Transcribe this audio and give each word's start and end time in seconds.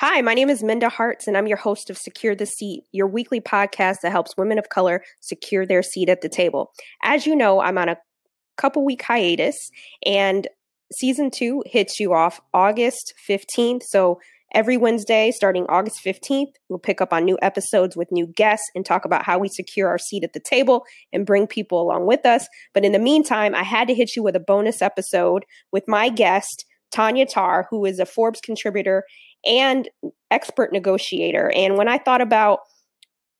Hi, 0.00 0.22
my 0.22 0.32
name 0.32 0.48
is 0.48 0.62
Minda 0.62 0.88
Harts, 0.88 1.26
and 1.26 1.36
I'm 1.36 1.46
your 1.46 1.58
host 1.58 1.90
of 1.90 1.98
Secure 1.98 2.34
the 2.34 2.46
Seat, 2.46 2.84
your 2.90 3.06
weekly 3.06 3.38
podcast 3.38 3.96
that 4.00 4.12
helps 4.12 4.34
women 4.34 4.58
of 4.58 4.70
color 4.70 5.04
secure 5.20 5.66
their 5.66 5.82
seat 5.82 6.08
at 6.08 6.22
the 6.22 6.28
table. 6.30 6.72
As 7.02 7.26
you 7.26 7.36
know, 7.36 7.60
I'm 7.60 7.76
on 7.76 7.90
a 7.90 7.98
couple 8.56 8.82
week 8.82 9.02
hiatus, 9.02 9.58
and 10.06 10.48
season 10.90 11.30
two 11.30 11.62
hits 11.66 12.00
you 12.00 12.14
off 12.14 12.40
August 12.54 13.12
15th. 13.28 13.82
So 13.82 14.18
every 14.54 14.78
Wednesday, 14.78 15.32
starting 15.32 15.66
August 15.68 16.00
15th, 16.02 16.54
we'll 16.70 16.78
pick 16.78 17.02
up 17.02 17.12
on 17.12 17.26
new 17.26 17.36
episodes 17.42 17.94
with 17.94 18.10
new 18.10 18.26
guests 18.26 18.70
and 18.74 18.86
talk 18.86 19.04
about 19.04 19.26
how 19.26 19.38
we 19.38 19.48
secure 19.50 19.86
our 19.86 19.98
seat 19.98 20.24
at 20.24 20.32
the 20.32 20.40
table 20.40 20.82
and 21.12 21.26
bring 21.26 21.46
people 21.46 21.78
along 21.78 22.06
with 22.06 22.24
us. 22.24 22.48
But 22.72 22.86
in 22.86 22.92
the 22.92 22.98
meantime, 22.98 23.54
I 23.54 23.64
had 23.64 23.86
to 23.88 23.94
hit 23.94 24.16
you 24.16 24.22
with 24.22 24.34
a 24.34 24.40
bonus 24.40 24.80
episode 24.80 25.44
with 25.72 25.84
my 25.86 26.08
guest. 26.08 26.64
Tanya 26.90 27.24
Tarr, 27.24 27.68
who 27.70 27.84
is 27.84 28.00
a 28.00 28.06
Forbes 28.06 28.40
contributor 28.40 29.04
and 29.44 29.88
expert 30.30 30.72
negotiator. 30.72 31.50
And 31.54 31.76
when 31.76 31.88
I 31.88 31.98
thought 31.98 32.20
about 32.20 32.60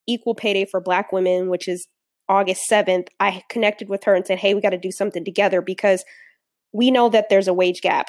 equal 0.06 0.34
payday 0.34 0.64
for 0.64 0.80
Black 0.80 1.12
women, 1.12 1.48
which 1.48 1.68
is 1.68 1.86
August 2.28 2.62
7th, 2.70 3.08
I 3.18 3.42
connected 3.50 3.88
with 3.88 4.04
her 4.04 4.14
and 4.14 4.26
said, 4.26 4.38
hey, 4.38 4.54
we 4.54 4.60
got 4.60 4.70
to 4.70 4.78
do 4.78 4.90
something 4.90 5.24
together 5.24 5.60
because 5.60 6.04
we 6.72 6.90
know 6.90 7.08
that 7.08 7.28
there's 7.28 7.48
a 7.48 7.54
wage 7.54 7.80
gap 7.80 8.06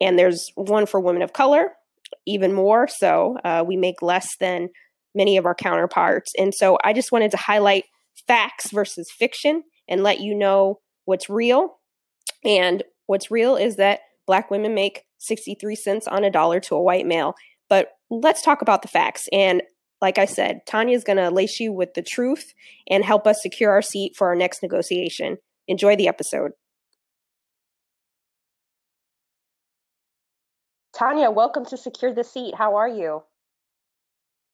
and 0.00 0.18
there's 0.18 0.50
one 0.56 0.86
for 0.86 1.00
women 1.00 1.22
of 1.22 1.32
color, 1.32 1.72
even 2.26 2.52
more 2.52 2.88
so. 2.88 3.38
Uh, 3.44 3.64
we 3.66 3.76
make 3.76 4.02
less 4.02 4.36
than 4.38 4.68
many 5.14 5.36
of 5.36 5.46
our 5.46 5.54
counterparts. 5.54 6.32
And 6.38 6.54
so 6.54 6.78
I 6.84 6.92
just 6.92 7.12
wanted 7.12 7.30
to 7.32 7.36
highlight 7.36 7.84
facts 8.26 8.70
versus 8.70 9.10
fiction 9.10 9.62
and 9.88 10.02
let 10.02 10.20
you 10.20 10.34
know 10.34 10.80
what's 11.04 11.30
real. 11.30 11.78
And 12.44 12.82
what's 13.06 13.30
real 13.30 13.56
is 13.56 13.76
that 13.76 14.00
Black 14.26 14.50
women 14.50 14.74
make 14.74 15.04
63 15.18 15.74
cents 15.74 16.08
on 16.08 16.24
a 16.24 16.30
dollar 16.30 16.60
to 16.60 16.74
a 16.74 16.82
white 16.82 17.06
male. 17.06 17.34
But 17.68 17.88
let's 18.10 18.42
talk 18.42 18.62
about 18.62 18.82
the 18.82 18.88
facts. 18.88 19.28
And 19.32 19.62
like 20.00 20.18
I 20.18 20.26
said, 20.26 20.60
Tanya 20.66 20.96
is 20.96 21.04
going 21.04 21.16
to 21.16 21.30
lace 21.30 21.60
you 21.60 21.72
with 21.72 21.94
the 21.94 22.02
truth 22.02 22.52
and 22.88 23.04
help 23.04 23.26
us 23.26 23.40
secure 23.40 23.70
our 23.70 23.82
seat 23.82 24.14
for 24.16 24.26
our 24.28 24.34
next 24.34 24.62
negotiation. 24.62 25.38
Enjoy 25.68 25.96
the 25.96 26.08
episode. 26.08 26.52
Tanya, 30.94 31.30
welcome 31.30 31.64
to 31.66 31.76
Secure 31.76 32.12
the 32.12 32.24
Seat. 32.24 32.54
How 32.56 32.76
are 32.76 32.88
you? 32.88 33.22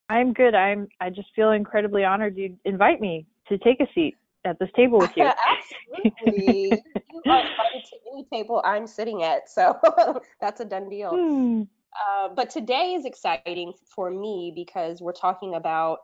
I'm 0.09 0.33
good. 0.33 0.55
I'm 0.55 0.89
I 1.01 1.11
just 1.11 1.29
feel 1.35 1.51
incredibly 1.51 2.05
honored 2.05 2.37
you 2.37 2.57
invite 2.65 3.01
me 3.01 3.27
to 3.49 3.59
take 3.59 3.81
a 3.81 3.87
seat 3.95 4.17
at 4.45 4.59
this 4.59 4.71
table 4.77 4.99
with 4.99 5.17
you. 5.17 5.25
Absolutely. 5.95 6.71
you 6.71 7.23
are 7.27 7.41
invited 7.41 7.85
to 7.91 7.97
any 8.13 8.27
table 8.33 8.63
I'm 8.65 8.87
sitting 8.87 9.23
at, 9.23 9.49
so 9.49 9.79
that's 10.41 10.61
a 10.61 10.65
done 10.65 10.89
deal. 10.89 11.11
Hmm. 11.11 11.63
Uh, 11.99 12.29
but 12.35 12.51
today 12.51 12.95
is 12.95 13.05
exciting 13.05 13.73
for 13.95 14.11
me 14.11 14.53
because 14.55 15.01
we're 15.01 15.13
talking 15.13 15.55
about 15.55 15.99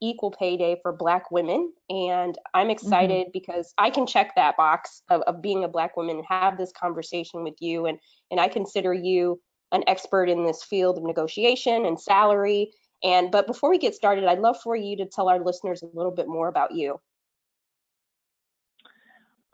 equal 0.00 0.30
pay 0.30 0.56
day 0.56 0.78
for 0.82 0.92
Black 0.92 1.30
women, 1.30 1.72
and 1.90 2.36
I'm 2.52 2.64
mm-hmm. 2.64 2.70
excited 2.70 3.26
mm-hmm. 3.26 3.30
because 3.32 3.74
I 3.78 3.90
can 3.90 4.06
check 4.06 4.34
that 4.36 4.56
box 4.56 5.02
of, 5.10 5.22
of 5.22 5.42
being 5.42 5.64
a 5.64 5.68
Black 5.68 5.96
woman 5.96 6.16
and 6.16 6.26
have 6.28 6.56
this 6.56 6.72
conversation 6.72 7.42
with 7.44 7.54
you, 7.60 7.86
and 7.86 7.98
and 8.30 8.40
I 8.40 8.48
consider 8.48 8.92
you 8.92 9.40
an 9.72 9.84
expert 9.86 10.28
in 10.28 10.44
this 10.44 10.62
field 10.62 10.98
of 10.98 11.04
negotiation 11.04 11.84
and 11.84 12.00
salary. 12.00 12.70
And 13.02 13.30
but 13.30 13.46
before 13.46 13.70
we 13.70 13.78
get 13.78 13.94
started, 13.94 14.24
I'd 14.24 14.38
love 14.38 14.56
for 14.62 14.76
you 14.76 14.96
to 14.96 15.06
tell 15.06 15.28
our 15.28 15.40
listeners 15.40 15.82
a 15.82 15.96
little 15.96 16.12
bit 16.12 16.28
more 16.28 16.48
about 16.48 16.74
you. 16.74 17.00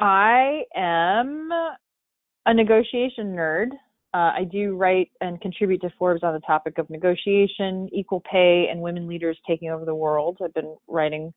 I 0.00 0.62
am 0.74 1.50
a 2.46 2.54
negotiation 2.54 3.36
nerd. 3.36 3.68
Uh, 4.14 4.32
I 4.34 4.44
do 4.50 4.74
write 4.74 5.10
and 5.20 5.38
contribute 5.42 5.82
to 5.82 5.90
Forbes 5.98 6.24
on 6.24 6.32
the 6.32 6.40
topic 6.40 6.78
of 6.78 6.88
negotiation, 6.88 7.88
equal 7.92 8.22
pay, 8.28 8.68
and 8.70 8.80
women 8.80 9.06
leaders 9.06 9.38
taking 9.46 9.68
over 9.70 9.84
the 9.84 9.94
world. 9.94 10.38
I've 10.42 10.54
been 10.54 10.74
writing, 10.88 11.32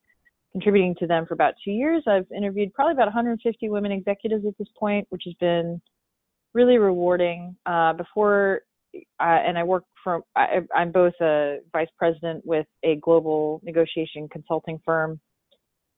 contributing 0.52 0.96
to 0.98 1.06
them 1.06 1.26
for 1.26 1.34
about 1.34 1.54
two 1.62 1.72
years. 1.72 2.02
I've 2.08 2.26
interviewed 2.34 2.72
probably 2.72 2.94
about 2.94 3.06
150 3.06 3.68
women 3.68 3.92
executives 3.92 4.46
at 4.46 4.56
this 4.58 4.68
point, 4.78 5.06
which 5.10 5.22
has 5.26 5.34
been 5.34 5.80
really 6.54 6.78
rewarding. 6.78 7.54
Uh, 7.66 7.92
before, 7.92 8.62
uh, 8.94 9.00
and 9.20 9.58
I 9.58 9.62
work 9.62 9.84
from, 10.02 10.22
I, 10.34 10.60
I'm 10.74 10.90
both 10.90 11.14
a 11.20 11.58
vice 11.70 11.88
president 11.98 12.44
with 12.46 12.66
a 12.82 12.96
global 12.96 13.60
negotiation 13.62 14.26
consulting 14.30 14.80
firm 14.86 15.20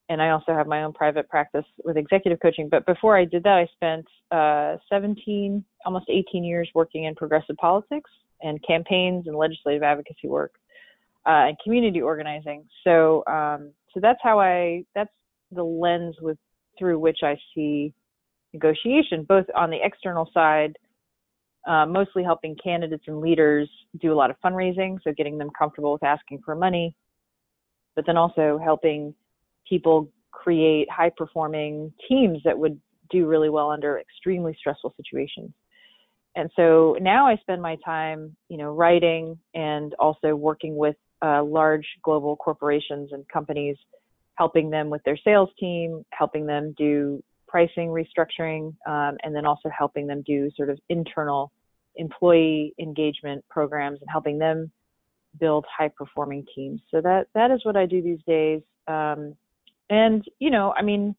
and 0.08 0.22
I 0.22 0.30
also 0.30 0.52
have 0.52 0.66
my 0.66 0.84
own 0.84 0.92
private 0.92 1.28
practice 1.28 1.64
with 1.84 1.96
executive 1.96 2.38
coaching. 2.40 2.68
But 2.68 2.86
before 2.86 3.16
I 3.16 3.24
did 3.24 3.42
that, 3.42 3.58
I 3.58 3.68
spent 3.74 4.06
uh, 4.30 4.76
17, 4.88 5.64
almost 5.84 6.06
18 6.08 6.44
years 6.44 6.70
working 6.74 7.04
in 7.04 7.14
progressive 7.14 7.56
politics 7.56 8.10
and 8.42 8.62
campaigns 8.66 9.26
and 9.26 9.36
legislative 9.36 9.82
advocacy 9.82 10.28
work 10.28 10.52
uh, 11.26 11.48
and 11.48 11.56
community 11.62 12.00
organizing. 12.00 12.64
So, 12.84 13.24
um, 13.26 13.72
so 13.92 14.00
that's 14.00 14.20
how 14.22 14.38
I. 14.38 14.84
That's 14.94 15.10
the 15.50 15.64
lens 15.64 16.16
with 16.20 16.38
through 16.78 16.98
which 16.98 17.18
I 17.22 17.36
see 17.54 17.92
negotiation, 18.52 19.24
both 19.24 19.46
on 19.54 19.70
the 19.70 19.78
external 19.82 20.30
side. 20.32 20.76
Uh, 21.66 21.84
mostly 21.84 22.22
helping 22.22 22.54
candidates 22.62 23.02
and 23.08 23.20
leaders 23.20 23.68
do 24.00 24.12
a 24.12 24.14
lot 24.14 24.30
of 24.30 24.36
fundraising, 24.44 24.98
so 25.02 25.12
getting 25.16 25.36
them 25.36 25.50
comfortable 25.58 25.92
with 25.92 26.04
asking 26.04 26.40
for 26.44 26.54
money, 26.54 26.94
but 27.96 28.06
then 28.06 28.16
also 28.16 28.56
helping 28.62 29.12
people 29.68 30.10
create 30.30 30.88
high 30.90 31.10
performing 31.16 31.92
teams 32.08 32.38
that 32.44 32.58
would 32.58 32.80
do 33.10 33.26
really 33.26 33.50
well 33.50 33.70
under 33.70 33.98
extremely 33.98 34.54
stressful 34.58 34.94
situations. 34.96 35.50
And 36.36 36.50
so 36.54 36.96
now 37.00 37.26
I 37.26 37.36
spend 37.36 37.62
my 37.62 37.76
time, 37.84 38.36
you 38.48 38.58
know, 38.58 38.74
writing 38.74 39.38
and 39.54 39.94
also 39.98 40.36
working 40.36 40.76
with 40.76 40.96
uh, 41.22 41.42
large 41.42 41.86
global 42.02 42.36
corporations 42.36 43.10
and 43.12 43.26
companies, 43.28 43.76
helping 44.34 44.68
them 44.68 44.90
with 44.90 45.02
their 45.04 45.16
sales 45.16 45.48
team, 45.58 46.04
helping 46.12 46.44
them 46.44 46.74
do 46.76 47.22
pricing 47.48 47.88
restructuring, 47.88 48.74
um, 48.86 49.16
and 49.22 49.34
then 49.34 49.46
also 49.46 49.70
helping 49.76 50.06
them 50.06 50.22
do 50.26 50.50
sort 50.56 50.68
of 50.68 50.78
internal 50.90 51.50
employee 51.96 52.74
engagement 52.78 53.42
programs 53.48 54.00
and 54.02 54.10
helping 54.10 54.38
them 54.38 54.70
build 55.40 55.64
high 55.74 55.88
performing 55.88 56.44
teams. 56.54 56.82
So 56.90 57.00
that 57.00 57.28
that 57.34 57.50
is 57.50 57.64
what 57.64 57.76
I 57.76 57.86
do 57.86 58.02
these 58.02 58.22
days. 58.26 58.60
Um, 58.88 59.34
and 59.90 60.24
you 60.38 60.50
know, 60.50 60.72
I 60.76 60.82
mean, 60.82 61.14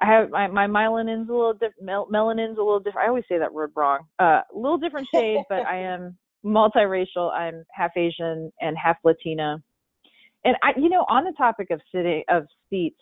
I 0.00 0.06
have 0.06 0.30
my 0.30 0.46
my 0.46 0.66
melanin's 0.66 1.28
a 1.28 1.32
little 1.32 1.52
different. 1.52 1.82
Mel- 1.82 2.08
melanin's 2.12 2.58
a 2.58 2.62
little 2.62 2.80
different. 2.80 3.06
I 3.06 3.08
always 3.08 3.24
say 3.28 3.38
that 3.38 3.52
word 3.52 3.72
wrong. 3.74 4.00
Uh, 4.20 4.40
a 4.54 4.58
little 4.58 4.78
different 4.78 5.08
shade, 5.12 5.42
but 5.48 5.66
I 5.66 5.78
am 5.80 6.16
multiracial. 6.44 7.32
I'm 7.32 7.64
half 7.72 7.90
Asian 7.96 8.52
and 8.60 8.76
half 8.76 8.96
Latina. 9.04 9.62
And 10.44 10.56
I, 10.62 10.70
you 10.76 10.88
know, 10.88 11.04
on 11.08 11.24
the 11.24 11.32
topic 11.36 11.70
of 11.70 11.80
sitting 11.92 12.22
of 12.28 12.46
seats, 12.70 13.00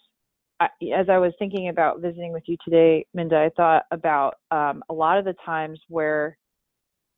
I, 0.59 0.69
as 0.97 1.09
I 1.11 1.19
was 1.19 1.33
thinking 1.39 1.69
about 1.69 2.01
visiting 2.01 2.33
with 2.33 2.45
you 2.47 2.57
today, 2.65 3.07
Minda, 3.13 3.37
I 3.37 3.51
thought 3.57 3.85
about 3.91 4.37
um, 4.51 4.83
a 4.89 4.95
lot 4.95 5.19
of 5.19 5.27
the 5.27 5.35
times 5.45 5.79
where, 5.89 6.39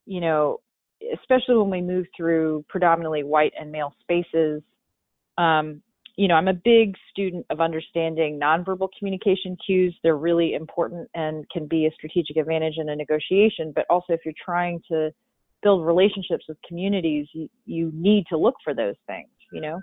you 0.06 0.20
know, 0.20 0.58
especially 1.14 1.56
when 1.56 1.70
we 1.70 1.80
move 1.80 2.06
through 2.16 2.64
predominantly 2.68 3.22
white 3.22 3.52
and 3.58 3.70
male 3.70 3.94
spaces, 4.00 4.60
um, 5.38 5.80
you 6.18 6.26
know, 6.26 6.34
I'm 6.34 6.48
a 6.48 6.52
big 6.52 6.96
student 7.10 7.46
of 7.48 7.60
understanding 7.60 8.40
nonverbal 8.42 8.88
communication 8.98 9.56
cues. 9.64 9.96
They're 10.02 10.16
really 10.16 10.54
important 10.54 11.08
and 11.14 11.48
can 11.48 11.68
be 11.68 11.86
a 11.86 11.92
strategic 11.92 12.36
advantage 12.36 12.74
in 12.76 12.88
a 12.88 12.96
negotiation. 12.96 13.72
But 13.72 13.86
also, 13.88 14.14
if 14.14 14.20
you're 14.24 14.34
trying 14.44 14.82
to 14.90 15.12
build 15.62 15.86
relationships 15.86 16.46
with 16.48 16.58
communities, 16.66 17.28
you, 17.32 17.48
you 17.66 17.92
need 17.94 18.24
to 18.30 18.36
look 18.36 18.56
for 18.64 18.74
those 18.74 18.96
things, 19.06 19.28
you 19.52 19.60
know. 19.60 19.80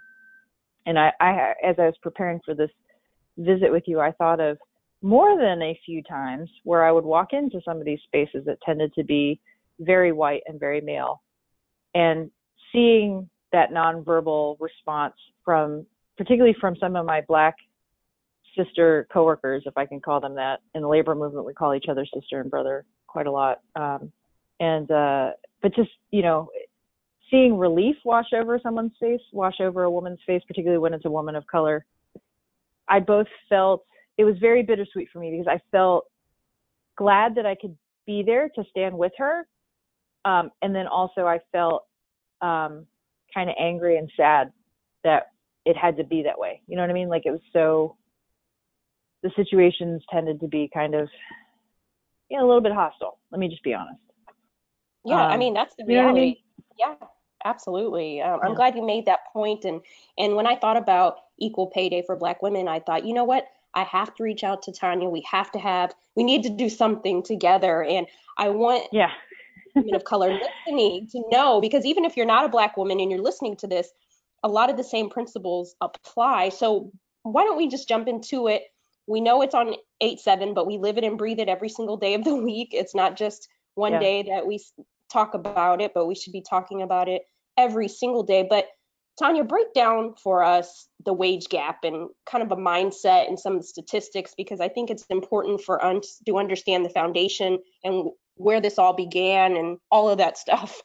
And 0.86 1.00
I, 1.00 1.14
I, 1.22 1.54
as 1.64 1.78
I 1.80 1.86
was 1.86 1.96
preparing 2.02 2.42
for 2.44 2.54
this 2.54 2.70
visit 3.38 3.72
with 3.72 3.84
you, 3.88 4.02
I 4.02 4.12
thought 4.12 4.42
of 4.42 4.58
more 5.02 5.38
than 5.38 5.62
a 5.62 5.80
few 5.86 6.04
times 6.04 6.50
where 6.66 6.84
I 6.84 6.92
would 6.92 7.06
walk 7.06 7.30
into 7.32 7.62
some 7.64 7.78
of 7.78 7.86
these 7.86 8.00
spaces 8.04 8.44
that 8.46 8.58
tended 8.66 8.94
to 8.96 9.06
be 9.06 9.40
very 9.80 10.12
white 10.12 10.42
and 10.48 10.60
very 10.60 10.82
male, 10.82 11.22
and 11.94 12.30
seeing 12.74 13.30
that 13.54 13.72
nonverbal 13.72 14.58
response 14.60 15.14
from 15.46 15.86
particularly 16.18 16.56
from 16.60 16.76
some 16.78 16.96
of 16.96 17.06
my 17.06 17.22
black 17.28 17.56
sister 18.56 19.08
coworkers, 19.12 19.64
if 19.66 19.78
I 19.78 19.86
can 19.86 20.00
call 20.00 20.22
them 20.22 20.36
that. 20.36 20.62
In 20.74 20.82
the 20.82 20.88
labor 20.88 21.16
movement, 21.16 21.46
we 21.46 21.54
call 21.54 21.76
each 21.76 21.86
other 21.90 22.06
sister 22.14 22.40
and 22.40 22.50
brother 22.50 22.86
quite 23.08 23.28
a 23.28 23.32
lot. 23.32 23.62
Um, 23.76 24.12
and 24.60 24.90
uh, 24.90 25.32
but 25.62 25.76
just 25.76 25.92
you 26.12 26.22
know, 26.22 26.50
seeing 27.30 27.58
relief 27.58 27.96
wash 28.06 28.28
over 28.34 28.60
someone's 28.62 28.94
face, 29.00 29.22
wash 29.34 29.60
over 29.60 29.84
a 29.84 29.92
woman's 29.92 30.20
face, 30.26 30.42
particularly 30.48 30.80
when 30.80 30.94
it's 30.94 31.06
a 31.06 31.12
woman 31.12 31.36
of 31.36 31.46
color. 31.48 31.86
I 32.88 33.00
both 33.00 33.28
felt 33.50 33.86
it 34.18 34.24
was 34.24 34.38
very 34.40 34.64
bittersweet 34.64 35.10
for 35.12 35.20
me 35.20 35.32
because 35.32 35.48
I 35.48 35.60
felt 35.72 36.06
glad 36.98 37.36
that 37.36 37.46
I 37.46 37.56
could 37.56 37.76
be 38.06 38.24
there 38.24 38.50
to 38.50 38.64
stand 38.70 38.98
with 38.98 39.12
her, 39.18 39.48
um, 40.24 40.52
and 40.62 40.74
then 40.74 40.88
also 40.88 41.26
I 41.26 41.40
felt 41.52 41.86
um, 42.42 42.86
kind 43.34 43.50
of 43.50 43.56
angry 43.60 43.98
and 43.98 44.10
sad 44.16 44.52
that 45.04 45.32
it 45.66 45.76
had 45.76 45.98
to 45.98 46.04
be 46.04 46.24
that 46.24 46.40
way. 46.40 46.62
You 46.68 46.76
know 46.76 46.84
what 46.84 46.90
I 46.90 46.94
mean? 46.94 47.10
Like 47.10 47.24
it 47.26 47.32
was 47.32 47.42
so 47.52 47.98
the 49.24 49.32
situations 49.36 50.04
tended 50.12 50.40
to 50.42 50.48
be 50.48 50.70
kind 50.74 50.96
of 50.96 51.10
yeah, 52.30 52.42
a 52.42 52.46
little 52.46 52.62
bit 52.62 52.72
hostile. 52.72 53.20
Let 53.32 53.40
me 53.40 53.48
just 53.48 53.64
be 53.64 53.74
honest. 53.74 54.00
Yeah, 55.04 55.26
um, 55.26 55.32
I 55.32 55.38
mean 55.38 55.54
that's 55.54 55.76
the 55.76 55.86
reality. 55.86 56.20
You 56.20 56.26
know 56.78 56.86
I 56.86 56.90
mean? 56.90 57.00
Yeah. 57.02 57.08
Absolutely. 57.46 58.22
Um, 58.22 58.40
yeah. 58.42 58.50
I'm 58.50 58.56
glad 58.56 58.76
you 58.76 58.86
made 58.86 59.06
that 59.06 59.20
point. 59.32 59.66
And 59.66 59.82
and 60.18 60.36
when 60.36 60.48
I 60.48 60.56
thought 60.56 60.78
about 60.78 61.18
equal 61.40 61.68
pay 61.68 61.88
day 61.88 62.04
for 62.06 62.16
Black 62.16 62.42
women, 62.42 62.68
I 62.68 62.80
thought, 62.80 63.06
you 63.06 63.14
know 63.14 63.24
what? 63.24 63.48
I 63.76 63.84
have 63.84 64.16
to 64.16 64.24
reach 64.24 64.44
out 64.44 64.64
to 64.64 64.72
Tanya. 64.72 65.08
We 65.10 65.22
have 65.30 65.52
to 65.52 65.60
have. 65.60 65.94
We 66.16 66.24
need 66.24 66.44
to 66.44 66.50
do 66.50 66.70
something 66.70 67.22
together. 67.22 67.84
And 67.84 68.08
I 68.38 68.50
want 68.50 68.88
yeah. 68.92 69.12
women 69.76 69.94
of 69.94 70.06
color 70.06 70.34
listening 70.66 71.08
to 71.12 71.24
know 71.30 71.62
because 71.62 71.86
even 71.86 72.04
if 72.04 72.18
you're 72.18 72.26
not 72.26 72.46
a 72.46 72.50
Black 72.50 72.78
woman 72.78 73.00
and 73.00 73.12
you're 73.12 73.22
listening 73.22 73.56
to 73.58 73.68
this, 73.68 73.92
a 74.46 74.48
lot 74.48 74.70
of 74.70 74.78
the 74.78 74.84
same 74.84 75.10
principles 75.10 75.76
apply. 75.82 76.50
So 76.50 76.92
why 77.24 77.44
don't 77.44 77.58
we 77.58 77.68
just 77.68 77.90
jump 77.90 78.08
into 78.08 78.48
it? 78.48 78.62
We 79.08 79.20
know 79.20 79.42
it's 79.42 79.56
on 79.56 79.74
8 80.02 80.20
7, 80.20 80.54
but 80.54 80.68
we 80.68 80.78
live 80.78 81.00
it 81.00 81.04
and 81.04 81.18
breathe 81.18 81.40
it 81.40 81.50
every 81.50 81.68
single 81.68 81.98
day 81.98 82.14
of 82.14 82.24
the 82.24 82.36
week. 82.50 82.70
It's 82.72 82.94
not 82.94 83.18
just 83.18 83.50
one 83.74 83.94
yeah. 83.94 84.00
day 84.00 84.24
that 84.30 84.46
we 84.46 84.64
talk 85.12 85.34
about 85.34 85.82
it, 85.82 85.94
but 85.96 86.06
we 86.06 86.14
should 86.14 86.32
be 86.32 86.44
talking 86.48 86.84
about 86.84 87.10
it 87.10 87.24
every 87.58 87.88
single 87.88 88.22
day. 88.22 88.46
But 88.48 88.68
Tanya, 89.18 89.44
break 89.44 89.74
down 89.74 90.14
for 90.22 90.44
us 90.44 90.90
the 91.04 91.14
wage 91.14 91.48
gap 91.50 91.84
and 91.84 92.10
kind 92.30 92.44
of 92.44 92.52
a 92.52 92.62
mindset 92.62 93.28
and 93.28 93.40
some 93.40 93.54
of 93.54 93.62
the 93.62 93.68
statistics 93.68 94.36
because 94.38 94.62
I 94.62 94.68
think 94.68 94.92
it's 94.92 95.06
important 95.10 95.62
for 95.62 95.84
us 95.84 96.22
to 96.28 96.38
understand 96.38 96.86
the 96.86 96.90
foundation 96.90 97.58
and 97.84 98.12
where 98.36 98.62
this 98.62 98.78
all 98.78 98.94
began 98.94 99.58
and 99.58 99.80
all 99.90 100.08
of 100.08 100.20
that 100.20 100.38
stuff. 100.38 100.84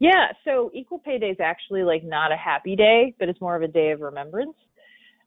Yeah, 0.00 0.28
so 0.44 0.70
Equal 0.74 1.00
Pay 1.00 1.18
Day 1.18 1.30
is 1.30 1.40
actually 1.40 1.82
like 1.82 2.04
not 2.04 2.30
a 2.30 2.36
happy 2.36 2.76
day, 2.76 3.14
but 3.18 3.28
it's 3.28 3.40
more 3.40 3.56
of 3.56 3.62
a 3.62 3.68
day 3.68 3.90
of 3.90 4.00
remembrance. 4.00 4.54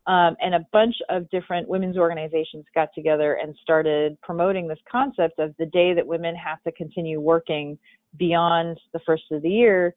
Um, 0.08 0.36
and 0.42 0.56
a 0.56 0.66
bunch 0.74 0.96
of 1.10 1.30
different 1.30 1.68
women's 1.68 1.98
organizations 1.98 2.66
got 2.74 2.90
together 2.96 3.38
and 3.42 3.56
started 3.62 4.20
promoting 4.22 4.68
this 4.68 4.80
concept 4.92 5.38
of 5.38 5.54
the 5.60 5.68
day 5.68 5.94
that 5.94 6.06
women 6.06 6.36
have 6.36 6.62
to 6.64 6.72
continue 6.72 7.20
working 7.20 7.78
beyond 8.18 8.80
the 8.94 9.00
first 9.06 9.24
of 9.32 9.44
the 9.44 9.50
year 9.50 9.96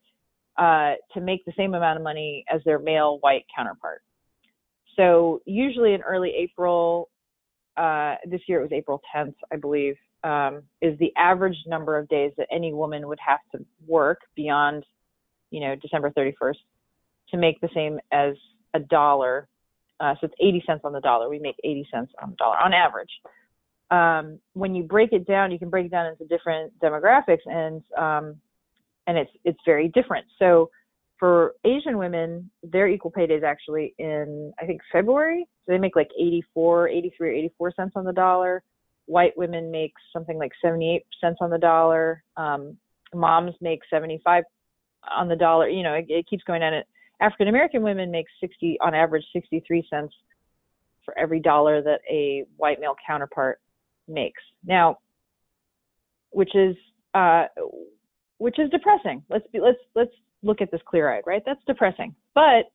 uh, 0.59 0.93
to 1.15 1.21
make 1.21 1.45
the 1.47 1.53
same 1.57 1.75
amount 1.75 1.97
of 1.97 2.03
money 2.03 2.45
as 2.53 2.61
their 2.65 2.79
male 2.79 3.19
white 3.21 3.47
counterpart. 3.55 4.03
So 4.97 5.41
usually 5.47 5.95
in 5.95 6.03
early 6.03 6.33
April, 6.37 7.09
uh, 7.77 8.17
this 8.27 8.43
year 8.47 8.61
it 8.61 8.63
was 8.63 8.73
April 8.73 9.01
10th, 9.15 9.35
I 9.53 9.57
believe, 9.57 9.97
um, 10.25 10.63
is 10.81 10.99
the 10.99 11.13
average 11.17 11.59
number 11.67 11.97
of 11.99 12.09
days 12.09 12.33
that 12.39 12.49
any 12.51 12.73
woman 12.73 13.07
would 13.07 13.19
have 13.25 13.41
to 13.53 13.65
work 13.87 14.23
beyond, 14.35 14.85
you 15.51 15.61
know, 15.61 15.77
December 15.77 16.11
31st 16.11 16.57
to 17.31 17.37
make 17.37 17.61
the 17.61 17.69
same 17.75 18.01
as 18.11 18.35
a 18.73 18.81
dollar. 18.81 19.47
Uh, 20.01 20.15
so 20.21 20.27
it's 20.27 20.35
80 20.41 20.65
cents 20.67 20.81
on 20.85 20.93
the 20.93 21.01
dollar. 21.01 21.29
We 21.29 21.39
make 21.39 21.57
80 21.63 21.87
cents 21.93 22.13
on 22.23 22.31
the 22.31 22.37
dollar 22.37 22.57
on 22.57 22.73
average. 22.73 23.11
Um, 23.91 24.41
when 24.55 24.75
you 24.75 24.83
break 24.83 25.13
it 25.13 25.27
down, 25.27 25.53
you 25.53 25.59
can 25.59 25.69
break 25.69 25.87
it 25.87 25.91
down 25.91 26.07
into 26.07 26.25
different 26.25 26.73
demographics, 26.81 27.47
and 27.47 27.83
um, 27.97 28.37
and 29.07 29.19
it's 29.19 29.31
it's 29.45 29.61
very 29.67 29.89
different. 29.89 30.27
So 30.39 30.71
for 31.19 31.53
Asian 31.65 31.99
women, 31.99 32.51
their 32.63 32.89
equal 32.89 33.11
pay 33.11 33.27
day 33.27 33.35
is 33.35 33.45
actually 33.45 33.95
in 33.99 34.53
I 34.61 34.65
think 34.65 34.81
February. 34.91 35.47
So 35.67 35.73
they 35.73 35.79
make 35.79 35.97
like 35.97 36.11
84, 36.19 36.89
83 36.89 37.29
or 37.29 37.33
84 37.33 37.73
cents 37.77 37.93
on 37.95 38.05
the 38.05 38.13
dollar. 38.13 38.63
White 39.07 39.37
women 39.37 39.71
make 39.71 39.93
something 40.13 40.39
like 40.39 40.53
78 40.63 41.05
cents 41.21 41.39
on 41.41 41.51
the 41.51 41.59
dollar. 41.59 42.23
Um, 42.37 42.77
moms 43.15 43.55
make 43.61 43.81
75 43.91 44.45
on 45.11 45.29
the 45.29 45.37
dollar. 45.37 45.69
You 45.69 45.83
know, 45.83 45.95
it, 45.95 46.07
it 46.09 46.27
keeps 46.29 46.45
going 46.45 46.61
down. 46.61 46.83
African 47.21 47.49
American 47.49 47.83
women 47.83 48.11
make 48.11 48.27
60 48.41 48.79
on 48.81 48.95
average 48.95 49.25
63 49.33 49.87
cents 49.89 50.15
for 51.05 51.17
every 51.19 51.41
dollar 51.41 51.83
that 51.83 52.01
a 52.11 52.45
white 52.57 52.81
male 52.81 52.97
counterpart 53.07 53.61
makes. 54.09 54.43
Now, 54.65 54.99
which 56.31 56.55
is 56.55 56.75
uh, 57.15 57.45
which 58.39 58.59
is 58.59 58.71
depressing. 58.71 59.23
Let's 59.31 59.47
be 59.53 59.61
let's 59.61 59.79
let's 59.95 60.11
look 60.43 60.61
at 60.61 60.71
this 60.71 60.81
clear-eyed, 60.87 61.23
right? 61.27 61.43
That's 61.47 61.61
depressing. 61.67 62.15
But 62.35 62.71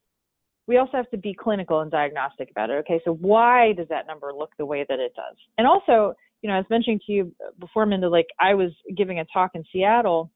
we 0.70 0.78
also 0.78 0.98
have 0.98 1.10
to 1.10 1.18
be 1.18 1.34
clinical 1.34 1.80
and 1.80 1.90
diagnostic 1.90 2.52
about 2.52 2.70
it. 2.70 2.74
Okay, 2.74 3.02
so 3.04 3.16
why 3.16 3.74
does 3.74 3.88
that 3.90 4.06
number 4.06 4.32
look 4.32 4.52
the 4.60 4.66
way 4.68 4.86
that 4.88 5.00
it 5.00 5.14
does? 5.16 5.36
And 5.58 5.66
also, 5.66 6.14
you 6.44 6.48
know, 6.48 6.54
I 6.54 6.60
was 6.60 6.68
mentioning 6.70 7.00
to 7.08 7.12
you 7.12 7.36
before, 7.60 7.88
Minda, 7.88 8.08
like 8.08 8.28
I 8.40 8.54
was 8.54 8.70
giving 8.96 9.20
a 9.20 9.26
talk 9.34 9.52
in 9.56 9.64
Seattle, 9.74 10.30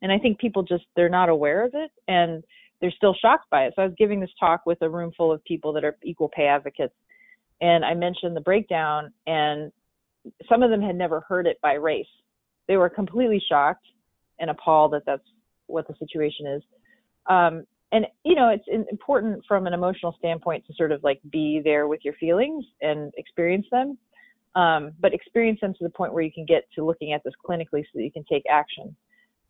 and 0.00 0.10
I 0.10 0.18
think 0.18 0.40
people 0.40 0.62
just 0.62 0.84
they're 0.96 1.10
not 1.10 1.28
aware 1.28 1.66
of 1.66 1.72
it 1.74 1.90
and 2.08 2.42
they're 2.80 2.94
still 2.96 3.14
shocked 3.20 3.50
by 3.50 3.66
it. 3.66 3.74
So 3.76 3.82
I 3.82 3.84
was 3.84 3.94
giving 3.98 4.20
this 4.20 4.30
talk 4.40 4.62
with 4.64 4.80
a 4.80 4.88
room 4.88 5.12
full 5.14 5.30
of 5.30 5.44
people 5.44 5.74
that 5.74 5.84
are 5.84 5.98
equal 6.02 6.30
pay 6.34 6.46
advocates, 6.46 6.94
and 7.60 7.84
I 7.84 7.92
mentioned 7.92 8.34
the 8.34 8.40
breakdown, 8.40 9.12
and 9.26 9.70
some 10.48 10.62
of 10.62 10.70
them 10.70 10.80
had 10.80 10.96
never 10.96 11.20
heard 11.28 11.46
it 11.46 11.58
by 11.60 11.74
race. 11.74 12.06
They 12.68 12.78
were 12.78 12.88
completely 12.88 13.42
shocked 13.46 13.84
and 14.40 14.48
appalled 14.48 14.94
that 14.94 15.02
that's 15.04 15.28
what 15.66 15.86
the 15.88 15.94
situation 15.98 16.46
is. 16.46 16.62
Um, 17.26 17.66
and 17.92 18.06
you 18.24 18.34
know, 18.34 18.48
it's 18.48 18.64
important 18.90 19.44
from 19.46 19.66
an 19.66 19.74
emotional 19.74 20.14
standpoint 20.18 20.66
to 20.66 20.74
sort 20.74 20.92
of 20.92 21.04
like 21.04 21.20
be 21.30 21.60
there 21.62 21.86
with 21.86 22.00
your 22.04 22.14
feelings 22.14 22.64
and 22.80 23.12
experience 23.18 23.66
them, 23.70 23.98
um, 24.54 24.92
but 24.98 25.12
experience 25.12 25.60
them 25.60 25.74
to 25.74 25.84
the 25.84 25.90
point 25.90 26.12
where 26.14 26.22
you 26.22 26.32
can 26.32 26.46
get 26.46 26.64
to 26.74 26.84
looking 26.84 27.12
at 27.12 27.22
this 27.22 27.34
clinically 27.46 27.82
so 27.82 27.90
that 27.94 28.02
you 28.02 28.10
can 28.10 28.24
take 28.30 28.42
action. 28.50 28.96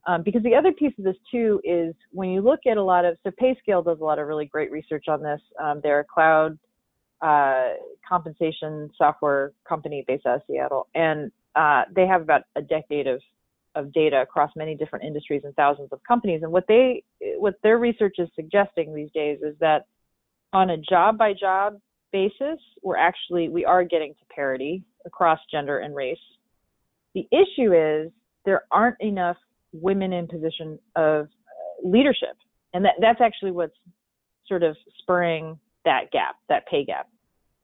Um, 0.08 0.24
because 0.24 0.42
the 0.42 0.54
other 0.56 0.72
piece 0.72 0.92
of 0.98 1.04
this 1.04 1.16
too 1.30 1.60
is 1.62 1.94
when 2.10 2.30
you 2.30 2.40
look 2.40 2.60
at 2.68 2.76
a 2.76 2.82
lot 2.82 3.04
of 3.04 3.16
so 3.22 3.30
PayScale 3.40 3.84
does 3.84 4.00
a 4.00 4.04
lot 4.04 4.18
of 4.18 4.26
really 4.26 4.46
great 4.46 4.72
research 4.72 5.04
on 5.06 5.22
this. 5.22 5.40
Um, 5.62 5.80
they're 5.80 6.00
a 6.00 6.04
cloud 6.04 6.58
uh, 7.20 7.74
compensation 8.06 8.90
software 8.98 9.52
company 9.68 10.04
based 10.08 10.26
out 10.26 10.36
of 10.36 10.42
Seattle, 10.48 10.88
and 10.96 11.30
uh, 11.54 11.82
they 11.94 12.08
have 12.08 12.20
about 12.20 12.42
a 12.56 12.62
decade 12.62 13.06
of 13.06 13.20
of 13.74 13.92
data 13.92 14.20
across 14.20 14.50
many 14.56 14.74
different 14.74 15.04
industries 15.04 15.42
and 15.44 15.54
thousands 15.54 15.88
of 15.92 16.00
companies. 16.06 16.42
And 16.42 16.52
what 16.52 16.64
they 16.68 17.02
what 17.38 17.54
their 17.62 17.78
research 17.78 18.16
is 18.18 18.28
suggesting 18.34 18.94
these 18.94 19.10
days 19.12 19.38
is 19.42 19.54
that 19.60 19.86
on 20.52 20.70
a 20.70 20.76
job 20.76 21.18
by 21.18 21.32
job 21.32 21.78
basis, 22.12 22.58
we're 22.82 22.96
actually 22.96 23.48
we 23.48 23.64
are 23.64 23.84
getting 23.84 24.14
to 24.14 24.34
parity 24.34 24.84
across 25.06 25.38
gender 25.50 25.78
and 25.78 25.94
race. 25.94 26.18
The 27.14 27.26
issue 27.30 27.72
is 27.72 28.12
there 28.44 28.64
aren't 28.70 29.00
enough 29.00 29.36
women 29.72 30.12
in 30.12 30.26
position 30.26 30.78
of 30.96 31.26
uh, 31.26 31.88
leadership, 31.88 32.36
and 32.74 32.84
that 32.84 32.94
that's 33.00 33.20
actually 33.20 33.52
what's 33.52 33.76
sort 34.46 34.62
of 34.62 34.76
spurring 34.98 35.58
that 35.84 36.10
gap, 36.12 36.36
that 36.48 36.66
pay 36.68 36.84
gap. 36.84 37.08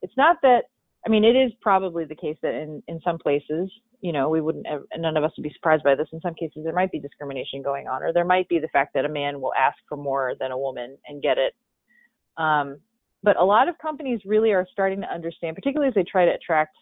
It's 0.03 0.17
not 0.17 0.39
that 0.43 0.63
I 1.07 1.11
mean, 1.11 1.25
it 1.25 1.37
is 1.37 1.53
probably 1.61 2.05
the 2.05 2.15
case 2.15 2.37
that 2.43 2.55
in, 2.55 2.83
in 2.89 3.01
some 3.05 3.19
places, 3.19 3.71
you 4.01 4.13
know, 4.13 4.29
we 4.29 4.41
wouldn't, 4.41 4.67
have, 4.67 4.83
none 4.97 5.17
of 5.17 5.25
us 5.25 5.33
would 5.37 5.43
be 5.43 5.53
surprised 5.53 5.83
by 5.83 5.95
this. 5.95 6.09
In 6.13 6.21
some 6.21 6.35
cases, 6.35 6.63
there 6.65 6.75
might 6.75 6.93
be 6.93 7.01
discrimination 7.01 7.63
going 7.63 7.89
on, 7.89 8.03
or 8.03 8.13
there 8.13 8.25
might 8.25 8.49
be 8.49 8.59
the 8.59 8.69
fact 8.69 8.95
that 8.95 9.05
a 9.05 9.09
man 9.09 9.41
will 9.41 9.53
ask 9.55 9.77
for 9.89 9.97
more 9.97 10.35
than 10.39 10.53
a 10.53 10.59
woman 10.59 10.97
and 11.07 11.23
get 11.23 11.39
it. 11.39 11.55
Um, 12.37 12.79
but 13.23 13.37
a 13.37 13.45
lot 13.45 13.69
of 13.69 13.77
companies 13.79 14.21
really 14.25 14.53
are 14.53 14.67
starting 14.71 15.01
to 15.01 15.13
understand, 15.13 15.57
particularly 15.57 15.89
as 15.89 15.95
they 15.95 16.05
try 16.05 16.25
to 16.25 16.33
attract 16.33 16.77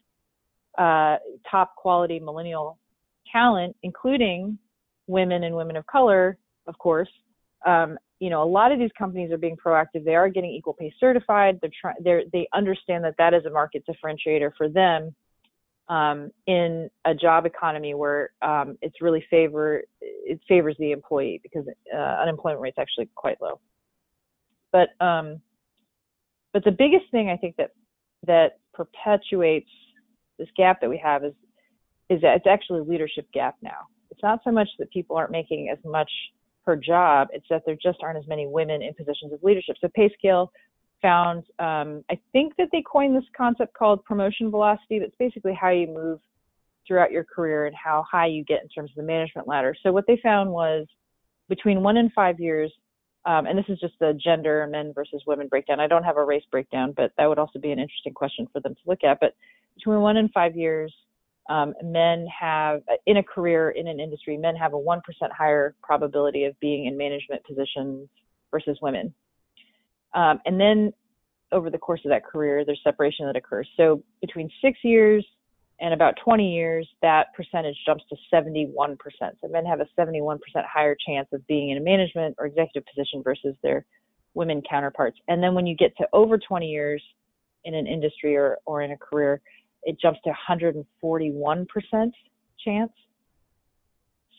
uh, 0.77 1.17
top 1.51 1.75
quality 1.77 2.21
millennial 2.21 2.79
talent, 3.33 3.75
including 3.83 4.59
women 5.07 5.45
and 5.45 5.57
women 5.57 5.77
of 5.77 5.87
color, 5.87 6.37
of 6.67 6.77
course. 6.79 7.09
Um, 7.65 7.99
you 8.21 8.29
know, 8.29 8.43
a 8.43 8.45
lot 8.49 8.73
of 8.73 8.79
these 8.79 8.91
companies 8.99 9.33
are 9.33 9.39
being 9.39 9.57
proactive. 9.57 10.05
They 10.05 10.15
are 10.15 10.29
getting 10.29 10.51
equal 10.51 10.75
pay 10.75 10.93
certified. 11.01 11.59
They're 11.61 11.71
trying. 11.81 11.97
They 12.03 12.25
they 12.33 12.49
understand 12.55 13.05
that 13.05 13.15
that 13.19 13.33
is 13.35 13.47
a 13.47 13.51
market 13.51 13.85
differentiator 13.89 14.53
for 14.57 14.69
them 14.69 15.15
um, 15.89 16.31
in 16.47 16.91
a 17.05 17.15
job 17.15 17.47
economy 17.47 17.95
where 17.95 18.31
um, 18.43 18.77
it's 18.83 19.01
really 19.01 19.25
favor 19.31 19.83
it 20.01 20.41
favors 20.49 20.77
the 20.79 20.93
employee 20.93 21.41
because 21.43 21.65
uh, 21.95 21.97
unemployment 21.97 22.61
rate's 22.61 22.79
actually 22.79 23.09
quite 23.15 23.41
low. 23.41 23.61
But 24.73 24.89
um, 25.05 25.41
but 26.53 26.65
the 26.65 26.73
biggest 26.73 27.05
thing 27.11 27.31
I 27.31 27.37
think 27.37 27.57
that 27.57 27.71
that 28.27 28.59
perpetuates 28.75 29.71
this 30.39 30.49
gap 30.57 30.81
that 30.81 30.91
we 30.91 30.99
have 30.99 31.25
is 31.25 31.33
is 32.11 32.21
that 32.23 32.37
it's 32.37 32.47
actually 32.47 32.81
a 32.81 32.85
leadership 32.85 33.27
gap 33.33 33.57
now. 33.63 33.87
It's 34.11 34.23
not 34.23 34.41
so 34.45 34.51
much 34.51 34.69
that 34.79 34.91
people 34.91 35.17
aren't 35.17 35.33
making 35.33 35.69
as 35.71 35.79
much 35.85 36.11
per 36.65 36.77
job. 36.77 37.29
It's 37.33 37.47
that 37.51 37.63
there 37.67 37.77
just 37.81 37.99
aren't 38.03 38.19
as 38.19 38.27
many 38.27 38.47
women 38.47 38.83
in 38.83 38.95
positions 38.95 39.33
of 39.33 39.43
leadership. 39.43 39.77
So 39.81 39.89
PayScale 39.89 40.49
found, 41.07 41.45
um, 41.61 42.05
I 42.11 42.19
think 42.33 42.57
that 42.57 42.69
they 42.73 42.83
coined 42.83 43.15
this 43.15 43.29
concept 43.37 43.75
called 43.75 44.05
promotion 44.05 44.51
velocity. 44.51 44.99
That's 44.99 45.15
basically 45.21 45.55
how 45.55 45.71
you 45.71 45.87
move 45.87 46.19
throughout 46.85 47.13
your 47.13 47.23
career 47.23 47.67
and 47.67 47.77
how 47.77 48.05
high 48.11 48.27
you 48.27 48.45
get 48.45 48.63
in 48.63 48.69
terms 48.69 48.91
of 48.91 48.97
the 48.97 49.05
management 49.05 49.47
ladder. 49.47 49.73
So 49.85 49.93
what 49.93 50.05
they 50.09 50.19
found 50.21 50.51
was 50.51 50.85
between 51.49 51.83
one 51.83 51.97
and 51.97 52.13
five 52.13 52.41
years, 52.41 52.73
um, 53.25 53.47
and 53.47 53.57
this 53.57 53.67
is 53.69 53.79
just 53.79 53.95
a 54.01 54.15
gender 54.15 54.67
men 54.69 54.93
versus 54.93 55.23
women 55.29 55.47
breakdown. 55.47 55.79
I 55.79 55.87
don't 55.87 56.03
have 56.03 56.17
a 56.17 56.25
race 56.25 56.43
breakdown, 56.51 56.93
but 56.97 57.13
that 57.19 57.27
would 57.27 57.39
also 57.39 57.61
be 57.61 57.71
an 57.71 57.79
interesting 57.79 58.13
question 58.13 58.49
for 58.53 58.61
them 58.61 58.75
to 58.75 58.81
look 58.85 59.05
at. 59.05 59.21
But 59.21 59.35
between 59.77 60.01
one 60.01 60.17
and 60.17 60.31
five 60.33 60.57
years, 60.57 60.93
um, 61.49 61.73
men 61.85 62.27
have 62.27 62.83
in 63.07 63.19
a 63.19 63.23
career 63.23 63.71
in 63.71 63.87
an 63.87 64.01
industry 64.01 64.37
men 64.37 64.57
have 64.57 64.75
a 64.75 64.77
1% 64.77 65.01
higher 65.31 65.77
probability 65.81 66.43
of 66.45 66.59
being 66.59 66.87
in 66.87 66.97
management 66.97 67.45
positions 67.45 68.09
versus 68.51 68.77
women 68.83 69.15
um, 70.15 70.41
and 70.47 70.61
then 70.61 70.93
over 71.53 71.71
the 71.71 71.79
course 71.79 72.01
of 72.05 72.11
that 72.11 72.25
career 72.25 72.65
there's 72.65 72.81
separation 72.83 73.27
that 73.27 73.37
occurs 73.37 73.69
so 73.77 74.03
between 74.21 74.51
six 74.63 74.79
years 74.83 75.25
and 75.81 75.93
about 75.93 76.15
20 76.25 76.55
years, 76.55 76.89
that 77.03 77.35
percentage 77.35 77.77
jumps 77.85 78.05
to 78.09 78.17
71%. 78.33 78.97
So 79.21 79.49
men 79.49 79.67
have 79.67 79.81
a 79.81 79.87
71% 79.99 80.39
higher 80.65 80.97
chance 81.07 81.29
of 81.33 81.47
being 81.47 81.71
in 81.71 81.79
a 81.79 81.81
management 81.81 82.35
or 82.39 82.47
executive 82.47 82.85
position 82.87 83.23
versus 83.23 83.55
their 83.63 83.85
women 84.35 84.63
counterparts. 84.69 85.19
And 85.29 85.43
then 85.43 85.55
when 85.55 85.67
you 85.67 85.77
get 85.77 85.97
to 85.99 86.07
over 86.13 86.39
20 86.39 86.67
years 86.67 87.03
in 87.65 87.75
an 87.75 87.87
industry 87.87 88.37
or, 88.37 88.59
or 88.65 88.83
in 88.83 88.93
a 88.93 88.97
career, 88.97 89.41
it 89.83 90.01
jumps 90.01 90.21
to 90.25 90.33
141% 90.49 91.67
chance. 92.65 92.93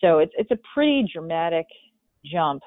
So 0.00 0.18
it's 0.18 0.32
it's 0.36 0.50
a 0.50 0.58
pretty 0.74 1.08
dramatic 1.12 1.66
jump. 2.24 2.62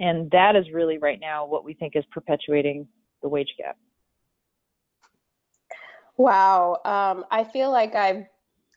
And 0.00 0.30
that 0.30 0.56
is 0.56 0.64
really 0.72 0.98
right 0.98 1.20
now 1.20 1.46
what 1.46 1.64
we 1.64 1.74
think 1.74 1.94
is 1.94 2.04
perpetuating 2.10 2.88
the 3.22 3.28
wage 3.28 3.54
gap. 3.58 3.76
Wow. 6.16 6.80
Um, 6.84 7.24
I 7.30 7.44
feel 7.44 7.70
like 7.70 7.94
I've 7.94 8.24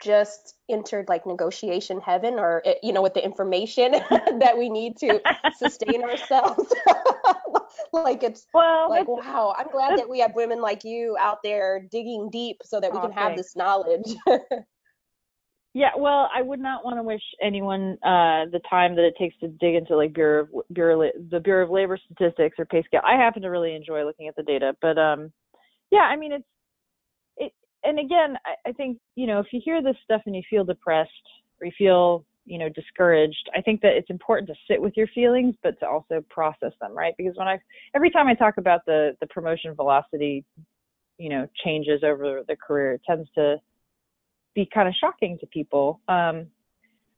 just 0.01 0.56
entered 0.70 1.08
like 1.08 1.25
negotiation 1.25 2.01
heaven 2.01 2.34
or 2.34 2.62
eh, 2.65 2.74
you 2.84 2.92
know 2.92 3.01
with 3.01 3.13
the 3.13 3.24
information 3.24 3.92
that 4.39 4.56
we 4.58 4.70
need 4.70 4.98
to 4.98 5.22
sustain 5.56 6.03
ourselves 6.03 6.74
like 7.94 8.22
it's 8.22 8.46
well 8.53 8.89
like 8.89 9.08
wow 9.08 9.53
i'm 9.58 9.68
glad 9.72 9.98
that 9.98 10.10
we 10.10 10.20
have 10.20 10.34
women 10.36 10.62
like 10.62 10.84
you 10.84 11.15
out 11.20 11.38
there 11.44 11.88
digging 11.89 12.30
deep 12.30 12.58
so 12.65 12.82
that 12.82 12.92
we 12.92 13.00
can 13.00 13.12
have 13.12 13.38
this 13.38 13.56
knowledge 13.56 14.15
yeah 15.74 15.89
well 15.98 16.30
i 16.36 16.42
would 16.42 16.60
not 16.60 16.86
want 16.86 16.98
to 16.98 17.03
wish 17.03 17.22
anyone 17.42 17.98
uh 18.03 18.46
the 18.51 18.62
time 18.70 18.96
that 18.96 19.06
it 19.06 19.15
takes 19.20 19.38
to 19.39 19.48
dig 19.48 19.75
into 19.75 19.96
like 19.96 20.13
bureau 20.13 20.44
of, 20.44 20.50
bureau 20.74 21.10
the 21.32 21.39
bureau 21.39 21.63
of 21.63 21.72
labor 21.72 21.98
statistics 22.06 22.58
or 22.60 22.65
PayScale 22.65 23.03
i 23.03 23.15
happen 23.15 23.42
to 23.42 23.50
really 23.50 23.75
enjoy 23.75 24.06
looking 24.06 24.27
at 24.27 24.36
the 24.36 24.44
data 24.44 24.75
but 24.82 24.98
um 24.98 25.32
yeah 25.92 26.01
i 26.01 26.15
mean 26.15 26.32
it's 26.32 26.46
it. 27.38 27.53
and 27.84 28.00
again, 28.00 28.38
I, 28.46 28.70
I 28.70 28.72
think 28.74 28.98
you 29.15 29.27
know 29.27 29.39
if 29.39 29.48
you 29.51 29.62
hear 29.63 29.82
this 29.82 29.96
stuff 30.03 30.22
and 30.25 30.36
you 30.36 30.42
feel 30.50 30.63
depressed 30.63 31.12
or 31.60 31.68
you 31.68 31.74
feel 31.77 32.25
you 32.46 32.58
know 32.58 32.70
discouraged, 32.70 33.50
I 33.56 33.62
think 33.62 33.82
that 33.82 33.94
it's 33.94 34.10
important 34.10 34.48
to 34.50 34.56
sit 34.70 34.82
with 34.82 34.94
your 34.96 35.08
feelings, 35.08 35.56
but 35.63 35.80
to 35.80 35.88
also 35.88 36.24
process 36.30 36.74
them, 36.82 36.94
right? 36.96 37.13
Because 37.18 37.34
when 37.36 37.48
I 37.48 37.60
every 37.96 38.10
time 38.10 38.27
I 38.27 38.34
talk 38.34 38.58
about 38.58 38.82
the 38.86 39.15
the 39.22 39.27
promotion 39.27 39.74
velocity, 39.75 40.44
you 41.18 41.30
know, 41.30 41.48
changes 41.63 42.03
over 42.03 42.42
the 42.48 42.56
career, 42.56 42.94
it 42.94 43.01
tends 43.08 43.30
to 43.36 43.58
be 44.56 44.70
kind 44.74 44.88
of 44.88 44.94
shocking 45.00 45.38
to 45.40 45.48
people. 45.48 46.00
Um, 46.08 46.48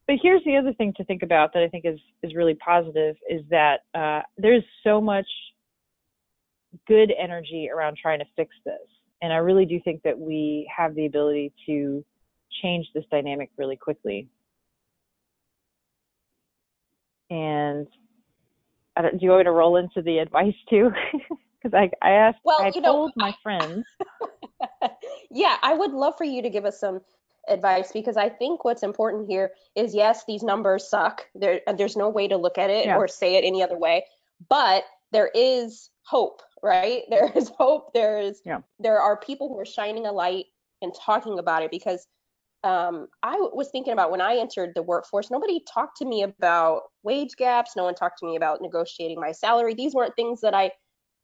but 0.07 0.17
here's 0.21 0.43
the 0.45 0.55
other 0.55 0.73
thing 0.73 0.93
to 0.97 1.03
think 1.03 1.23
about 1.23 1.53
that 1.53 1.63
I 1.63 1.67
think 1.67 1.85
is 1.85 1.99
is 2.23 2.35
really 2.35 2.55
positive 2.55 3.15
is 3.29 3.41
that 3.49 3.81
uh, 3.93 4.21
there's 4.37 4.63
so 4.83 5.01
much 5.01 5.27
good 6.87 7.11
energy 7.17 7.69
around 7.73 7.97
trying 8.01 8.19
to 8.19 8.25
fix 8.35 8.53
this 8.65 8.87
and 9.21 9.33
I 9.33 9.37
really 9.37 9.65
do 9.65 9.79
think 9.83 10.03
that 10.03 10.19
we 10.19 10.69
have 10.75 10.93
the 10.95 11.05
ability 11.05 11.53
to 11.65 12.03
change 12.61 12.87
this 12.93 13.05
dynamic 13.09 13.49
really 13.57 13.75
quickly. 13.75 14.27
And 17.29 17.87
do 18.97 19.17
you 19.19 19.29
want 19.29 19.39
me 19.39 19.43
to 19.45 19.51
roll 19.51 19.77
into 19.77 20.01
the 20.01 20.19
advice 20.19 20.55
too? 20.69 20.91
Because 21.63 21.89
I, 22.03 22.07
I 22.07 22.11
asked, 22.11 22.37
well, 22.43 22.61
I 22.61 22.69
told 22.69 22.83
know, 22.83 23.25
my 23.25 23.33
friends. 23.41 23.83
yeah, 25.31 25.57
I 25.63 25.73
would 25.73 25.93
love 25.93 26.13
for 26.15 26.23
you 26.23 26.43
to 26.43 26.49
give 26.51 26.63
us 26.63 26.79
some 26.79 27.01
advice 27.47 27.91
because 27.91 28.17
I 28.17 28.29
think 28.29 28.63
what's 28.63 28.83
important 28.83 29.27
here 29.27 29.51
is 29.75 29.95
yes, 29.95 30.23
these 30.27 30.43
numbers 30.43 30.89
suck. 30.89 31.25
There, 31.35 31.61
there's 31.77 31.95
no 31.95 32.09
way 32.09 32.27
to 32.27 32.37
look 32.37 32.57
at 32.57 32.69
it 32.69 32.85
yeah. 32.85 32.97
or 32.97 33.07
say 33.07 33.35
it 33.35 33.43
any 33.43 33.63
other 33.63 33.77
way, 33.77 34.05
but 34.49 34.83
there 35.11 35.29
is 35.33 35.89
hope 36.03 36.41
right? 36.65 37.03
There 37.09 37.31
is 37.35 37.49
hope. 37.57 37.93
There 37.93 38.19
is 38.19 38.41
yeah. 38.43 38.59
there 38.79 38.99
are 38.99 39.17
people 39.17 39.47
who 39.47 39.59
are 39.59 39.65
shining 39.65 40.05
a 40.05 40.11
light 40.11 40.45
and 40.81 40.93
talking 40.93 41.39
about 41.39 41.63
it 41.63 41.71
because 41.71 42.05
um, 42.63 43.07
I 43.21 43.35
was 43.35 43.69
thinking 43.69 43.93
about 43.93 44.09
when 44.09 44.21
I 44.21 44.37
entered 44.37 44.71
the 44.73 44.81
workforce, 44.81 45.29
nobody 45.29 45.61
talked 45.71 45.97
to 45.97 46.05
me 46.05 46.23
about 46.23 46.81
wage 47.03 47.35
gaps. 47.37 47.75
No 47.77 47.83
one 47.83 47.93
talked 47.93 48.19
to 48.19 48.25
me 48.25 48.35
about 48.35 48.61
negotiating 48.61 49.19
my 49.19 49.31
salary. 49.31 49.75
These 49.75 49.93
weren't 49.93 50.15
things 50.15 50.41
that 50.41 50.55
I 50.55 50.71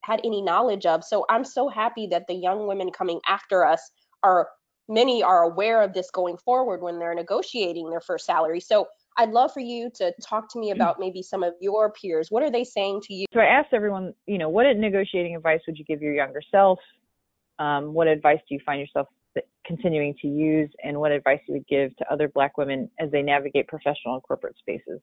had 0.03 0.21
any 0.23 0.41
knowledge 0.41 0.85
of. 0.85 1.03
So 1.03 1.25
I'm 1.29 1.43
so 1.43 1.67
happy 1.67 2.07
that 2.07 2.27
the 2.27 2.35
young 2.35 2.67
women 2.67 2.91
coming 2.91 3.19
after 3.27 3.65
us 3.65 3.91
are 4.21 4.49
many 4.91 5.23
are 5.23 5.43
aware 5.43 5.81
of 5.81 5.93
this 5.93 6.11
going 6.11 6.37
forward 6.37 6.81
when 6.81 6.99
they're 6.99 7.15
negotiating 7.15 7.89
their 7.89 8.01
first 8.01 8.25
salary. 8.25 8.59
So 8.59 8.87
I'd 9.17 9.31
love 9.31 9.53
for 9.53 9.59
you 9.59 9.89
to 9.95 10.13
talk 10.21 10.51
to 10.53 10.59
me 10.59 10.71
about 10.71 10.99
maybe 10.99 11.21
some 11.21 11.43
of 11.43 11.53
your 11.59 11.91
peers. 11.91 12.29
What 12.29 12.43
are 12.43 12.51
they 12.51 12.63
saying 12.63 13.01
to 13.05 13.13
you? 13.13 13.25
So 13.33 13.39
I 13.39 13.45
asked 13.45 13.73
everyone, 13.73 14.13
you 14.25 14.37
know, 14.37 14.49
what 14.49 14.65
negotiating 14.75 15.35
advice 15.35 15.59
would 15.67 15.77
you 15.77 15.85
give 15.85 16.01
your 16.01 16.13
younger 16.13 16.41
self? 16.51 16.79
Um, 17.59 17.93
what 17.93 18.07
advice 18.07 18.39
do 18.47 18.55
you 18.55 18.61
find 18.65 18.79
yourself 18.79 19.07
continuing 19.65 20.13
to 20.21 20.27
use, 20.27 20.69
and 20.83 20.99
what 20.99 21.11
advice 21.11 21.39
you 21.47 21.53
would 21.53 21.67
give 21.67 21.95
to 21.97 22.11
other 22.11 22.27
Black 22.27 22.57
women 22.57 22.89
as 22.99 23.11
they 23.11 23.21
navigate 23.21 23.67
professional 23.67 24.15
and 24.15 24.23
corporate 24.23 24.55
spaces? 24.57 24.99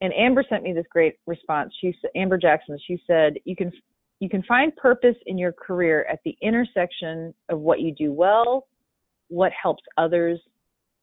And 0.00 0.12
Amber 0.12 0.44
sent 0.48 0.62
me 0.62 0.72
this 0.72 0.84
great 0.90 1.14
response. 1.26 1.72
She 1.80 1.94
Amber 2.14 2.36
Jackson. 2.36 2.78
She 2.86 3.02
said, 3.06 3.38
"You 3.44 3.56
can 3.56 3.72
you 4.20 4.28
can 4.28 4.42
find 4.42 4.74
purpose 4.76 5.16
in 5.26 5.38
your 5.38 5.52
career 5.52 6.06
at 6.10 6.20
the 6.24 6.36
intersection 6.40 7.34
of 7.48 7.60
what 7.60 7.80
you 7.80 7.92
do 7.92 8.12
well, 8.12 8.66
what 9.28 9.52
helps 9.60 9.82
others, 9.96 10.40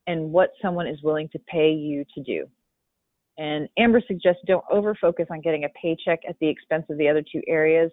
and 0.07 0.31
what 0.31 0.51
someone 0.61 0.87
is 0.87 1.01
willing 1.01 1.29
to 1.29 1.39
pay 1.39 1.71
you 1.71 2.05
to 2.15 2.21
do. 2.21 2.45
And 3.37 3.67
Amber 3.77 4.01
suggests 4.05 4.41
don't 4.45 4.63
over 4.71 4.95
focus 4.95 5.27
on 5.31 5.41
getting 5.41 5.63
a 5.63 5.69
paycheck 5.69 6.19
at 6.27 6.37
the 6.39 6.47
expense 6.47 6.85
of 6.89 6.97
the 6.97 7.07
other 7.07 7.23
two 7.23 7.41
areas. 7.47 7.91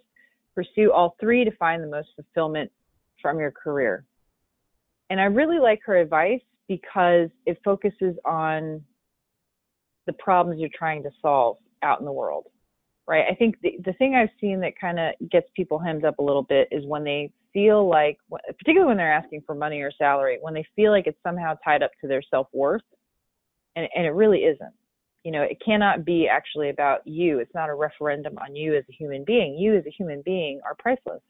Pursue 0.55 0.93
all 0.93 1.17
three 1.21 1.45
to 1.45 1.51
find 1.53 1.83
the 1.83 1.89
most 1.89 2.09
fulfillment 2.15 2.71
from 3.23 3.39
your 3.39 3.51
career. 3.51 4.05
And 5.09 5.21
I 5.21 5.25
really 5.25 5.59
like 5.59 5.81
her 5.87 5.97
advice 5.97 6.43
because 6.69 7.31
it 7.47 7.59
focuses 7.65 8.17
on 8.25 8.83
the 10.07 10.13
problems 10.15 10.61
you're 10.61 10.71
trying 10.77 11.03
to 11.05 11.11
solve 11.23 11.57
out 11.83 12.01
in 12.01 12.05
the 12.05 12.13
world. 12.13 12.47
Right? 13.09 13.25
I 13.29 13.35
think 13.35 13.57
the, 13.63 13.79
the 13.85 13.93
thing 13.95 14.15
I've 14.15 14.29
seen 14.41 14.61
that 14.61 14.79
kind 14.79 15.01
of 15.01 15.15
gets 15.31 15.49
people 15.57 15.79
hemmed 15.79 16.05
up 16.05 16.19
a 16.19 16.23
little 16.23 16.45
bit 16.45 16.69
is 16.71 16.85
when 16.87 17.03
they 17.03 17.33
feel 17.53 17.89
like, 17.89 18.19
particularly 18.59 18.89
when 18.89 18.97
they're 18.97 19.13
asking 19.13 19.43
for 19.47 19.55
money 19.55 19.81
or 19.81 19.93
salary, 19.97 20.39
when 20.41 20.55
they 20.55 20.65
feel 20.77 20.93
like 20.93 21.07
it's 21.07 21.19
somehow 21.23 21.55
tied 21.65 21.83
up 21.83 21.91
to 22.01 22.09
their 22.09 22.23
self 22.23 22.49
worth, 22.53 22.83
and, 23.77 23.89
and 23.95 24.07
it 24.07 24.11
really 24.11 24.41
isn't. 24.41 24.75
You 25.25 25.33
know, 25.33 25.43
it 25.43 25.59
cannot 25.65 26.05
be 26.05 26.29
actually 26.29 26.71
about 26.71 27.07
you. 27.07 27.41
It's 27.41 27.55
not 27.55 27.69
a 27.69 27.75
referendum 27.75 28.39
on 28.39 28.57
you 28.57 28.75
as 28.75 28.85
a 28.89 28.93
human 28.93 29.25
being. 29.25 29.59
You 29.59 29.77
as 29.77 29.85
a 29.87 29.91
human 29.91 30.23
being 30.25 30.61
are 30.65 30.75
priceless. 30.79 31.21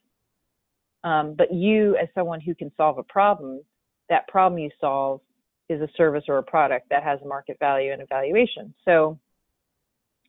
Um, 1.02 1.34
but 1.36 1.52
you, 1.52 1.96
as 1.96 2.08
someone 2.14 2.40
who 2.40 2.54
can 2.54 2.70
solve 2.76 2.98
a 2.98 3.02
problem, 3.02 3.62
that 4.08 4.28
problem 4.28 4.58
you 4.58 4.70
solve 4.80 5.20
is 5.68 5.80
a 5.80 5.88
service 5.96 6.24
or 6.28 6.38
a 6.38 6.42
product 6.42 6.88
that 6.90 7.02
has 7.02 7.20
a 7.22 7.26
market 7.26 7.56
value 7.58 7.92
and 7.92 8.02
evaluation. 8.02 8.74
So 8.84 9.18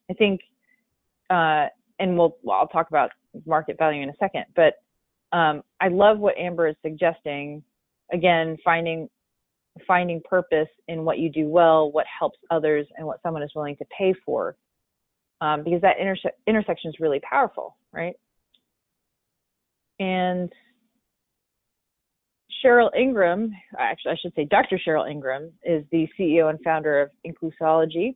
I 0.10 0.13
think, 0.13 0.41
uh, 1.29 1.67
and 2.00 2.17
we'll, 2.17 2.38
well, 2.43 2.57
I'll 2.57 2.67
talk 2.67 2.89
about 2.89 3.12
market 3.45 3.77
value 3.77 4.01
in 4.01 4.10
a 4.10 4.15
second, 4.19 4.45
but 4.55 4.80
um, 5.31 5.61
I 5.79 5.88
love 5.88 6.19
what 6.19 6.38
Amber 6.38 6.67
is 6.67 6.75
suggesting. 6.81 7.63
Again, 8.11 8.57
finding 8.63 9.09
finding 9.88 10.21
purpose 10.25 10.67
in 10.88 11.05
what 11.05 11.17
you 11.17 11.29
do 11.29 11.47
well, 11.47 11.91
what 11.91 12.05
helps 12.19 12.38
others, 12.50 12.85
and 12.97 13.07
what 13.07 13.21
someone 13.23 13.41
is 13.41 13.51
willing 13.55 13.77
to 13.77 13.85
pay 13.97 14.13
for, 14.25 14.57
um, 15.39 15.63
because 15.63 15.81
that 15.81 15.97
interse- 15.97 16.31
intersection 16.45 16.89
is 16.89 17.00
really 17.00 17.21
powerful, 17.21 17.77
right? 17.93 18.15
And 20.00 20.51
Cheryl 22.63 22.89
Ingram, 22.97 23.51
actually, 23.79 24.11
I 24.11 24.15
should 24.21 24.33
say 24.35 24.45
Dr. 24.45 24.79
Cheryl 24.85 25.09
Ingram, 25.09 25.51
is 25.63 25.83
the 25.91 26.07
CEO 26.19 26.50
and 26.50 26.59
founder 26.63 27.01
of 27.01 27.09
Inclusology, 27.25 28.15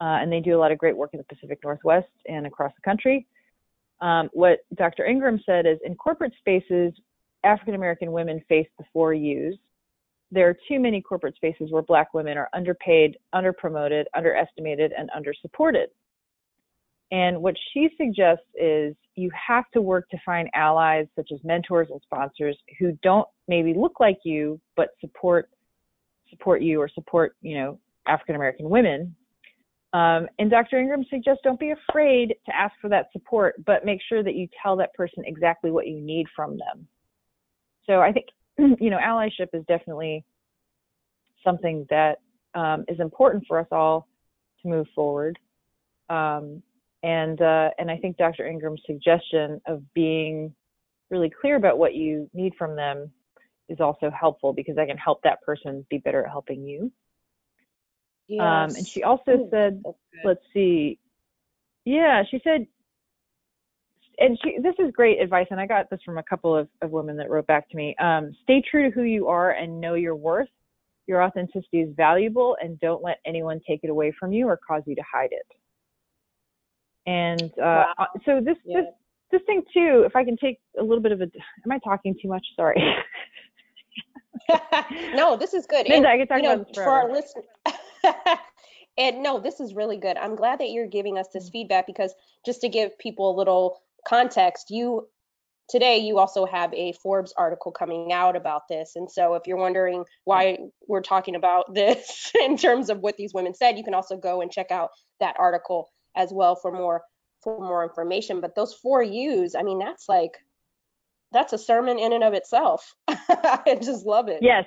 uh, 0.00 0.18
and 0.20 0.30
they 0.30 0.40
do 0.40 0.56
a 0.56 0.58
lot 0.58 0.72
of 0.72 0.78
great 0.78 0.96
work 0.96 1.10
in 1.12 1.18
the 1.18 1.24
Pacific 1.24 1.58
Northwest 1.62 2.08
and 2.26 2.46
across 2.46 2.72
the 2.74 2.82
country. 2.82 3.26
Um, 4.00 4.28
what 4.32 4.60
Dr. 4.74 5.04
Ingram 5.06 5.40
said 5.46 5.66
is 5.66 5.78
in 5.84 5.94
corporate 5.94 6.32
spaces, 6.38 6.92
African 7.44 7.74
American 7.74 8.12
women 8.12 8.42
face 8.48 8.68
the 8.78 8.84
four 8.92 9.14
U's. 9.14 9.56
There 10.30 10.48
are 10.48 10.56
too 10.68 10.80
many 10.80 11.00
corporate 11.00 11.36
spaces 11.36 11.70
where 11.70 11.82
Black 11.82 12.12
women 12.12 12.36
are 12.36 12.48
underpaid, 12.52 13.16
underpromoted, 13.34 14.04
underestimated, 14.14 14.92
and 14.96 15.08
undersupported. 15.16 15.86
And 17.12 17.40
what 17.40 17.54
she 17.72 17.88
suggests 17.96 18.44
is 18.60 18.94
you 19.14 19.30
have 19.48 19.64
to 19.72 19.80
work 19.80 20.08
to 20.10 20.18
find 20.26 20.48
allies 20.54 21.06
such 21.14 21.30
as 21.32 21.38
mentors 21.44 21.88
and 21.90 22.00
sponsors 22.02 22.56
who 22.78 22.98
don't 23.02 23.28
maybe 23.48 23.74
look 23.74 24.00
like 24.00 24.18
you 24.24 24.60
but 24.76 24.88
support 25.00 25.48
support 26.30 26.62
you 26.62 26.80
or 26.80 26.88
support 26.88 27.36
you 27.40 27.56
know 27.56 27.78
African 28.08 28.34
American 28.34 28.68
women 28.68 29.14
um, 29.96 30.28
and 30.38 30.50
Dr. 30.50 30.78
Ingram 30.78 31.06
suggests 31.08 31.40
don't 31.42 31.58
be 31.58 31.70
afraid 31.70 32.34
to 32.44 32.54
ask 32.54 32.74
for 32.82 32.90
that 32.90 33.06
support, 33.14 33.54
but 33.64 33.86
make 33.86 34.00
sure 34.06 34.22
that 34.22 34.34
you 34.34 34.46
tell 34.62 34.76
that 34.76 34.92
person 34.92 35.22
exactly 35.24 35.70
what 35.70 35.86
you 35.86 35.98
need 35.98 36.26
from 36.36 36.58
them. 36.58 36.86
So 37.86 38.00
I 38.00 38.12
think, 38.12 38.26
you 38.58 38.90
know, 38.90 38.98
allyship 38.98 39.48
is 39.54 39.64
definitely 39.66 40.22
something 41.42 41.86
that 41.88 42.16
um, 42.54 42.84
is 42.88 43.00
important 43.00 43.44
for 43.48 43.58
us 43.58 43.68
all 43.72 44.06
to 44.60 44.68
move 44.68 44.86
forward. 44.94 45.38
Um, 46.10 46.62
and 47.02 47.40
uh, 47.40 47.70
and 47.78 47.90
I 47.90 47.96
think 47.96 48.18
Dr. 48.18 48.46
Ingram's 48.46 48.82
suggestion 48.84 49.62
of 49.66 49.82
being 49.94 50.54
really 51.08 51.30
clear 51.40 51.56
about 51.56 51.78
what 51.78 51.94
you 51.94 52.28
need 52.34 52.52
from 52.58 52.76
them 52.76 53.10
is 53.70 53.80
also 53.80 54.10
helpful 54.10 54.52
because 54.52 54.76
I 54.76 54.84
can 54.84 54.98
help 54.98 55.22
that 55.22 55.40
person 55.40 55.86
be 55.88 55.98
better 55.98 56.22
at 56.22 56.30
helping 56.30 56.64
you. 56.64 56.92
Yes. 58.28 58.42
Um, 58.42 58.76
and 58.76 58.86
she 58.86 59.02
also 59.02 59.32
Ooh, 59.32 59.48
said, 59.50 59.82
let's 60.24 60.40
see, 60.52 60.98
yeah, 61.84 62.24
she 62.28 62.40
said, 62.42 62.66
and 64.18 64.38
she, 64.42 64.58
this 64.60 64.74
is 64.78 64.90
great 64.92 65.20
advice, 65.20 65.46
and 65.50 65.60
I 65.60 65.66
got 65.66 65.88
this 65.88 66.00
from 66.04 66.18
a 66.18 66.22
couple 66.22 66.54
of, 66.56 66.68
of 66.82 66.90
women 66.90 67.16
that 67.18 67.30
wrote 67.30 67.46
back 67.46 67.68
to 67.70 67.76
me. 67.76 67.94
Um, 68.00 68.32
stay 68.42 68.62
true 68.68 68.90
to 68.90 68.94
who 68.94 69.02
you 69.02 69.28
are 69.28 69.52
and 69.52 69.80
know 69.80 69.94
your 69.94 70.16
worth. 70.16 70.48
Your 71.06 71.22
authenticity 71.22 71.82
is 71.82 71.94
valuable, 71.96 72.56
and 72.60 72.80
don't 72.80 73.02
let 73.04 73.18
anyone 73.24 73.60
take 73.66 73.80
it 73.84 73.90
away 73.90 74.12
from 74.18 74.32
you 74.32 74.48
or 74.48 74.58
cause 74.66 74.82
you 74.86 74.96
to 74.96 75.02
hide 75.02 75.30
it. 75.30 75.46
And 77.06 77.52
uh, 77.52 77.54
wow. 77.58 77.94
Uh, 77.98 78.06
so 78.24 78.40
this 78.44 78.56
yeah. 78.64 78.80
this 78.80 78.86
this 79.30 79.42
thing 79.46 79.62
too, 79.72 80.02
if 80.04 80.16
I 80.16 80.24
can 80.24 80.36
take 80.36 80.58
a 80.78 80.82
little 80.82 81.02
bit 81.02 81.12
of 81.12 81.20
a, 81.20 81.24
am 81.64 81.70
I 81.70 81.78
talking 81.84 82.16
too 82.20 82.28
much? 82.28 82.44
Sorry. 82.56 82.82
no, 85.14 85.36
this 85.36 85.54
is 85.54 85.66
good. 85.66 85.86
And, 85.86 86.06
I 86.06 86.16
can 86.16 86.26
talk 86.26 86.38
you 86.38 86.42
know, 86.42 86.64
for 86.74 86.84
our 86.84 87.12
listeners. 87.12 87.44
and 88.98 89.22
no, 89.22 89.38
this 89.38 89.60
is 89.60 89.74
really 89.74 89.96
good. 89.96 90.16
I'm 90.16 90.36
glad 90.36 90.60
that 90.60 90.70
you're 90.70 90.86
giving 90.86 91.18
us 91.18 91.28
this 91.32 91.48
mm. 91.48 91.52
feedback 91.52 91.86
because 91.86 92.14
just 92.44 92.60
to 92.62 92.68
give 92.68 92.98
people 92.98 93.34
a 93.34 93.36
little 93.36 93.80
context, 94.06 94.70
you 94.70 95.08
today 95.68 95.98
you 95.98 96.18
also 96.18 96.46
have 96.46 96.72
a 96.74 96.92
Forbes 96.92 97.34
article 97.36 97.72
coming 97.72 98.12
out 98.12 98.36
about 98.36 98.68
this. 98.68 98.92
And 98.94 99.10
so 99.10 99.34
if 99.34 99.46
you're 99.46 99.56
wondering 99.56 100.04
why 100.24 100.58
we're 100.86 101.00
talking 101.00 101.34
about 101.34 101.74
this 101.74 102.32
in 102.40 102.56
terms 102.56 102.90
of 102.90 103.00
what 103.00 103.16
these 103.16 103.34
women 103.34 103.54
said, 103.54 103.76
you 103.76 103.84
can 103.84 103.94
also 103.94 104.16
go 104.16 104.40
and 104.40 104.50
check 104.50 104.70
out 104.70 104.90
that 105.20 105.36
article 105.38 105.90
as 106.14 106.32
well 106.32 106.56
for 106.56 106.72
more 106.72 107.02
for 107.42 107.60
more 107.60 107.84
information. 107.84 108.40
But 108.40 108.54
those 108.54 108.74
four 108.74 109.02
U's, 109.02 109.54
I 109.54 109.62
mean, 109.62 109.78
that's 109.78 110.08
like 110.08 110.38
that's 111.32 111.52
a 111.52 111.58
sermon 111.58 111.98
in 111.98 112.12
and 112.12 112.24
of 112.24 112.34
itself. 112.34 112.94
I 113.08 113.78
just 113.82 114.06
love 114.06 114.28
it. 114.28 114.38
Yes. 114.42 114.64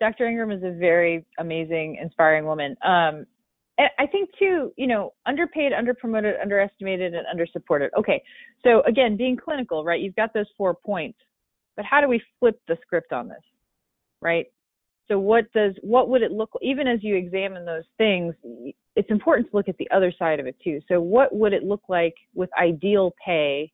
Dr. 0.00 0.26
Ingram 0.26 0.50
is 0.50 0.62
a 0.62 0.72
very 0.72 1.24
amazing, 1.38 1.98
inspiring 2.00 2.44
woman. 2.44 2.76
Um, 2.84 3.26
I 3.98 4.06
think 4.06 4.30
too, 4.38 4.72
you 4.76 4.86
know, 4.86 5.14
underpaid, 5.26 5.72
underpromoted, 5.72 6.40
underestimated, 6.40 7.12
and 7.12 7.26
undersupported. 7.26 7.88
Okay, 7.98 8.22
so 8.62 8.82
again, 8.82 9.16
being 9.16 9.36
clinical, 9.36 9.84
right? 9.84 10.00
You've 10.00 10.14
got 10.14 10.32
those 10.32 10.46
four 10.56 10.74
points, 10.74 11.18
but 11.74 11.84
how 11.84 12.00
do 12.00 12.06
we 12.06 12.22
flip 12.38 12.60
the 12.68 12.76
script 12.82 13.12
on 13.12 13.26
this, 13.26 13.42
right? 14.20 14.46
So 15.08 15.18
what 15.18 15.52
does 15.52 15.74
what 15.82 16.08
would 16.08 16.22
it 16.22 16.30
look 16.30 16.50
even 16.62 16.86
as 16.86 17.02
you 17.02 17.16
examine 17.16 17.64
those 17.64 17.82
things? 17.98 18.34
It's 18.94 19.10
important 19.10 19.50
to 19.50 19.56
look 19.56 19.68
at 19.68 19.76
the 19.78 19.90
other 19.90 20.12
side 20.16 20.38
of 20.38 20.46
it 20.46 20.56
too. 20.62 20.80
So 20.88 21.00
what 21.00 21.34
would 21.34 21.52
it 21.52 21.64
look 21.64 21.82
like 21.88 22.14
with 22.32 22.50
ideal 22.58 23.12
pay, 23.24 23.72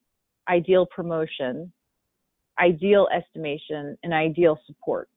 ideal 0.49 0.87
promotion, 0.87 1.71
ideal 2.59 3.07
estimation, 3.15 3.99
and 4.03 4.15
ideal 4.15 4.59
support? 4.67 5.11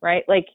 Right? 0.00 0.24
Like 0.28 0.46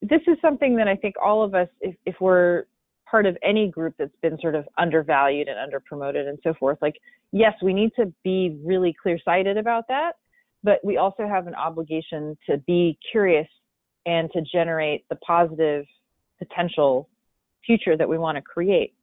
this 0.00 0.20
is 0.26 0.36
something 0.40 0.76
that 0.76 0.88
I 0.88 0.96
think 0.96 1.14
all 1.22 1.42
of 1.42 1.54
us, 1.54 1.68
if, 1.80 1.94
if 2.06 2.14
we're 2.20 2.64
part 3.10 3.26
of 3.26 3.36
any 3.42 3.68
group 3.68 3.94
that's 3.98 4.16
been 4.22 4.38
sort 4.40 4.54
of 4.54 4.66
undervalued 4.78 5.48
and 5.48 5.58
underpromoted 5.58 6.28
and 6.28 6.38
so 6.42 6.54
forth, 6.54 6.78
like, 6.80 6.94
yes, 7.32 7.52
we 7.62 7.74
need 7.74 7.90
to 7.96 8.12
be 8.24 8.58
really 8.64 8.94
clear 9.00 9.18
sighted 9.24 9.56
about 9.56 9.86
that, 9.88 10.12
but 10.62 10.78
we 10.84 10.96
also 10.96 11.26
have 11.26 11.46
an 11.46 11.54
obligation 11.54 12.36
to 12.48 12.58
be 12.58 12.98
curious 13.10 13.48
and 14.06 14.30
to 14.32 14.40
generate 14.52 15.04
the 15.08 15.16
positive 15.16 15.84
potential 16.38 17.08
future 17.64 17.96
that 17.96 18.08
we 18.08 18.18
want 18.18 18.36
to 18.36 18.42
create. 18.42 18.94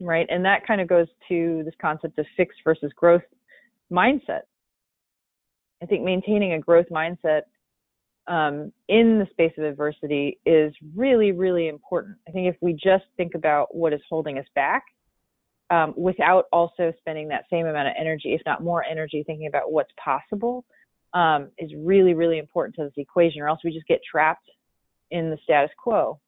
Right. 0.00 0.26
And 0.30 0.44
that 0.46 0.66
kind 0.66 0.80
of 0.80 0.88
goes 0.88 1.08
to 1.28 1.62
this 1.64 1.74
concept 1.80 2.18
of 2.18 2.26
fixed 2.36 2.60
versus 2.64 2.90
growth 2.96 3.22
mindset. 3.92 4.42
I 5.82 5.86
think 5.86 6.04
maintaining 6.04 6.54
a 6.54 6.58
growth 6.58 6.86
mindset 6.90 7.42
um, 8.30 8.72
in 8.88 9.18
the 9.18 9.26
space 9.32 9.52
of 9.58 9.64
adversity 9.64 10.38
is 10.46 10.72
really, 10.94 11.32
really 11.32 11.68
important. 11.68 12.16
I 12.28 12.30
think 12.30 12.46
if 12.46 12.56
we 12.60 12.72
just 12.72 13.04
think 13.16 13.34
about 13.34 13.74
what 13.74 13.92
is 13.92 14.00
holding 14.08 14.38
us 14.38 14.46
back, 14.54 14.84
um, 15.70 15.94
without 15.96 16.46
also 16.52 16.92
spending 17.00 17.28
that 17.28 17.44
same 17.50 17.66
amount 17.66 17.88
of 17.88 17.94
energy, 17.98 18.32
if 18.32 18.40
not 18.46 18.62
more 18.62 18.84
energy, 18.84 19.24
thinking 19.26 19.48
about 19.48 19.72
what's 19.72 19.90
possible, 20.02 20.64
um, 21.12 21.48
is 21.58 21.72
really, 21.76 22.14
really 22.14 22.38
important 22.38 22.76
to 22.76 22.84
this 22.84 22.92
equation, 22.96 23.42
or 23.42 23.48
else 23.48 23.60
we 23.64 23.72
just 23.72 23.86
get 23.86 24.00
trapped 24.08 24.48
in 25.10 25.30
the 25.30 25.38
status 25.42 25.70
quo. 25.76 26.20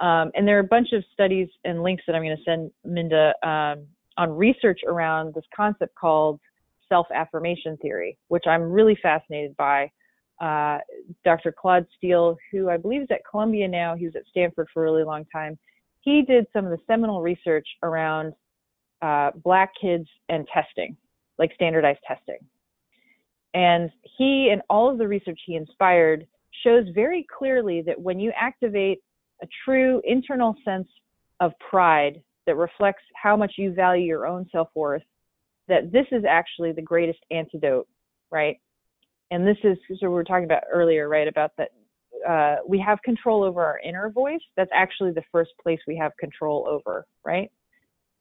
Um, 0.00 0.30
and 0.34 0.48
there 0.48 0.56
are 0.56 0.60
a 0.60 0.64
bunch 0.64 0.92
of 0.92 1.04
studies 1.12 1.48
and 1.64 1.82
links 1.82 2.02
that 2.06 2.16
I'm 2.16 2.22
going 2.22 2.36
to 2.36 2.42
send 2.44 2.70
Minda 2.82 3.34
um, 3.46 3.86
on 4.16 4.30
research 4.30 4.80
around 4.86 5.34
this 5.34 5.44
concept 5.54 5.94
called 5.96 6.40
self 6.88 7.06
affirmation 7.14 7.76
theory, 7.76 8.16
which 8.28 8.44
I'm 8.46 8.62
really 8.62 8.96
fascinated 9.02 9.54
by. 9.58 9.90
Uh, 10.42 10.78
Dr. 11.24 11.52
Claude 11.52 11.86
Steele, 11.96 12.36
who 12.50 12.68
I 12.68 12.76
believe 12.76 13.02
is 13.02 13.08
at 13.12 13.20
Columbia 13.30 13.68
now, 13.68 13.94
he 13.94 14.06
was 14.06 14.16
at 14.16 14.24
Stanford 14.28 14.66
for 14.74 14.82
a 14.82 14.90
really 14.90 15.04
long 15.04 15.24
time. 15.32 15.56
He 16.00 16.22
did 16.22 16.46
some 16.52 16.64
of 16.64 16.72
the 16.72 16.82
seminal 16.88 17.22
research 17.22 17.66
around 17.84 18.34
uh, 19.02 19.30
black 19.44 19.70
kids 19.80 20.08
and 20.28 20.46
testing, 20.52 20.96
like 21.38 21.52
standardized 21.54 22.00
testing. 22.06 22.38
And 23.54 23.90
he 24.18 24.48
and 24.50 24.62
all 24.68 24.90
of 24.90 24.98
the 24.98 25.06
research 25.06 25.38
he 25.46 25.54
inspired 25.54 26.26
shows 26.64 26.86
very 26.92 27.24
clearly 27.38 27.80
that 27.82 28.00
when 28.00 28.18
you 28.18 28.32
activate 28.36 28.98
a 29.42 29.48
true 29.64 30.02
internal 30.04 30.56
sense 30.64 30.88
of 31.38 31.52
pride 31.70 32.20
that 32.46 32.56
reflects 32.56 33.02
how 33.14 33.36
much 33.36 33.54
you 33.58 33.72
value 33.72 34.06
your 34.06 34.26
own 34.26 34.48
self 34.50 34.68
worth, 34.74 35.02
that 35.68 35.92
this 35.92 36.06
is 36.10 36.24
actually 36.28 36.72
the 36.72 36.82
greatest 36.82 37.20
antidote, 37.30 37.86
right? 38.32 38.56
And 39.32 39.46
this 39.46 39.56
is 39.64 39.78
so 39.98 40.08
we 40.08 40.08
were 40.08 40.24
talking 40.24 40.44
about 40.44 40.64
earlier, 40.70 41.08
right? 41.08 41.26
About 41.26 41.52
that 41.56 41.70
uh, 42.28 42.56
we 42.68 42.78
have 42.78 43.00
control 43.02 43.42
over 43.42 43.64
our 43.64 43.78
inner 43.78 44.10
voice. 44.10 44.42
That's 44.58 44.70
actually 44.74 45.12
the 45.12 45.22
first 45.32 45.52
place 45.60 45.80
we 45.86 45.96
have 45.96 46.12
control 46.20 46.66
over, 46.68 47.06
right? 47.24 47.50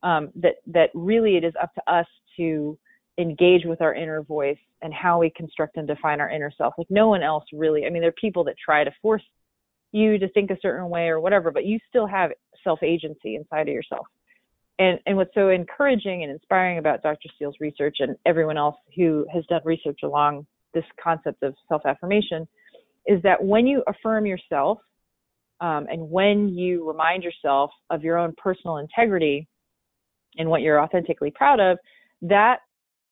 Um, 0.04 0.30
that 0.36 0.56
that 0.67 0.89
really 0.93 1.36
it 1.36 1.43
is 1.43 1.54
up 1.62 1.74
to 1.76 1.93
us 1.93 2.08
to 2.38 2.78
engage 3.17 3.65
with 3.65 3.82
our 3.82 3.93
inner 3.93 4.24
voice 4.24 4.58
and 4.82 4.93
how 4.93 5.19
we 5.19 5.30
construct 5.36 5.76
and 5.76 5.86
define 5.86 6.21
our 6.21 6.30
inner 6.30 6.52
self. 6.58 6.76
Like 6.78 6.89
no 6.89 7.10
one 7.10 7.24
else 7.24 7.43
really. 7.52 7.86
I 7.86 7.89
mean, 7.89 8.02
there 8.02 8.10
are 8.10 8.13
people 8.13 8.45
that 8.45 8.56
try 8.63 8.86
to 8.86 8.91
force 9.02 9.21
you 9.91 10.17
to 10.17 10.30
think 10.30 10.50
a 10.50 10.58
certain 10.62 10.89
way 10.89 11.10
or 11.10 11.19
whatever, 11.19 11.52
but 11.52 11.65
you 11.65 11.78
still 11.89 12.08
have 12.08 12.32
self 12.63 12.82
agency 12.82 13.36
inside 13.36 13.67
of 13.67 13.74
yourself. 13.74 14.08
And 14.80 14.97
and 15.06 15.17
what's 15.17 15.36
so 15.36 15.50
encouraging 15.50 16.24
and 16.24 16.32
inspiring 16.32 16.78
about 16.78 17.04
Dr. 17.04 17.28
Steele's 17.36 17.60
research 17.60 17.97
and 18.00 18.15
everyone 18.26 18.58
else 18.58 18.78
who 18.95 19.28
has 19.34 19.45
done 19.47 19.62
research 19.65 20.00
along 20.04 20.47
this 20.74 20.86
concept 21.02 21.44
of 21.44 21.54
self 21.68 21.86
affirmation 21.86 22.48
is 23.08 23.22
that 23.24 23.44
when 23.44 23.66
you 23.68 23.84
affirm 23.88 24.26
yourself 24.26 24.78
um, 25.60 25.88
and 25.90 26.10
when 26.10 26.50
you 26.50 26.88
remind 26.88 27.24
yourself 27.24 27.72
of 27.90 28.04
your 28.04 28.18
own 28.18 28.34
personal 28.38 28.78
integrity 28.78 29.48
and 30.38 30.50
what 30.50 30.62
you're 30.62 30.82
authentically 30.82 31.32
proud 31.32 31.60
of, 31.60 31.78
that 32.22 32.60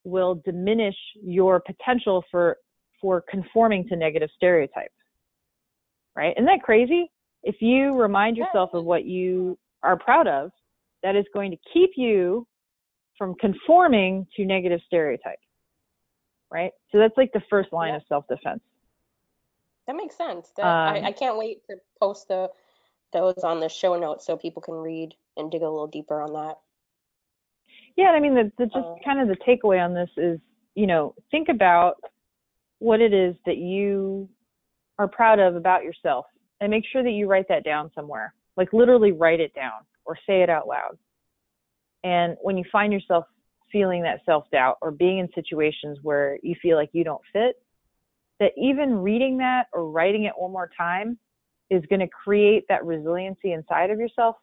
will 0.04 0.42
diminish 0.46 0.96
your 1.22 1.60
potential 1.60 2.24
for 2.32 2.58
for 3.02 3.24
conforming 3.30 3.88
to 3.88 3.96
negative 3.96 4.30
stereotypes. 4.36 4.94
Right? 6.16 6.34
Isn't 6.36 6.46
that 6.46 6.64
crazy? 6.64 7.10
If 7.44 7.56
you 7.62 7.94
remind 7.96 8.36
yourself 8.36 8.72
of 8.74 8.84
what 8.84 9.06
you 9.06 9.58
are 9.84 9.98
proud 9.98 10.28
of, 10.28 10.52
that 11.04 11.16
is 11.16 11.26
going 11.34 11.52
to 11.52 11.58
keep 11.74 11.92
you 11.96 12.46
from 13.18 13.36
conforming 13.40 14.28
to 14.36 14.46
negative 14.46 14.82
stereotypes. 14.86 15.42
Right? 16.52 16.72
So 16.92 16.98
that's 16.98 17.16
like 17.18 17.32
the 17.34 17.44
first 17.50 17.72
line 17.72 17.90
yeah. 17.90 17.98
of 17.98 18.04
self 18.08 18.28
defense. 18.28 18.62
That 19.88 19.96
makes 19.96 20.16
sense. 20.16 20.52
That, 20.58 20.66
um, 20.66 21.04
I, 21.04 21.08
I 21.08 21.12
can't 21.12 21.38
wait 21.38 21.66
to 21.68 21.78
post 22.00 22.28
the 22.28 22.50
those 23.12 23.40
on 23.44 23.60
the 23.60 23.70
show 23.70 24.00
notes 24.00 24.26
so 24.26 24.38
people 24.38 24.62
can 24.62 24.76
read 24.76 25.16
and 25.38 25.52
dig 25.52 25.62
a 25.62 25.70
little 25.70 25.88
deeper 25.88 26.22
on 26.22 26.34
that. 26.34 26.58
Yeah, 27.96 28.10
I 28.10 28.20
mean, 28.20 28.36
the, 28.36 28.52
the 28.58 28.66
just 28.66 28.78
uh, 28.78 28.96
kind 29.04 29.20
of 29.20 29.28
the 29.28 29.44
takeaway 29.44 29.84
on 29.84 29.94
this 29.94 30.10
is, 30.18 30.40
you 30.76 30.88
know, 30.88 31.16
think 31.32 31.50
about 31.50 31.96
what 32.78 33.02
it 33.02 33.14
is 33.14 33.36
that 33.46 33.58
you 33.58 34.30
are 34.98 35.08
proud 35.08 35.40
of 35.40 35.56
about 35.56 35.84
yourself 35.84 36.26
and 36.62 36.70
make 36.70 36.84
sure 36.92 37.04
that 37.04 37.12
you 37.12 37.28
write 37.28 37.48
that 37.50 37.64
down 37.64 37.92
somewhere. 37.96 38.34
Like 38.58 38.74
literally 38.74 39.12
write 39.12 39.40
it 39.40 39.54
down 39.54 39.82
or 40.06 40.18
say 40.28 40.42
it 40.44 40.50
out 40.50 40.68
loud. 40.68 40.98
And 42.04 42.38
when 42.42 42.58
you 42.58 42.64
find 42.72 42.94
yourself 42.94 43.26
feeling 43.72 44.04
that 44.04 44.22
self 44.26 44.50
doubt 44.52 44.78
or 44.82 44.92
being 44.92 45.20
in 45.20 45.30
situations 45.34 46.00
where 46.02 46.38
you 46.44 46.56
feel 46.62 46.78
like 46.78 46.90
you 46.94 47.04
don't 47.04 47.22
fit, 47.32 47.62
that 48.40 48.52
even 48.58 48.96
reading 48.96 49.38
that 49.38 49.68
or 49.74 49.90
writing 49.90 50.24
it 50.24 50.34
one 50.38 50.52
more 50.52 50.70
time 50.78 51.18
is 51.70 51.84
going 51.90 52.00
to 52.00 52.08
create 52.08 52.66
that 52.70 52.86
resiliency 52.86 53.54
inside 53.54 53.90
of 53.90 54.00
yourself 54.00 54.36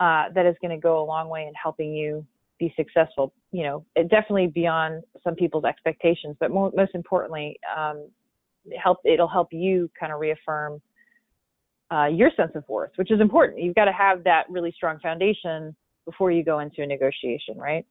uh, 0.00 0.24
that 0.34 0.46
is 0.46 0.54
going 0.60 0.70
to 0.70 0.80
go 0.80 1.02
a 1.02 1.04
long 1.04 1.28
way 1.28 1.44
in 1.46 1.54
helping 1.54 1.92
you 1.92 2.24
be 2.58 2.72
successful. 2.76 3.32
You 3.52 3.62
know, 3.62 3.84
it 3.96 4.10
definitely 4.10 4.48
beyond 4.48 5.02
some 5.24 5.34
people's 5.34 5.64
expectations, 5.64 6.36
but 6.40 6.50
most 6.50 6.94
importantly, 6.94 7.58
um, 7.74 8.08
help 8.82 8.98
it'll 9.04 9.28
help 9.28 9.48
you 9.52 9.90
kind 9.98 10.12
of 10.12 10.20
reaffirm 10.20 10.80
uh, 11.90 12.06
your 12.06 12.30
sense 12.36 12.52
of 12.54 12.64
worth, 12.68 12.90
which 12.96 13.10
is 13.10 13.20
important. 13.20 13.62
You've 13.62 13.74
got 13.74 13.86
to 13.86 13.92
have 13.92 14.24
that 14.24 14.44
really 14.50 14.72
strong 14.72 14.98
foundation 15.00 15.74
before 16.04 16.30
you 16.30 16.44
go 16.44 16.58
into 16.58 16.82
a 16.82 16.86
negotiation, 16.86 17.56
right? 17.56 17.86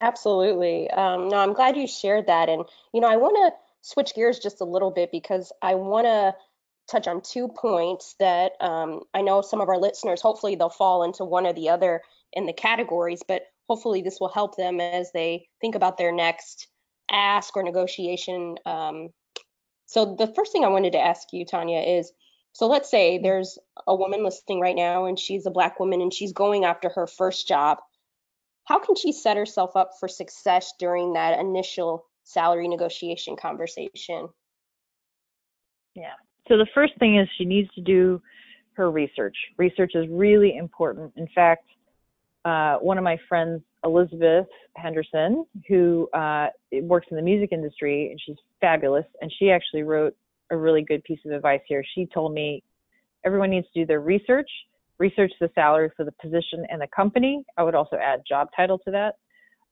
Absolutely. 0.00 0.88
Um, 0.90 1.28
no, 1.28 1.36
I'm 1.38 1.52
glad 1.54 1.76
you 1.76 1.86
shared 1.86 2.26
that, 2.28 2.48
and 2.48 2.64
you 2.92 3.00
know, 3.00 3.08
I 3.08 3.16
want 3.16 3.36
to 3.36 3.58
switch 3.82 4.14
gears 4.14 4.38
just 4.38 4.60
a 4.60 4.64
little 4.64 4.90
bit 4.90 5.10
because 5.10 5.52
I 5.62 5.74
want 5.74 6.06
to 6.06 6.34
touch 6.88 7.08
on 7.08 7.20
two 7.20 7.48
points 7.48 8.14
that 8.20 8.52
um, 8.60 9.02
I 9.14 9.22
know 9.22 9.42
some 9.42 9.60
of 9.60 9.68
our 9.68 9.78
listeners, 9.78 10.22
hopefully, 10.22 10.54
they'll 10.54 10.68
fall 10.70 11.02
into 11.02 11.24
one 11.24 11.46
or 11.46 11.52
the 11.52 11.68
other 11.70 12.02
in 12.32 12.46
the 12.46 12.52
categories, 12.52 13.22
but 13.26 13.42
hopefully, 13.68 14.02
this 14.02 14.20
will 14.20 14.28
help 14.28 14.56
them 14.56 14.80
as 14.80 15.10
they 15.12 15.48
think 15.60 15.74
about 15.74 15.98
their 15.98 16.12
next 16.12 16.68
ask 17.10 17.56
or 17.56 17.62
negotiation. 17.64 18.56
Um, 18.66 19.08
so, 19.86 20.14
the 20.16 20.32
first 20.34 20.52
thing 20.52 20.64
I 20.64 20.68
wanted 20.68 20.92
to 20.92 21.00
ask 21.00 21.28
you, 21.32 21.44
Tanya, 21.44 21.80
is 21.80 22.12
so 22.52 22.68
let's 22.68 22.90
say 22.90 23.18
there's 23.18 23.58
a 23.86 23.94
woman 23.96 24.24
listening 24.24 24.60
right 24.60 24.76
now 24.76 25.06
and 25.06 25.18
she's 25.18 25.46
a 25.46 25.50
Black 25.50 25.78
woman 25.80 26.00
and 26.00 26.12
she's 26.12 26.32
going 26.32 26.64
after 26.64 26.88
her 26.90 27.06
first 27.06 27.48
job. 27.48 27.78
How 28.68 28.78
can 28.78 28.94
she 28.96 29.12
set 29.12 29.38
herself 29.38 29.76
up 29.76 29.92
for 29.98 30.08
success 30.08 30.74
during 30.78 31.14
that 31.14 31.40
initial 31.40 32.04
salary 32.24 32.68
negotiation 32.68 33.34
conversation? 33.34 34.28
Yeah. 35.94 36.12
So 36.48 36.58
the 36.58 36.66
first 36.74 36.92
thing 36.98 37.18
is 37.18 37.26
she 37.38 37.46
needs 37.46 37.72
to 37.76 37.80
do 37.80 38.20
her 38.74 38.90
research. 38.90 39.34
Research 39.56 39.92
is 39.94 40.04
really 40.10 40.58
important. 40.58 41.14
In 41.16 41.26
fact, 41.34 41.64
uh, 42.44 42.76
one 42.76 42.98
of 42.98 43.04
my 43.04 43.16
friends, 43.26 43.62
Elizabeth 43.84 44.46
Henderson, 44.76 45.46
who 45.66 46.06
uh, 46.12 46.48
works 46.82 47.06
in 47.10 47.16
the 47.16 47.22
music 47.22 47.52
industry, 47.52 48.10
and 48.10 48.20
she's 48.24 48.36
fabulous, 48.60 49.06
and 49.22 49.32
she 49.38 49.50
actually 49.50 49.82
wrote 49.82 50.14
a 50.50 50.56
really 50.56 50.82
good 50.82 51.02
piece 51.04 51.20
of 51.24 51.32
advice 51.32 51.62
here. 51.66 51.82
She 51.94 52.06
told 52.12 52.34
me 52.34 52.62
everyone 53.24 53.48
needs 53.48 53.66
to 53.72 53.80
do 53.80 53.86
their 53.86 54.00
research, 54.00 54.50
research 54.98 55.32
the 55.40 55.50
salary 55.54 55.90
for 55.96 56.04
the 56.04 56.12
position 56.20 56.64
and 56.70 56.80
the 56.80 56.88
company. 56.94 57.44
I 57.56 57.62
would 57.62 57.74
also 57.74 57.96
add 57.96 58.22
job 58.28 58.48
title 58.56 58.78
to 58.80 58.90
that. 58.90 59.14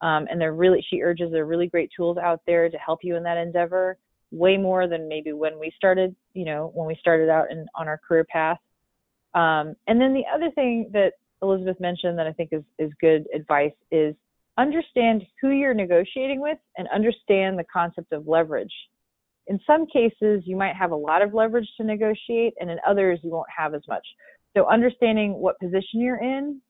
Um, 0.07 0.27
and 0.31 0.41
they're 0.41 0.55
really, 0.55 0.85
she 0.89 1.03
urges 1.03 1.33
there 1.33 1.43
are 1.43 1.47
really 1.47 1.69
great 1.69 1.91
tools 1.97 2.19
out 2.19 2.41
there 2.47 2.69
to 2.69 2.77
help 2.79 3.01
you 3.03 3.17
in 3.17 3.23
that 3.23 3.39
endeavor, 3.39 3.97
way 4.31 4.57
more 4.57 4.87
than 4.87 5.09
maybe 5.09 5.33
when 5.33 5.59
we 5.59 5.73
started, 5.77 6.15
you 6.35 6.45
know, 6.45 6.71
when 6.75 6.87
we 6.87 6.97
started 7.01 7.31
out 7.31 7.51
in, 7.51 7.67
on 7.75 7.89
our 7.89 7.99
career 8.07 8.25
path. 8.25 8.59
Um, 9.35 9.75
and 9.87 10.01
then 10.01 10.12
the 10.12 10.25
other 10.33 10.51
thing 10.55 10.91
that 10.93 11.12
Elizabeth 11.43 11.81
mentioned 11.81 12.19
that 12.19 12.27
I 12.27 12.33
think 12.33 12.51
is, 12.53 12.62
is 12.79 12.91
good 13.01 13.27
advice 13.35 13.73
is 13.91 14.15
understand 14.59 15.23
who 15.41 15.51
you're 15.51 15.75
negotiating 15.75 16.41
with 16.41 16.59
and 16.77 16.89
understand 16.95 17.59
the 17.59 17.65
concept 17.73 18.12
of 18.12 18.27
leverage. 18.27 18.73
In 19.49 19.61
some 19.67 19.87
cases, 19.87 20.43
you 20.45 20.57
might 20.57 20.75
have 20.75 20.91
a 20.91 20.97
lot 20.97 21.23
of 21.23 21.33
leverage 21.33 21.69
to 21.77 21.85
negotiate, 21.85 22.55
and 22.59 22.71
in 22.71 22.79
others, 22.87 23.21
you 23.23 23.31
won't 23.31 23.47
have 23.57 23.75
as 23.75 23.83
much. 23.87 24.05
So, 24.57 24.66
understanding 24.66 25.35
what 25.35 25.59
position 25.61 26.01
you're 26.01 26.16
in 26.23 26.61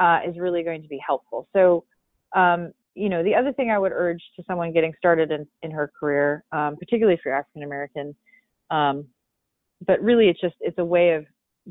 uh, 0.00 0.18
is 0.26 0.36
really 0.36 0.64
going 0.64 0.82
to 0.82 0.88
be 0.88 1.00
helpful. 1.06 1.48
So, 1.52 1.84
um, 2.34 2.72
you 2.94 3.08
know, 3.08 3.22
the 3.22 3.34
other 3.34 3.52
thing 3.52 3.70
I 3.70 3.78
would 3.78 3.92
urge 3.92 4.22
to 4.36 4.42
someone 4.48 4.72
getting 4.72 4.92
started 4.98 5.30
in, 5.30 5.46
in 5.62 5.70
her 5.70 5.90
career, 5.98 6.44
um, 6.50 6.76
particularly 6.76 7.14
if 7.14 7.20
you're 7.24 7.34
African 7.34 7.62
American, 7.62 8.16
um, 8.70 9.06
but 9.86 10.02
really 10.02 10.28
it's 10.28 10.40
just 10.40 10.56
it's 10.60 10.78
a 10.78 10.84
way 10.84 11.12
of 11.12 11.24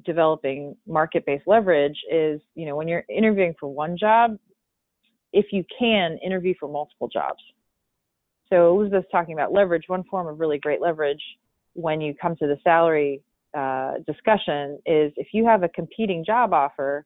developing 0.05 0.77
market-based 0.87 1.45
leverage. 1.45 1.97
Is 2.09 2.39
you 2.53 2.65
know 2.65 2.75
when 2.75 2.87
you're 2.87 3.03
interviewing 3.09 3.55
for 3.59 3.67
one 3.67 3.97
job, 3.97 4.37
if 5.33 5.47
you 5.51 5.65
can 5.77 6.17
interview 6.23 6.53
for 6.59 6.69
multiple 6.69 7.09
jobs. 7.09 7.41
So 8.49 8.79
Elizabeth's 8.79 9.11
talking 9.11 9.33
about 9.33 9.51
leverage. 9.51 9.83
One 9.87 10.03
form 10.03 10.27
of 10.27 10.39
really 10.39 10.59
great 10.59 10.79
leverage 10.79 11.21
when 11.73 11.99
you 11.99 12.13
come 12.13 12.35
to 12.37 12.47
the 12.47 12.57
salary 12.63 13.23
uh, 13.55 13.93
discussion 14.05 14.79
is 14.85 15.13
if 15.15 15.27
you 15.33 15.45
have 15.45 15.63
a 15.63 15.69
competing 15.69 16.23
job 16.25 16.53
offer 16.53 17.05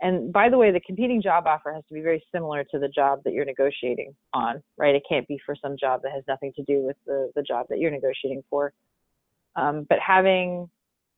and 0.00 0.32
by 0.32 0.48
the 0.50 0.58
way, 0.58 0.70
the 0.70 0.80
competing 0.80 1.22
job 1.22 1.46
offer 1.46 1.72
has 1.72 1.82
to 1.88 1.94
be 1.94 2.00
very 2.00 2.22
similar 2.32 2.64
to 2.64 2.78
the 2.78 2.88
job 2.88 3.20
that 3.24 3.32
you're 3.32 3.46
negotiating 3.46 4.14
on, 4.34 4.62
right? 4.76 4.94
It 4.94 5.04
can't 5.08 5.26
be 5.26 5.38
for 5.44 5.56
some 5.60 5.76
job 5.78 6.02
that 6.02 6.12
has 6.12 6.22
nothing 6.28 6.52
to 6.56 6.62
do 6.64 6.80
with 6.84 6.96
the, 7.06 7.30
the 7.34 7.42
job 7.42 7.66
that 7.70 7.78
you're 7.78 7.90
negotiating 7.90 8.42
for. 8.50 8.72
Um, 9.56 9.86
but 9.88 9.98
having 10.06 10.68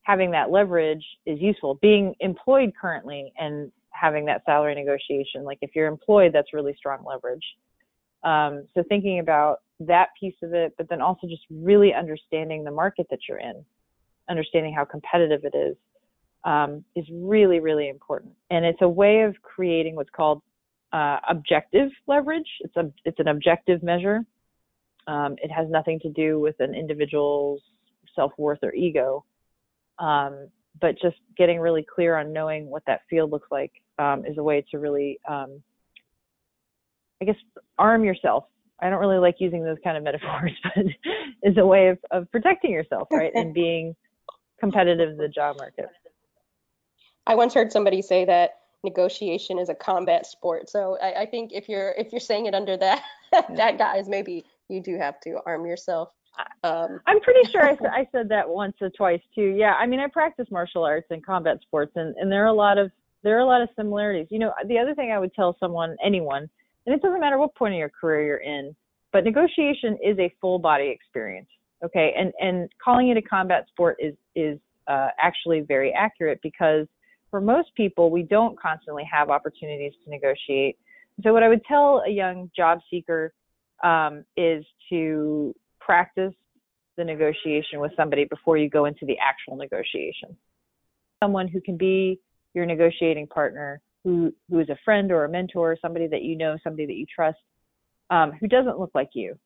having 0.03 0.31
that 0.31 0.51
leverage 0.51 1.05
is 1.27 1.39
useful. 1.41 1.75
Being 1.83 2.15
employed 2.21 2.73
currently 2.81 3.33
and 3.37 3.71
having 3.91 4.25
that 4.25 4.43
salary 4.47 4.75
negotiation, 4.75 5.45
like 5.45 5.59
if 5.61 5.73
you're 5.75 5.89
employed, 5.89 6.33
that's 6.33 6.55
really 6.55 6.75
strong 6.79 7.05
leverage. 7.05 7.45
Um, 8.25 8.67
so 8.75 8.83
thinking 8.89 9.19
about 9.19 9.59
that 9.81 10.09
piece 10.19 10.37
of 10.43 10.55
it, 10.55 10.73
but 10.79 10.89
then 10.89 11.03
also 11.03 11.27
just 11.27 11.43
really 11.51 11.93
understanding 11.93 12.65
the 12.65 12.71
market 12.71 13.07
that 13.11 13.19
you're 13.29 13.39
in, 13.39 13.65
understanding 14.29 14.75
how 14.75 14.85
competitive 14.85 15.41
it 15.45 15.57
is 15.57 15.77
um, 16.45 16.85
is 16.95 17.05
really, 17.13 17.61
really 17.61 17.89
important. 17.89 18.33
And 18.51 18.65
it's 18.65 18.81
a 18.83 18.89
way 18.89 19.23
of 19.23 19.35
creating 19.43 19.97
what's 19.97 20.11
called 20.11 20.43
uh, 20.93 21.19
objective 21.29 21.91
leverage. 22.07 22.49
It's 22.61 22.77
a 22.77 22.91
it's 23.05 23.19
an 23.19 23.29
objective 23.29 23.83
measure. 23.83 24.21
Um, 25.07 25.37
it 25.43 25.51
has 25.51 25.67
nothing 25.71 25.99
to 26.01 26.11
do 26.11 26.39
with 26.39 26.57
an 26.61 26.75
individual's 26.75 27.63
self 28.15 28.33
worth 28.39 28.59
or 28.63 28.75
ego, 28.75 29.25
um, 29.99 30.49
but 30.81 30.95
just 31.01 31.17
getting 31.37 31.61
really 31.61 31.85
clear 31.95 32.17
on 32.17 32.33
knowing 32.33 32.67
what 32.67 32.83
that 32.87 33.01
field 33.09 33.31
looks 33.31 33.49
like 33.51 33.73
um, 33.99 34.25
is 34.27 34.39
a 34.39 34.43
way 34.43 34.65
to 34.71 34.79
really, 34.79 35.19
um, 35.29 35.63
I 37.21 37.27
guess, 37.27 37.37
arm 37.79 38.05
yourself. 38.05 38.45
I 38.81 38.91
don't 38.91 39.01
really 39.01 39.19
like 39.19 39.37
using 39.39 39.65
those 39.65 39.79
kind 39.83 39.97
of 39.97 40.05
metaphors, 40.05 40.53
but 40.63 40.85
is 41.43 41.57
a 41.59 41.67
way 41.67 41.89
of, 41.89 41.99
of 42.11 42.31
protecting 42.31 42.71
yourself, 42.71 43.09
right, 43.11 43.33
and 43.35 43.53
being 43.55 43.95
competitive 44.61 45.17
the 45.17 45.29
job 45.29 45.57
market. 45.59 45.87
I 47.27 47.35
once 47.35 47.55
heard 47.55 47.71
somebody 47.73 48.03
say 48.03 48.25
that 48.25 48.61
negotiation 48.85 49.59
is 49.59 49.69
a 49.69 49.75
combat 49.75 50.27
sport. 50.27 50.71
So 50.71 50.97
I, 51.03 51.23
I 51.23 51.27
think 51.27 51.53
if 51.53 51.69
you're 51.69 51.95
if 51.99 52.13
you're 52.13 52.21
saying 52.21 52.47
it 52.47 52.55
under 52.55 52.77
that 52.77 53.03
that 53.57 53.79
guise, 53.79 54.09
maybe 54.09 54.45
you 54.69 54.83
do 54.83 54.97
have 54.99 55.21
to 55.21 55.39
arm 55.47 55.67
yourself. 55.67 56.11
Um, 56.63 57.01
I'm 57.07 57.21
pretty 57.21 57.51
sure 57.51 57.65
I, 57.65 57.77
I 57.93 58.07
said 58.13 58.29
that 58.29 58.49
once 58.49 58.77
or 58.81 58.91
twice 58.91 59.21
too. 59.35 59.55
Yeah, 59.57 59.75
I 59.75 59.87
mean 59.87 60.01
I 60.01 60.07
practice 60.07 60.47
martial 60.51 60.85
arts 60.85 61.09
and 61.11 61.25
combat 61.25 61.59
sports, 61.63 61.93
and 61.97 62.15
and 62.17 62.31
there 62.31 62.45
are 62.45 62.49
a 62.49 62.53
lot 62.53 62.79
of 62.79 62.91
there 63.23 63.37
are 63.37 63.41
a 63.41 63.47
lot 63.47 63.61
of 63.61 63.69
similarities. 63.77 64.29
You 64.31 64.39
know, 64.39 64.53
the 64.67 64.79
other 64.79 64.95
thing 64.95 65.11
I 65.11 65.19
would 65.19 65.35
tell 65.35 65.57
someone, 65.59 65.97
anyone, 66.05 66.49
and 66.87 66.95
it 66.95 67.03
doesn't 67.03 67.21
matter 67.21 67.39
what 67.39 67.55
point 67.57 67.75
of 67.75 67.79
your 67.79 67.91
career 67.91 68.25
you're 68.25 68.37
in, 68.39 68.75
but 69.13 69.25
negotiation 69.25 69.99
is 70.03 70.19
a 70.19 70.33
full 70.41 70.59
body 70.59 70.89
experience. 70.89 71.49
Okay, 71.85 72.13
and 72.17 72.33
and 72.41 72.69
calling 72.83 73.09
it 73.09 73.17
a 73.17 73.23
combat 73.23 73.67
sport 73.69 73.97
is 74.01 74.15
is 74.35 74.59
uh, 74.89 75.09
actually 75.21 75.61
very 75.61 75.93
accurate 75.93 76.41
because 76.43 76.87
for 77.31 77.41
most 77.41 77.69
people, 77.77 78.11
we 78.11 78.23
don't 78.23 78.59
constantly 78.59 79.05
have 79.11 79.29
opportunities 79.29 79.93
to 80.05 80.11
negotiate. 80.11 80.79
So, 81.23 81.33
what 81.33 81.43
I 81.43 81.49
would 81.49 81.65
tell 81.65 82.03
a 82.07 82.11
young 82.11 82.51
job 82.57 82.79
seeker 82.91 83.33
um, 83.85 84.25
is 84.37 84.65
to 84.91 85.55
practice 85.81 86.35
the 86.97 87.05
negotiation 87.05 87.81
with 87.81 87.93
somebody 87.97 88.25
before 88.25 88.57
you 88.57 88.69
go 88.69 88.87
into 88.87 89.07
the 89.07 89.17
actual 89.19 89.57
negotiation. 89.57 90.37
Someone 91.23 91.49
who 91.49 91.61
can 91.61 91.77
be 91.77 92.19
your 92.55 92.67
negotiating 92.67 93.27
partner, 93.27 93.81
who 94.05 94.33
who 94.49 94.59
is 94.61 94.69
a 94.69 94.79
friend 94.85 95.13
or 95.13 95.25
a 95.25 95.29
mentor, 95.29 95.77
somebody 95.81 96.07
that 96.09 96.23
you 96.23 96.37
know, 96.37 96.57
somebody 96.65 96.87
that 96.87 96.95
you 96.95 97.07
trust, 97.15 97.39
um, 98.11 98.33
who 98.41 98.49
doesn't 98.49 98.79
look 98.79 98.91
like 98.95 99.11
you. 99.13 99.39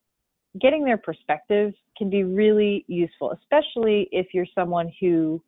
Getting 0.61 0.85
their 0.85 0.99
perspective 0.99 1.73
can 1.97 2.11
be 2.11 2.25
really 2.25 2.85
useful, 2.89 3.33
especially 3.33 4.09
if 4.13 4.29
you're 4.35 4.47
someone 4.55 4.91
who 5.01 5.43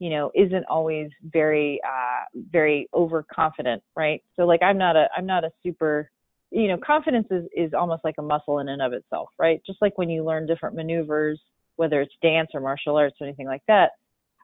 you 0.00 0.10
know 0.10 0.30
isn't 0.34 0.64
always 0.68 1.08
very 1.32 1.80
uh 1.86 2.24
very 2.50 2.88
overconfident 2.92 3.82
right? 3.96 4.22
So 4.36 4.42
like 4.42 4.60
i'm 4.62 4.76
not 4.76 4.96
a 4.96 5.08
i'm 5.16 5.26
not 5.26 5.44
a 5.44 5.50
super 5.62 6.10
you 6.50 6.68
know 6.68 6.76
confidence 6.84 7.28
is 7.30 7.44
is 7.56 7.72
almost 7.74 8.04
like 8.04 8.16
a 8.18 8.22
muscle 8.22 8.58
in 8.58 8.68
and 8.68 8.82
of 8.82 8.92
itself 8.92 9.28
right? 9.38 9.62
Just 9.66 9.80
like 9.80 9.96
when 9.96 10.10
you 10.10 10.24
learn 10.24 10.46
different 10.46 10.74
maneuvers 10.74 11.40
whether 11.76 12.00
it's 12.00 12.14
dance 12.22 12.50
or 12.54 12.60
martial 12.60 12.96
arts 12.96 13.16
or 13.20 13.26
anything 13.26 13.46
like 13.46 13.62
that 13.66 13.92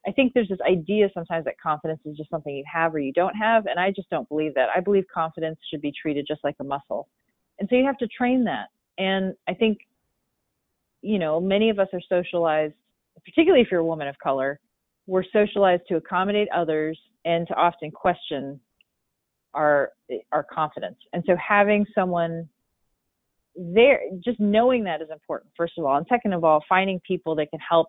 i 0.07 0.12
think 0.12 0.33
there's 0.33 0.49
this 0.49 0.59
idea 0.68 1.09
sometimes 1.12 1.44
that 1.44 1.61
confidence 1.61 2.01
is 2.05 2.16
just 2.16 2.31
something 2.31 2.55
you 2.57 2.64
have 2.73 2.94
or 2.94 2.99
you 2.99 3.12
don't 3.12 3.35
have 3.35 3.66
and 3.66 3.79
i 3.79 3.90
just 3.90 4.09
don't 4.11 4.29
believe 4.29 4.55
that. 4.55 4.68
I 4.75 4.81
believe 4.81 5.05
confidence 5.12 5.59
should 5.68 5.81
be 5.81 5.92
treated 5.92 6.27
just 6.27 6.42
like 6.42 6.57
a 6.61 6.64
muscle. 6.64 7.09
And 7.59 7.68
so 7.68 7.77
you 7.77 7.85
have 7.85 7.99
to 7.99 8.09
train 8.09 8.44
that. 8.44 8.68
And 8.99 9.35
i 9.49 9.55
think 9.55 9.79
you 11.03 11.19
know 11.19 11.41
many 11.41 11.71
of 11.71 11.79
us 11.79 11.89
are 11.93 12.01
socialized 12.09 12.75
particularly 13.25 13.63
if 13.63 13.69
you're 13.71 13.81
a 13.81 13.85
woman 13.85 14.09
of 14.09 14.19
color 14.19 14.61
we're 15.07 15.25
socialized 15.33 15.83
to 15.89 15.97
accommodate 15.97 16.49
others 16.55 16.99
and 17.25 17.47
to 17.49 17.55
often 17.55 17.91
question 17.91 18.61
our 19.55 19.93
our 20.33 20.45
confidence. 20.45 20.97
And 21.13 21.23
so 21.27 21.35
having 21.37 21.85
someone 21.95 22.49
there 23.57 24.01
just 24.25 24.39
knowing 24.39 24.85
that 24.85 25.03
is 25.03 25.09
important 25.13 25.51
first 25.57 25.73
of 25.77 25.85
all 25.85 25.97
and 25.97 26.07
second 26.09 26.33
of 26.33 26.45
all 26.45 26.65
finding 26.69 27.01
people 27.01 27.35
that 27.35 27.51
can 27.51 27.59
help 27.59 27.89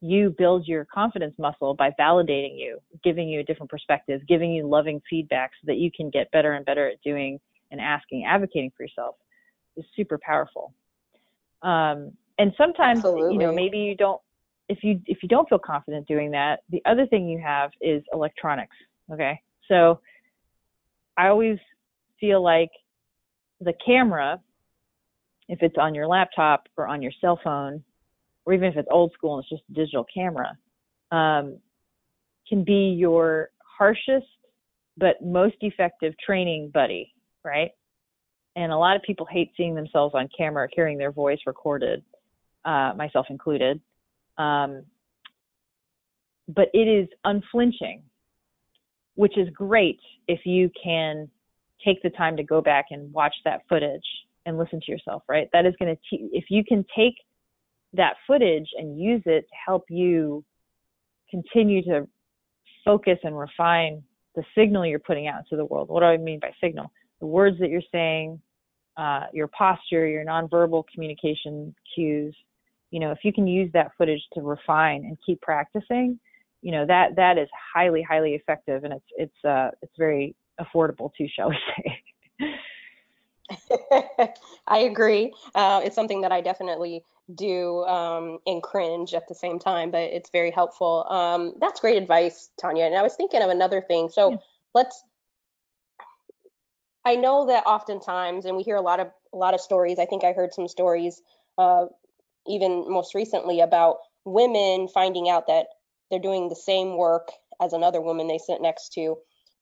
you 0.00 0.34
build 0.36 0.66
your 0.66 0.84
confidence 0.84 1.34
muscle 1.38 1.72
by 1.72 1.90
validating 1.98 2.58
you 2.58 2.78
giving 3.04 3.28
you 3.28 3.38
a 3.38 3.44
different 3.44 3.70
perspective 3.70 4.20
giving 4.28 4.50
you 4.50 4.66
loving 4.66 5.00
feedback 5.08 5.52
so 5.60 5.66
that 5.66 5.76
you 5.76 5.88
can 5.96 6.10
get 6.10 6.28
better 6.32 6.54
and 6.54 6.66
better 6.66 6.88
at 6.88 7.00
doing 7.02 7.38
and 7.70 7.80
asking 7.80 8.24
advocating 8.26 8.72
for 8.76 8.82
yourself 8.82 9.14
is 9.76 9.84
super 9.94 10.18
powerful 10.20 10.74
um, 11.62 12.12
and 12.38 12.52
sometimes 12.56 12.98
Absolutely. 12.98 13.34
you 13.34 13.38
know 13.38 13.52
maybe 13.52 13.78
you 13.78 13.96
don't 13.96 14.20
if 14.68 14.78
you 14.82 15.00
if 15.06 15.18
you 15.22 15.28
don't 15.28 15.48
feel 15.48 15.58
confident 15.58 16.06
doing 16.06 16.30
that, 16.32 16.60
the 16.70 16.82
other 16.84 17.06
thing 17.06 17.28
you 17.28 17.40
have 17.44 17.70
is 17.80 18.02
electronics. 18.12 18.76
Okay, 19.12 19.40
so 19.66 20.00
I 21.16 21.28
always 21.28 21.58
feel 22.20 22.42
like 22.42 22.70
the 23.60 23.72
camera, 23.84 24.40
if 25.48 25.62
it's 25.62 25.76
on 25.78 25.94
your 25.94 26.06
laptop 26.06 26.68
or 26.76 26.86
on 26.86 27.02
your 27.02 27.12
cell 27.20 27.40
phone, 27.42 27.82
or 28.44 28.52
even 28.52 28.68
if 28.68 28.76
it's 28.76 28.88
old 28.90 29.12
school 29.12 29.36
and 29.36 29.42
it's 29.42 29.50
just 29.50 29.62
a 29.70 29.74
digital 29.74 30.04
camera, 30.12 30.56
um, 31.10 31.58
can 32.48 32.62
be 32.64 32.94
your 32.98 33.50
harshest 33.78 34.26
but 34.96 35.22
most 35.22 35.56
effective 35.60 36.12
training 36.24 36.70
buddy, 36.74 37.14
right? 37.44 37.70
And 38.56 38.72
a 38.72 38.76
lot 38.76 38.96
of 38.96 39.02
people 39.02 39.26
hate 39.30 39.52
seeing 39.56 39.74
themselves 39.74 40.14
on 40.14 40.28
camera 40.36 40.64
or 40.64 40.70
hearing 40.74 40.98
their 40.98 41.12
voice 41.12 41.38
recorded, 41.46 42.02
uh, 42.68 42.92
myself 42.96 43.26
included. 43.30 43.80
Um, 44.36 44.84
but 46.48 46.68
it 46.74 46.86
is 46.86 47.08
unflinching, 47.24 48.02
which 49.14 49.36
is 49.38 49.48
great 49.50 50.00
if 50.28 50.40
you 50.44 50.70
can 50.82 51.30
take 51.84 52.02
the 52.02 52.10
time 52.10 52.36
to 52.36 52.42
go 52.42 52.60
back 52.60 52.86
and 52.90 53.12
watch 53.12 53.34
that 53.44 53.62
footage 53.68 54.04
and 54.44 54.58
listen 54.58 54.80
to 54.84 54.92
yourself, 54.92 55.22
right? 55.28 55.48
That 55.52 55.64
is 55.66 55.74
going 55.78 55.94
to, 55.94 56.00
te- 56.10 56.30
if 56.32 56.44
you 56.50 56.62
can 56.64 56.84
take 56.96 57.14
that 57.94 58.14
footage 58.26 58.68
and 58.76 59.00
use 59.00 59.22
it 59.24 59.42
to 59.42 59.56
help 59.66 59.84
you 59.88 60.44
continue 61.30 61.82
to 61.84 62.06
focus 62.84 63.18
and 63.22 63.38
refine 63.38 64.02
the 64.34 64.42
signal 64.56 64.86
you're 64.86 64.98
putting 64.98 65.26
out 65.26 65.40
into 65.40 65.56
the 65.56 65.64
world. 65.64 65.88
What 65.88 66.00
do 66.00 66.06
I 66.06 66.16
mean 66.16 66.38
by 66.40 66.52
signal? 66.62 66.92
The 67.20 67.26
words 67.26 67.58
that 67.60 67.70
you're 67.70 67.82
saying, 67.90 68.40
uh, 68.96 69.26
your 69.32 69.48
posture, 69.48 70.06
your 70.06 70.24
nonverbal 70.24 70.84
communication 70.92 71.74
cues. 71.94 72.36
You 72.90 73.00
know, 73.00 73.10
if 73.10 73.18
you 73.22 73.32
can 73.32 73.46
use 73.46 73.70
that 73.72 73.92
footage 73.98 74.22
to 74.34 74.40
refine 74.40 75.04
and 75.04 75.16
keep 75.24 75.40
practicing, 75.40 76.18
you 76.62 76.72
know 76.72 76.86
that 76.86 77.16
that 77.16 77.38
is 77.38 77.48
highly 77.74 78.02
highly 78.02 78.34
effective, 78.34 78.84
and 78.84 78.94
it's 78.94 79.06
it's 79.16 79.44
uh, 79.44 79.70
it's 79.82 79.92
very 79.98 80.34
affordable 80.60 81.10
too, 81.16 81.26
shall 81.34 81.50
we 81.50 81.58
say. 81.76 82.48
I 84.66 84.78
agree. 84.78 85.32
Uh, 85.54 85.80
it's 85.84 85.94
something 85.94 86.20
that 86.22 86.32
I 86.32 86.40
definitely 86.40 87.02
do 87.34 87.84
um, 87.84 88.38
and 88.46 88.62
cringe 88.62 89.14
at 89.14 89.28
the 89.28 89.34
same 89.34 89.58
time, 89.58 89.90
but 89.90 90.00
it's 90.00 90.30
very 90.30 90.50
helpful. 90.50 91.06
Um, 91.08 91.54
that's 91.60 91.80
great 91.80 92.00
advice, 92.00 92.50
Tanya. 92.60 92.84
And 92.84 92.94
I 92.94 93.02
was 93.02 93.14
thinking 93.14 93.42
of 93.42 93.50
another 93.50 93.80
thing. 93.80 94.08
So 94.08 94.32
yeah. 94.32 94.36
let's. 94.74 95.02
I 97.04 97.14
know 97.14 97.46
that 97.46 97.64
oftentimes, 97.64 98.44
and 98.44 98.56
we 98.56 98.62
hear 98.62 98.76
a 98.76 98.82
lot 98.82 99.00
of 99.00 99.08
a 99.32 99.36
lot 99.36 99.54
of 99.54 99.60
stories. 99.60 99.98
I 99.98 100.04
think 100.04 100.24
I 100.24 100.32
heard 100.32 100.52
some 100.52 100.68
stories, 100.68 101.22
uh, 101.56 101.86
even 102.48 102.84
most 102.88 103.14
recently, 103.14 103.60
about 103.60 103.98
women 104.24 104.88
finding 104.88 105.28
out 105.28 105.46
that 105.46 105.66
they're 106.10 106.18
doing 106.18 106.48
the 106.48 106.56
same 106.56 106.96
work 106.96 107.30
as 107.60 107.72
another 107.72 108.00
woman 108.00 108.28
they 108.28 108.38
sit 108.38 108.60
next 108.60 108.92
to, 108.94 109.16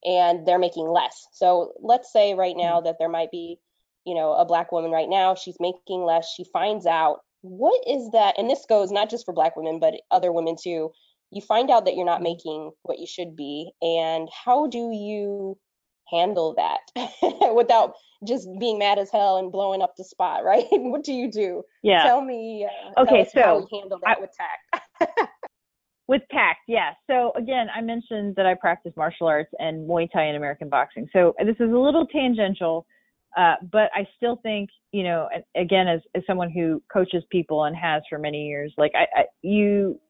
and 0.04 0.46
they're 0.46 0.58
making 0.58 0.88
less. 0.88 1.26
So 1.32 1.72
let's 1.80 2.12
say 2.12 2.34
right 2.34 2.56
now 2.56 2.80
that 2.82 2.96
there 2.98 3.08
might 3.08 3.30
be, 3.30 3.58
you 4.04 4.14
know, 4.14 4.32
a 4.32 4.44
black 4.44 4.72
woman 4.72 4.90
right 4.90 5.08
now. 5.08 5.34
She's 5.34 5.56
making 5.60 6.04
less. 6.04 6.32
She 6.36 6.44
finds 6.52 6.86
out 6.86 7.20
what 7.42 7.80
is 7.86 8.10
that 8.10 8.34
and 8.38 8.50
this 8.50 8.64
goes 8.68 8.90
not 8.90 9.08
just 9.08 9.24
for 9.24 9.32
black 9.32 9.56
women 9.56 9.78
but 9.78 9.94
other 10.10 10.32
women 10.32 10.56
too 10.60 10.90
you 11.30 11.40
find 11.40 11.70
out 11.70 11.84
that 11.84 11.94
you're 11.94 12.04
not 12.04 12.22
making 12.22 12.70
what 12.82 12.98
you 12.98 13.06
should 13.06 13.36
be 13.36 13.70
and 13.82 14.28
how 14.44 14.66
do 14.66 14.90
you 14.92 15.56
handle 16.10 16.54
that 16.54 17.52
without 17.54 17.94
just 18.24 18.48
being 18.58 18.78
mad 18.78 18.98
as 18.98 19.10
hell 19.10 19.38
and 19.38 19.50
blowing 19.50 19.82
up 19.82 19.94
the 19.96 20.04
spot 20.04 20.44
right? 20.44 20.66
What 20.70 21.04
do 21.04 21.12
you 21.12 21.30
do? 21.30 21.62
Yeah. 21.82 22.04
Tell 22.04 22.22
me 22.22 22.68
uh, 22.96 23.02
okay 23.02 23.24
tell 23.24 23.60
so 23.60 23.68
how 23.70 23.78
handle 23.78 23.98
that 24.04 24.16
I, 24.18 24.20
with 24.20 24.30
tact. 24.36 25.30
With 26.08 26.22
tact 26.30 26.60
yeah. 26.68 26.92
So 27.10 27.32
again 27.36 27.66
i 27.74 27.80
mentioned 27.80 28.36
that 28.36 28.46
i 28.46 28.54
practice 28.54 28.92
martial 28.96 29.26
arts 29.26 29.50
and 29.58 29.88
muay 29.88 30.08
thai 30.12 30.22
and 30.22 30.36
american 30.36 30.68
boxing. 30.68 31.08
So 31.12 31.34
this 31.44 31.56
is 31.58 31.72
a 31.72 31.76
little 31.76 32.06
tangential 32.06 32.86
uh, 33.36 33.54
but 33.70 33.90
I 33.94 34.08
still 34.16 34.36
think, 34.42 34.70
you 34.92 35.02
know, 35.02 35.28
again, 35.54 35.86
as, 35.88 36.00
as 36.14 36.22
someone 36.26 36.50
who 36.50 36.82
coaches 36.90 37.22
people 37.30 37.64
and 37.64 37.76
has 37.76 38.02
for 38.08 38.18
many 38.18 38.46
years, 38.46 38.72
like 38.78 38.92
I, 38.94 39.06
I, 39.14 39.24
you, 39.42 40.00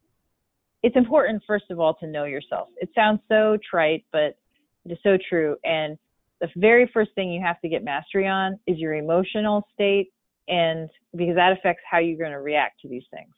it's 0.85 0.97
important 0.97 1.42
first 1.45 1.64
of 1.71 1.81
all 1.81 1.95
to 1.95 2.07
know 2.07 2.25
yourself. 2.25 2.69
It 2.77 2.90
sounds 2.95 3.21
so 3.29 3.59
trite, 3.69 4.05
but 4.12 4.38
it 4.85 4.92
is 4.92 4.99
so 5.03 5.19
true. 5.29 5.57
And 5.64 5.99
the 6.40 6.49
very 6.57 6.90
first 6.92 7.11
thing 7.14 7.33
you 7.33 7.42
have 7.42 7.61
to 7.61 7.68
get 7.68 7.85
mastery 7.85 8.27
on 8.27 8.59
is 8.66 8.79
your 8.79 8.94
emotional 8.94 9.66
state, 9.72 10.09
and 10.49 10.88
because 11.16 11.35
that 11.37 11.53
affects 11.53 11.83
how 11.90 11.99
you're 11.99 12.18
going 12.18 12.33
to 12.33 12.40
react 12.40 12.81
to 12.83 12.88
these 12.88 13.05
things. 13.11 13.33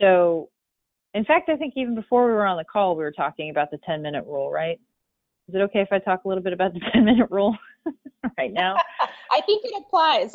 So, 0.00 0.48
in 1.14 1.24
fact, 1.24 1.48
I 1.48 1.56
think 1.56 1.74
even 1.76 1.94
before 1.94 2.26
we 2.26 2.32
were 2.32 2.46
on 2.46 2.56
the 2.56 2.64
call, 2.64 2.96
we 2.96 3.04
were 3.04 3.12
talking 3.12 3.50
about 3.50 3.70
the 3.70 3.78
10 3.84 4.02
minute 4.02 4.24
rule, 4.26 4.50
right? 4.50 4.80
Is 5.48 5.54
it 5.54 5.58
okay 5.58 5.80
if 5.80 5.88
I 5.92 5.98
talk 5.98 6.24
a 6.24 6.28
little 6.28 6.42
bit 6.42 6.52
about 6.52 6.72
the 6.72 6.80
10 6.92 7.04
minute 7.04 7.28
rule 7.30 7.56
right 8.38 8.52
now? 8.52 8.76
I 9.30 9.40
think 9.42 9.64
it 9.64 9.72
applies. 9.78 10.32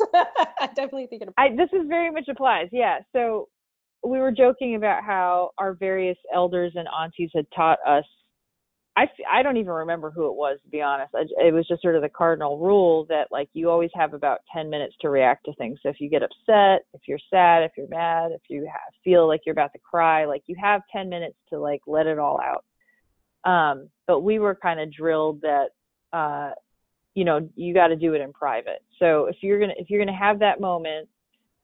I 0.60 0.66
definitely 0.68 1.06
think 1.06 1.22
it 1.22 1.28
applies. 1.28 1.52
I, 1.52 1.56
this 1.56 1.70
is 1.72 1.86
very 1.88 2.10
much 2.10 2.28
applies. 2.28 2.68
Yeah. 2.72 2.98
So 3.12 3.48
we 4.04 4.18
were 4.18 4.32
joking 4.32 4.76
about 4.76 5.04
how 5.04 5.50
our 5.58 5.74
various 5.74 6.18
elders 6.34 6.72
and 6.76 6.86
aunties 6.88 7.30
had 7.34 7.46
taught 7.54 7.78
us. 7.86 8.04
I, 8.98 9.06
I 9.30 9.42
don't 9.44 9.58
even 9.58 9.70
remember 9.70 10.10
who 10.10 10.26
it 10.26 10.34
was 10.34 10.58
to 10.64 10.70
be 10.70 10.82
honest. 10.82 11.14
I, 11.14 11.22
it 11.46 11.54
was 11.54 11.68
just 11.68 11.82
sort 11.82 11.94
of 11.94 12.02
the 12.02 12.08
cardinal 12.08 12.58
rule 12.58 13.06
that 13.08 13.28
like 13.30 13.48
you 13.52 13.70
always 13.70 13.90
have 13.94 14.12
about 14.12 14.40
10 14.52 14.68
minutes 14.68 14.96
to 15.00 15.08
react 15.08 15.44
to 15.44 15.54
things. 15.54 15.78
So 15.82 15.88
if 15.88 16.00
you 16.00 16.10
get 16.10 16.24
upset, 16.24 16.84
if 16.92 17.02
you're 17.06 17.20
sad, 17.30 17.62
if 17.62 17.72
you're 17.76 17.86
mad, 17.88 18.32
if 18.32 18.42
you 18.48 18.62
have, 18.62 18.92
feel 19.04 19.28
like 19.28 19.42
you're 19.46 19.52
about 19.52 19.72
to 19.74 19.78
cry, 19.78 20.24
like 20.24 20.42
you 20.46 20.56
have 20.60 20.82
10 20.90 21.08
minutes 21.08 21.36
to 21.50 21.60
like 21.60 21.80
let 21.86 22.08
it 22.08 22.18
all 22.18 22.40
out. 22.40 22.64
Um, 23.48 23.88
but 24.08 24.20
we 24.20 24.40
were 24.40 24.56
kind 24.56 24.80
of 24.80 24.92
drilled 24.92 25.42
that, 25.42 25.68
uh, 26.12 26.50
you 27.14 27.24
know, 27.24 27.48
you 27.54 27.72
got 27.74 27.88
to 27.88 27.96
do 27.96 28.14
it 28.14 28.20
in 28.20 28.32
private. 28.32 28.82
So 28.98 29.26
if 29.26 29.36
you're 29.42 29.60
gonna 29.60 29.74
if 29.76 29.90
you're 29.90 30.04
gonna 30.04 30.18
have 30.18 30.40
that 30.40 30.60
moment, 30.60 31.08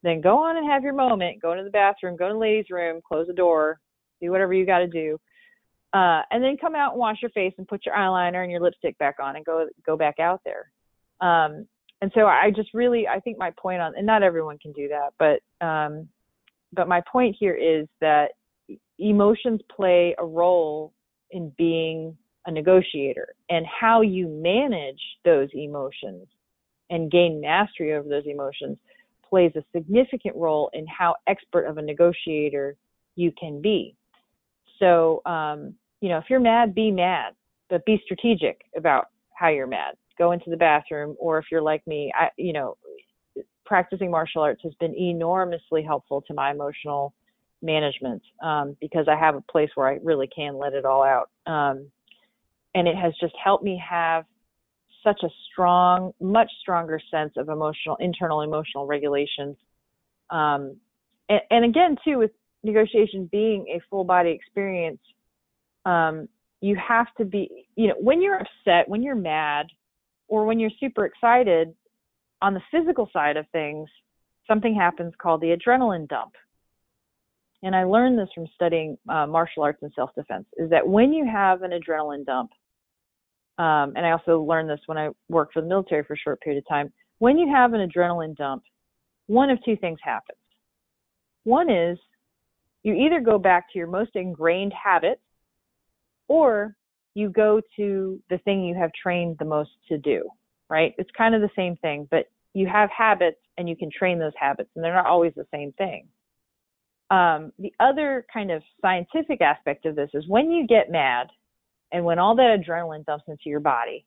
then 0.05 0.21
go 0.21 0.39
on 0.39 0.57
and 0.57 0.71
have 0.71 0.85
your 0.85 0.95
moment. 0.95 1.43
Go 1.43 1.51
into 1.51 1.65
the 1.65 1.71
bathroom, 1.71 2.17
go 2.17 2.29
to 2.29 2.35
the 2.35 2.39
ladies' 2.39 2.71
room, 2.71 3.01
close 3.07 3.27
the 3.27 3.33
door, 3.33 3.81
do 4.21 4.31
whatever 4.31 4.55
you 4.55 4.67
got 4.67 4.79
to 4.79 4.87
do, 4.87 5.19
uh, 5.95 6.23
and 6.33 6.43
then 6.43 6.57
come 6.61 6.75
out 6.75 6.93
and 6.93 7.01
wash 7.01 7.19
your 7.23 7.31
face 7.31 7.55
and 7.57 7.69
put 7.69 7.87
your 7.87 7.95
eyeliner 7.95 8.43
and 8.43 8.51
your 8.51 8.61
lipstick 8.61 8.99
back 8.99 9.17
on 9.23 9.37
and 9.37 9.45
go 9.45 9.69
go 9.87 9.97
back 9.97 10.19
out 10.19 10.41
there. 10.45 10.71
Um, 11.21 11.67
and 12.03 12.11
so 12.15 12.27
I 12.27 12.51
just 12.55 12.75
really 12.75 13.07
I 13.07 13.21
think 13.21 13.39
my 13.39 13.53
point 13.57 13.81
on 13.81 13.95
and 13.97 14.05
not 14.05 14.23
everyone 14.23 14.59
can 14.59 14.73
do 14.73 14.89
that, 14.89 15.13
but 15.19 15.67
um, 15.67 16.09
but 16.73 16.89
my 16.89 17.01
point 17.11 17.37
here 17.39 17.55
is 17.55 17.87
that 18.01 18.33
emotions 18.99 19.61
play 19.75 20.15
a 20.19 20.25
role 20.25 20.93
in 21.31 21.53
being 21.57 22.17
a 22.47 22.51
negotiator 22.51 23.35
and 23.49 23.65
how 23.67 24.01
you 24.01 24.29
manage 24.29 25.01
those 25.25 25.49
emotions 25.55 26.27
and 26.91 27.11
gain 27.11 27.41
mastery 27.41 27.95
over 27.95 28.09
those 28.09 28.27
emotions 28.27 28.77
plays 29.29 29.53
a 29.57 29.65
significant 29.75 30.37
role 30.37 30.71
in 30.75 30.87
how 30.87 31.15
expert 31.27 31.65
of 31.65 31.79
a 31.79 31.83
negotiator 31.83 32.77
you 33.17 33.33
can 33.39 33.63
be. 33.63 33.97
So, 34.79 35.23
um, 35.25 35.75
you 36.01 36.09
know, 36.09 36.19
if 36.19 36.25
you're 36.29 36.41
mad, 36.41 36.75
be 36.75 36.91
mad, 36.91 37.35
but 37.71 37.85
be 37.85 38.01
strategic 38.05 38.61
about 38.77 39.07
how 39.35 39.49
you're 39.49 39.67
mad. 39.67 39.95
Go 40.19 40.33
into 40.33 40.51
the 40.51 40.57
bathroom, 40.57 41.17
or 41.19 41.39
if 41.39 41.47
you're 41.51 41.63
like 41.63 41.85
me, 41.87 42.13
I, 42.17 42.29
you 42.37 42.53
know, 42.53 42.77
practicing 43.67 44.11
martial 44.11 44.43
arts 44.43 44.61
has 44.63 44.75
been 44.79 44.95
enormously 44.95 45.83
helpful 45.83 46.23
to 46.23 46.35
my 46.35 46.51
emotional 46.51 47.15
management 47.63 48.23
um, 48.43 48.77
because 48.81 49.07
I 49.09 49.17
have 49.17 49.35
a 49.35 49.41
place 49.41 49.71
where 49.75 49.89
I 49.89 49.99
really 50.03 50.29
can 50.29 50.57
let 50.57 50.75
it 50.75 50.85
all 50.85 51.03
out. 51.03 51.31
Um, 51.51 51.89
and 52.75 52.87
it 52.87 52.97
has 52.97 53.15
just 53.21 53.35
helped 53.43 53.65
me 53.65 53.83
have 53.89 54.25
such 55.03 55.23
a 55.23 55.29
strong, 55.51 56.13
much 56.21 56.51
stronger 56.61 57.01
sense 57.11 57.33
of 57.37 57.49
emotional, 57.49 57.97
internal 58.01 58.43
emotional 58.43 58.87
regulation. 58.87 59.57
Um, 60.31 60.77
and, 61.29 61.41
and, 61.51 61.65
again, 61.65 61.97
too, 62.05 62.19
with 62.19 62.31
negotiation 62.63 63.29
being 63.31 63.67
a 63.75 63.81
full 63.91 64.05
body 64.05 64.31
experience, 64.31 65.01
um, 65.85 66.29
you 66.61 66.77
have 66.77 67.07
to 67.19 67.25
be, 67.25 67.67
you 67.77 67.89
know, 67.89 67.95
when 68.01 68.23
you're 68.23 68.41
upset, 68.41 68.89
when 68.89 69.03
you're 69.03 69.15
mad, 69.15 69.67
or 70.29 70.45
when 70.45 70.59
you're 70.59 70.71
super 70.81 71.05
excited, 71.05 71.75
on 72.43 72.55
the 72.55 72.63
physical 72.71 73.09
side 73.13 73.37
of 73.37 73.47
things, 73.53 73.89
something 74.47 74.75
happens 74.75 75.13
called 75.21 75.41
the 75.41 75.57
adrenaline 75.57 76.09
dump 76.09 76.33
and 77.65 77.75
I 77.75 77.85
learned 77.85 78.19
this 78.19 78.29
from 78.35 78.47
studying 78.55 78.99
uh, 79.09 79.27
martial 79.27 79.63
arts 79.63 79.79
and 79.81 79.91
self 79.97 80.11
defense, 80.15 80.45
is 80.59 80.69
that 80.69 80.87
when 80.87 81.15
you 81.15 81.27
have 81.27 81.63
an 81.63 81.71
adrenaline 81.71 82.27
dump, 82.27 82.51
um, 83.57 83.95
and 83.97 84.05
I 84.05 84.11
also 84.11 84.43
learned 84.43 84.69
this 84.69 84.81
when 84.85 84.99
I 84.99 85.09
worked 85.31 85.55
for 85.55 85.63
the 85.63 85.67
military 85.67 86.05
for 86.05 86.13
a 86.13 86.19
short 86.19 86.43
period 86.43 86.59
of 86.59 86.69
time, 86.69 86.93
when 87.21 87.39
you 87.39 87.51
have 87.51 87.73
an 87.73 87.89
adrenaline 87.89 88.37
dump, 88.37 88.65
one 89.29 89.49
of 89.49 89.59
two 89.65 89.77
things 89.77 89.99
happens. 90.03 90.39
One 91.45 91.71
is 91.71 91.99
you 92.83 92.93
either 92.95 93.21
go 93.21 93.39
back 93.39 93.73
to 93.73 93.79
your 93.79 93.89
most 93.89 94.11
ingrained 94.15 94.75
habits 94.75 95.23
or 96.29 96.77
you 97.15 97.29
go 97.31 97.61
to 97.77 98.21
the 98.31 98.39
thing 98.39 98.65
you 98.65 98.75
have 98.75 98.91
trained 99.01 99.37
the 99.39 99.45
most 99.45 99.71
to 99.89 99.99
do, 99.99 100.29
right? 100.69 100.95
It's 100.99 101.11
kind 101.17 101.35
of 101.35 101.41
the 101.41 101.51
same 101.57 101.77
thing, 101.77 102.09
but 102.11 102.27
you 102.55 102.67
have 102.67 102.91
habits 102.97 103.39
and 103.57 103.69
you 103.69 103.77
can 103.77 103.91
train 103.91 104.19
those 104.19 104.33
habits, 104.39 104.71
and 104.75 104.85
they're 104.85 104.95
not 104.95 105.07
always 105.07 105.33
the 105.37 105.47
same 105.53 105.73
thing. 105.73 106.09
Um, 107.11 107.53
the 107.59 107.73
other 107.81 108.27
kind 108.33 108.51
of 108.51 108.63
scientific 108.83 109.41
aspect 109.41 109.87
of 109.87 109.95
this 109.95 110.11
is 110.15 110.25
when 110.29 110.51
you 110.51 110.67
get 110.67 110.91
mad 110.91 111.29
and 111.93 112.05
when 112.05 112.19
all 112.19 112.35
that 112.37 112.59
adrenaline 112.59 113.05
dumps 113.05 113.25
into 113.29 113.45
your 113.47 113.61
body 113.61 114.05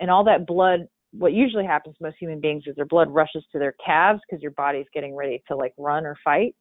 and 0.00 0.10
all 0.10 0.24
that 0.24 0.46
blood, 0.46 0.88
what 1.12 1.32
usually 1.32 1.64
happens 1.66 1.96
to 1.96 2.04
most 2.04 2.16
human 2.18 2.40
beings 2.40 2.64
is 2.66 2.74
their 2.74 2.86
blood 2.86 3.10
rushes 3.10 3.44
to 3.52 3.58
their 3.58 3.74
calves 3.84 4.20
because 4.28 4.42
your 4.42 4.52
body's 4.52 4.86
getting 4.92 5.14
ready 5.14 5.42
to 5.48 5.56
like 5.56 5.74
run 5.78 6.04
or 6.06 6.16
fight. 6.24 6.54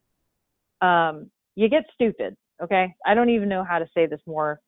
um, 0.81 1.29
you 1.55 1.69
get 1.69 1.85
stupid. 1.93 2.35
Okay, 2.61 2.93
I 3.05 3.13
don't 3.13 3.29
even 3.29 3.49
know 3.49 3.63
how 3.63 3.79
to 3.79 3.87
say 3.93 4.05
this 4.05 4.19
more 4.27 4.59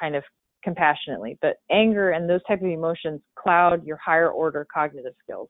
kind 0.00 0.16
of 0.16 0.22
compassionately, 0.62 1.38
but 1.40 1.56
anger 1.70 2.10
and 2.10 2.28
those 2.28 2.42
type 2.46 2.60
of 2.60 2.68
emotions 2.68 3.20
cloud 3.36 3.84
your 3.84 3.96
higher 3.96 4.30
order 4.30 4.66
cognitive 4.72 5.14
skills. 5.22 5.48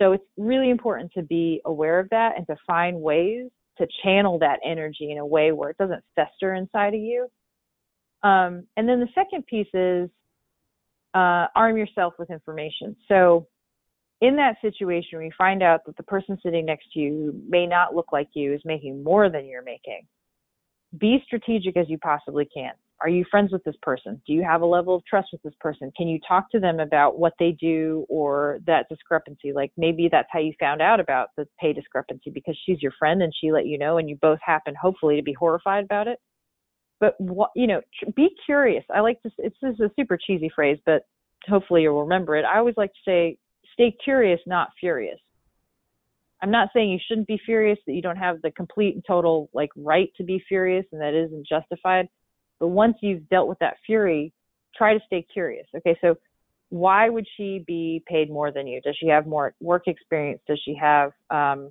So 0.00 0.12
it's 0.12 0.24
really 0.36 0.70
important 0.70 1.12
to 1.14 1.22
be 1.22 1.60
aware 1.64 1.98
of 1.98 2.08
that 2.10 2.34
and 2.36 2.46
to 2.46 2.56
find 2.66 3.00
ways 3.00 3.48
to 3.78 3.86
channel 4.02 4.38
that 4.38 4.60
energy 4.64 5.10
in 5.10 5.18
a 5.18 5.26
way 5.26 5.52
where 5.52 5.70
it 5.70 5.76
doesn't 5.78 6.02
fester 6.14 6.54
inside 6.54 6.94
of 6.94 7.00
you. 7.00 7.26
Um, 8.22 8.64
and 8.76 8.88
then 8.88 9.00
the 9.00 9.08
second 9.14 9.46
piece 9.46 9.68
is 9.74 10.08
uh, 11.14 11.46
arm 11.54 11.76
yourself 11.76 12.14
with 12.18 12.30
information. 12.30 12.96
So 13.08 13.46
in 14.20 14.36
that 14.36 14.56
situation 14.60 15.10
where 15.12 15.24
you 15.24 15.30
find 15.38 15.62
out 15.62 15.86
that 15.86 15.96
the 15.96 16.02
person 16.02 16.38
sitting 16.42 16.66
next 16.66 16.92
to 16.92 17.00
you 17.00 17.40
may 17.48 17.66
not 17.66 17.94
look 17.94 18.12
like 18.12 18.28
you 18.34 18.52
is 18.52 18.60
making 18.64 19.02
more 19.02 19.30
than 19.30 19.46
you're 19.46 19.62
making, 19.62 20.02
be 20.98 21.22
strategic 21.24 21.76
as 21.76 21.88
you 21.88 21.98
possibly 21.98 22.48
can. 22.52 22.72
Are 23.00 23.08
you 23.08 23.24
friends 23.30 23.52
with 23.52 23.62
this 23.62 23.76
person? 23.80 24.20
Do 24.26 24.32
you 24.32 24.42
have 24.42 24.62
a 24.62 24.66
level 24.66 24.96
of 24.96 25.04
trust 25.04 25.28
with 25.30 25.42
this 25.42 25.54
person? 25.60 25.92
Can 25.96 26.08
you 26.08 26.18
talk 26.26 26.50
to 26.50 26.58
them 26.58 26.80
about 26.80 27.18
what 27.18 27.34
they 27.38 27.52
do 27.52 28.04
or 28.08 28.58
that 28.66 28.88
discrepancy? 28.88 29.52
Like 29.52 29.70
maybe 29.76 30.08
that's 30.10 30.28
how 30.32 30.40
you 30.40 30.52
found 30.58 30.82
out 30.82 30.98
about 30.98 31.28
the 31.36 31.46
pay 31.60 31.72
discrepancy 31.72 32.30
because 32.30 32.58
she's 32.66 32.82
your 32.82 32.92
friend 32.98 33.22
and 33.22 33.32
she 33.40 33.52
let 33.52 33.66
you 33.66 33.78
know 33.78 33.98
and 33.98 34.08
you 34.08 34.16
both 34.20 34.40
happen 34.44 34.74
hopefully 34.80 35.16
to 35.16 35.22
be 35.22 35.32
horrified 35.32 35.84
about 35.84 36.08
it. 36.08 36.18
But 36.98 37.14
what, 37.20 37.50
you 37.54 37.68
know, 37.68 37.80
be 38.16 38.30
curious. 38.44 38.84
I 38.92 39.00
like 39.00 39.22
to, 39.22 39.30
it's 39.38 39.56
this 39.62 39.74
is 39.74 39.80
a 39.80 39.90
super 39.94 40.16
cheesy 40.16 40.50
phrase, 40.52 40.78
but 40.84 41.02
hopefully 41.48 41.82
you'll 41.82 42.02
remember 42.02 42.36
it. 42.36 42.44
I 42.44 42.58
always 42.58 42.76
like 42.76 42.90
to 42.90 42.98
say, 43.04 43.38
stay 43.74 43.94
curious, 44.02 44.40
not 44.44 44.70
furious. 44.80 45.20
I'm 46.42 46.50
not 46.50 46.70
saying 46.72 46.90
you 46.90 46.98
shouldn't 47.06 47.28
be 47.28 47.40
furious, 47.44 47.78
that 47.86 47.92
you 47.92 48.02
don't 48.02 48.16
have 48.16 48.42
the 48.42 48.50
complete 48.50 48.94
and 48.94 49.04
total 49.06 49.50
like 49.52 49.70
right 49.76 50.10
to 50.16 50.24
be 50.24 50.42
furious 50.48 50.84
and 50.90 51.00
that 51.00 51.14
isn't 51.14 51.46
justified. 51.46 52.08
But 52.60 52.68
once 52.68 52.96
you've 53.00 53.28
dealt 53.28 53.48
with 53.48 53.58
that 53.60 53.76
fury, 53.86 54.32
try 54.76 54.94
to 54.94 55.00
stay 55.06 55.26
curious. 55.32 55.66
Okay, 55.76 55.96
so 56.00 56.16
why 56.70 57.08
would 57.08 57.26
she 57.36 57.64
be 57.66 58.02
paid 58.06 58.30
more 58.30 58.52
than 58.52 58.66
you? 58.66 58.80
Does 58.80 58.96
she 58.98 59.08
have 59.08 59.26
more 59.26 59.54
work 59.60 59.84
experience? 59.86 60.40
Does 60.46 60.60
she 60.64 60.74
have, 60.74 61.12
um, 61.30 61.70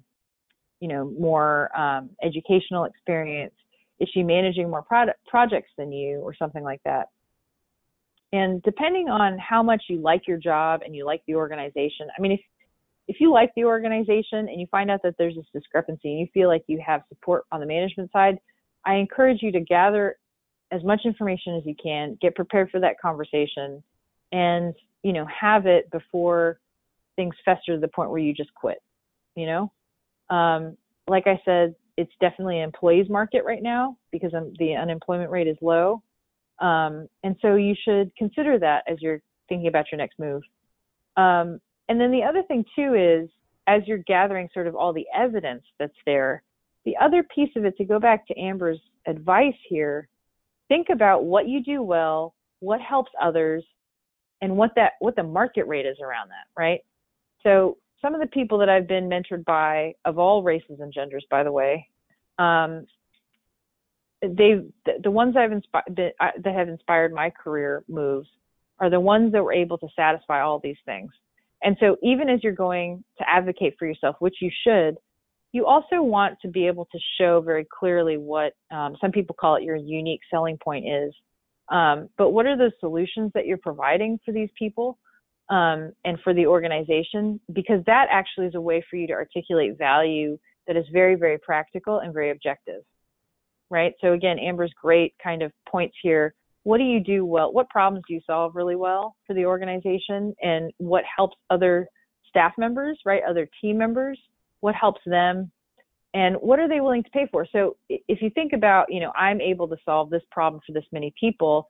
you 0.80 0.88
know, 0.88 1.13
more 1.19 1.76
um, 1.78 2.10
educational 2.23 2.86
experience? 2.86 3.54
Is 4.00 4.10
she 4.13 4.23
managing 4.23 4.69
more 4.69 4.82
product, 4.82 5.19
projects 5.28 5.71
than 5.78 5.91
you, 5.91 6.19
or 6.19 6.36
something 6.36 6.63
like 6.63 6.82
that? 6.86 7.08
And 8.34 8.62
depending 8.63 9.08
on 9.08 9.38
how 9.38 9.63
much 9.63 9.84
you 9.89 10.00
like 10.00 10.28
your 10.28 10.38
job 10.38 10.82
and 10.84 10.95
you 10.95 11.06
like 11.06 11.21
the 11.28 11.36
organization, 11.36 12.08
I 12.17 12.21
mean, 12.21 12.34
if 12.34 12.41
if 13.08 13.21
you 13.21 13.32
like 13.32 13.52
the 13.56 13.63
organization 13.63 14.50
and 14.50 14.60
you 14.60 14.67
find 14.69 14.91
out 14.91 15.00
that 15.04 15.15
there's 15.17 15.36
this 15.36 15.45
discrepancy 15.54 16.10
and 16.10 16.19
you 16.19 16.28
feel 16.34 16.50
like 16.50 16.63
you 16.67 16.82
have 16.86 17.04
support 17.08 17.45
on 17.54 17.62
the 17.62 17.65
management 17.65 18.12
side, 18.12 18.38
I 18.86 18.95
encourage 18.95 19.41
you 19.41 19.50
to 19.54 19.62
gather 19.62 20.17
as 20.71 20.84
much 20.84 21.01
information 21.06 21.56
as 21.56 21.65
you 21.65 21.75
can, 21.82 22.17
get 22.21 22.36
prepared 22.36 22.69
for 22.69 22.80
that 22.80 22.99
conversation, 22.99 23.84
and 24.32 24.73
you 25.03 25.13
know 25.13 25.25
have 25.25 25.65
it 25.65 25.89
before 25.91 26.60
things 27.15 27.36
fester 27.45 27.75
to 27.75 27.80
the 27.80 27.88
point 27.88 28.10
where 28.10 28.19
you 28.19 28.34
just 28.34 28.53
quit. 28.53 28.82
You 29.36 29.45
know, 29.45 30.36
um, 30.36 30.77
like 31.08 31.27
I 31.27 31.39
said, 31.45 31.75
it's 31.95 32.12
definitely 32.19 32.58
an 32.58 32.63
employees 32.63 33.10
market 33.10 33.43
right 33.45 33.63
now 33.63 33.97
because 34.12 34.32
the 34.60 34.75
unemployment 34.75 35.32
rate 35.32 35.47
is 35.47 35.58
low, 35.62 36.01
um, 36.60 37.08
and 37.23 37.36
so 37.41 37.56
you 37.56 37.75
should 37.86 38.15
consider 38.15 38.60
that 38.60 38.84
as 38.88 38.97
you're 39.01 39.21
thinking 39.47 39.67
about 39.67 39.86
your 39.91 39.97
next 39.97 40.19
move. 40.19 40.41
Um, 41.15 41.60
and 41.89 41.99
then 41.99 42.12
the 42.12 42.23
other 42.23 42.43
thing 42.43 42.65
too 42.75 42.93
is 42.95 43.30
as 43.67 43.82
you're 43.86 43.99
gathering 43.99 44.49
sort 44.53 44.67
of 44.67 44.75
all 44.75 44.93
the 44.93 45.06
evidence 45.15 45.63
that's 45.80 45.93
there, 46.06 46.43
the 46.86 46.95
other 47.01 47.23
piece 47.23 47.49
of 47.56 47.65
it 47.65 47.75
to 47.77 47.86
go 47.86 47.99
back 47.99 48.27
to 48.27 48.39
Amber's 48.39 48.80
advice 49.06 49.56
here 49.67 50.08
think 50.67 50.88
about 50.91 51.25
what 51.25 51.47
you 51.47 51.63
do 51.63 51.82
well, 51.82 52.34
what 52.60 52.82
helps 52.82 53.12
others, 53.21 53.63
and 54.41 54.56
what 54.56 54.71
that 54.75 54.93
what 54.99 55.15
the 55.15 55.23
market 55.23 55.67
rate 55.67 55.86
is 55.86 55.97
around 56.01 56.30
that, 56.30 56.47
right? 56.60 56.82
So 57.43 57.77
some 58.01 58.13
of 58.13 58.21
the 58.21 58.27
people 58.27 58.58
that 58.60 58.69
I've 58.69 58.88
been 58.88 59.10
mentored 59.10 59.45
by, 59.45 59.95
of 60.06 60.19
all 60.19 60.43
races 60.43 60.80
and 60.80 60.93
genders, 60.93 61.25
by 61.30 61.43
the 61.43 61.51
way, 61.51 61.88
um, 62.38 62.86
they 64.21 64.62
the, 64.86 64.93
the 65.03 65.12
ones 65.12 65.36
I've 65.38 65.51
inspired 65.51 65.84
that, 65.95 66.13
that 66.43 66.53
have 66.53 66.69
inspired 66.69 67.13
my 67.13 67.30
career 67.30 67.84
moves 67.88 68.30
are 68.80 68.89
the 68.89 68.99
ones 68.99 69.32
that 69.32 69.43
were 69.43 69.53
able 69.53 69.77
to 69.80 69.88
satisfy 69.95 70.41
all 70.41 70.60
these 70.60 70.77
things. 70.86 71.12
And 71.63 71.75
so 71.80 71.97
even 72.03 72.30
as 72.30 72.43
you're 72.43 72.53
going 72.53 73.03
to 73.17 73.27
advocate 73.27 73.75
for 73.80 73.88
yourself, 73.88 74.15
which 74.19 74.36
you 74.41 74.51
should, 74.63 74.97
you 75.57 75.65
also 75.65 76.03
want 76.03 76.37
to 76.43 76.47
be 76.47 76.67
able 76.67 76.85
to 76.91 76.99
show 77.19 77.41
very 77.41 77.65
clearly 77.79 78.17
what 78.17 78.53
um, 78.69 78.95
some 79.01 79.11
people 79.11 79.35
call 79.39 79.55
it 79.55 79.63
your 79.63 79.75
unique 79.75 80.21
selling 80.29 80.55
point 80.63 80.85
is. 80.87 81.11
Um, 81.69 82.09
but 82.15 82.29
what 82.29 82.45
are 82.45 82.55
the 82.55 82.71
solutions 82.79 83.31
that 83.33 83.47
you're 83.47 83.57
providing 83.57 84.19
for 84.23 84.31
these 84.31 84.51
people 84.61 84.99
um, 85.49 85.93
and 86.05 86.19
for 86.23 86.35
the 86.35 86.45
organization? 86.45 87.39
Because 87.51 87.81
that 87.87 88.05
actually 88.11 88.45
is 88.45 88.53
a 88.53 88.61
way 88.61 88.85
for 88.87 88.97
you 88.97 89.07
to 89.07 89.13
articulate 89.13 89.79
value 89.79 90.37
that 90.67 90.77
is 90.77 90.85
very, 90.93 91.15
very 91.15 91.39
practical 91.39 91.99
and 91.99 92.13
very 92.13 92.29
objective. 92.29 92.83
Right. 93.71 93.93
So 93.99 94.13
again, 94.13 94.37
Amber's 94.37 94.73
great 94.79 95.15
kind 95.21 95.41
of 95.41 95.51
points 95.67 95.97
here. 96.03 96.35
What 96.63 96.77
do 96.77 96.83
you 96.83 96.99
do 96.99 97.25
well? 97.25 97.51
What 97.51 97.67
problems 97.69 98.03
do 98.07 98.13
you 98.13 98.21
solve 98.27 98.53
really 98.53 98.75
well 98.75 99.15
for 99.25 99.33
the 99.33 99.45
organization, 99.45 100.35
and 100.41 100.71
what 100.77 101.03
helps 101.17 101.35
other 101.49 101.87
staff 102.29 102.53
members, 102.57 102.99
right? 103.05 103.23
Other 103.27 103.49
team 103.59 103.77
members 103.77 104.19
what 104.61 104.75
helps 104.75 105.01
them 105.05 105.51
and 106.13 106.35
what 106.37 106.59
are 106.59 106.67
they 106.67 106.79
willing 106.79 107.03
to 107.03 107.09
pay 107.11 107.27
for? 107.31 107.45
So 107.51 107.75
if 107.89 108.21
you 108.21 108.29
think 108.31 108.53
about 108.53 108.87
you 108.89 108.99
know 108.99 109.11
i'm 109.15 109.41
able 109.41 109.67
to 109.67 109.77
solve 109.85 110.09
this 110.09 110.23
problem 110.31 110.61
for 110.65 110.73
this 110.73 110.85
many 110.91 111.13
people 111.19 111.67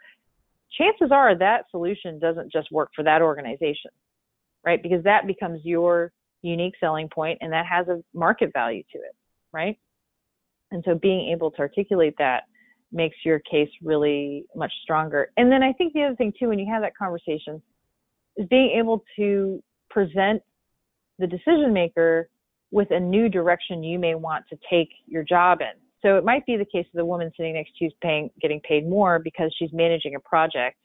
chances 0.72 1.12
are 1.12 1.38
that 1.38 1.66
solution 1.72 2.20
doesn't 2.20 2.52
just 2.52 2.72
work 2.72 2.90
for 2.96 3.04
that 3.04 3.22
organization 3.22 3.92
right? 4.66 4.84
Because 4.84 5.02
that 5.04 5.28
becomes 5.28 5.62
your 5.64 6.12
unique 6.42 6.74
selling 6.80 7.08
point 7.08 7.38
and 7.42 7.54
that 7.54 7.66
has 7.66 7.88
a 7.88 8.04
market 8.14 8.52
value 8.54 8.84
to 8.92 8.98
it 8.98 9.16
right? 9.54 9.78
And 10.72 10.84
so 10.86 10.96
being 10.96 11.32
able 11.32 11.52
to 11.52 11.60
articulate 11.60 12.16
that 12.18 12.44
makes 12.92 13.16
your 13.24 13.40
case 13.40 13.70
really 13.82 14.46
much 14.56 14.72
stronger. 14.84 15.32
And 15.38 15.52
then 15.52 15.64
i 15.64 15.74
think 15.74 15.94
the 15.94 16.04
other 16.04 16.16
thing 16.16 16.34
too 16.38 16.50
when 16.50 16.60
you 16.60 16.72
have 16.72 16.82
that 16.82 16.96
conversation 16.98 17.62
is 18.38 18.48
being 18.50 18.72
able 18.78 19.04
to 19.18 19.64
present 19.90 20.42
the 21.20 21.28
decision 21.28 21.74
maker 21.74 22.30
with 22.72 22.92
a 22.92 23.00
new 23.00 23.30
direction 23.30 23.84
you 23.84 23.98
may 24.00 24.16
want 24.16 24.46
to 24.50 24.58
take 24.70 24.90
your 25.08 25.24
job 25.24 25.62
in. 25.62 25.80
So 26.02 26.18
it 26.18 26.24
might 26.24 26.46
be 26.46 26.58
the 26.58 26.66
case 26.66 26.86
of 26.86 26.98
the 26.98 27.06
woman 27.06 27.32
sitting 27.36 27.54
next 27.54 27.72
to 27.78 27.86
you 27.86 27.92
paying, 28.02 28.30
getting 28.42 28.60
paid 28.62 28.88
more 28.88 29.20
because 29.20 29.54
she's 29.58 29.72
managing 29.74 30.16
a 30.16 30.20
project 30.20 30.78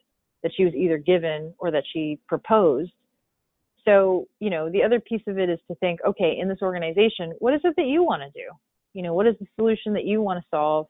that 0.42 0.52
she 0.56 0.64
was 0.64 0.74
either 0.74 0.98
given 0.98 1.54
or 1.58 1.70
that 1.70 1.84
she 1.92 2.18
proposed. 2.28 2.92
So, 3.84 4.28
you 4.40 4.50
know, 4.50 4.70
the 4.70 4.82
other 4.82 5.00
piece 5.00 5.22
of 5.26 5.38
it 5.38 5.50
is 5.50 5.58
to 5.68 5.74
think, 5.76 6.00
okay, 6.06 6.38
in 6.38 6.48
this 6.48 6.58
organization, 6.62 7.32
what 7.40 7.52
is 7.54 7.60
it 7.64 7.74
that 7.76 7.86
you 7.86 8.02
want 8.02 8.22
to 8.22 8.30
do? 8.30 8.48
You 8.94 9.02
know, 9.02 9.14
what 9.14 9.26
is 9.26 9.34
the 9.40 9.46
solution 9.56 9.92
that 9.94 10.04
you 10.04 10.22
want 10.22 10.40
to 10.40 10.46
solve? 10.50 10.86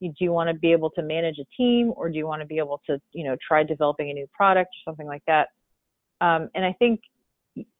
Do 0.00 0.12
you 0.18 0.32
want 0.32 0.48
to 0.48 0.54
be 0.54 0.70
able 0.70 0.90
to 0.90 1.02
manage 1.02 1.38
a 1.38 1.46
team 1.56 1.92
or 1.96 2.08
do 2.08 2.16
you 2.16 2.26
want 2.26 2.40
to 2.40 2.46
be 2.46 2.58
able 2.58 2.80
to, 2.86 3.00
you 3.12 3.24
know, 3.24 3.36
try 3.46 3.64
developing 3.64 4.10
a 4.10 4.12
new 4.12 4.28
product 4.32 4.70
or 4.70 4.90
something 4.90 5.06
like 5.06 5.22
that? 5.26 5.48
Um, 6.20 6.48
and 6.54 6.64
I 6.64 6.72
think 6.78 7.00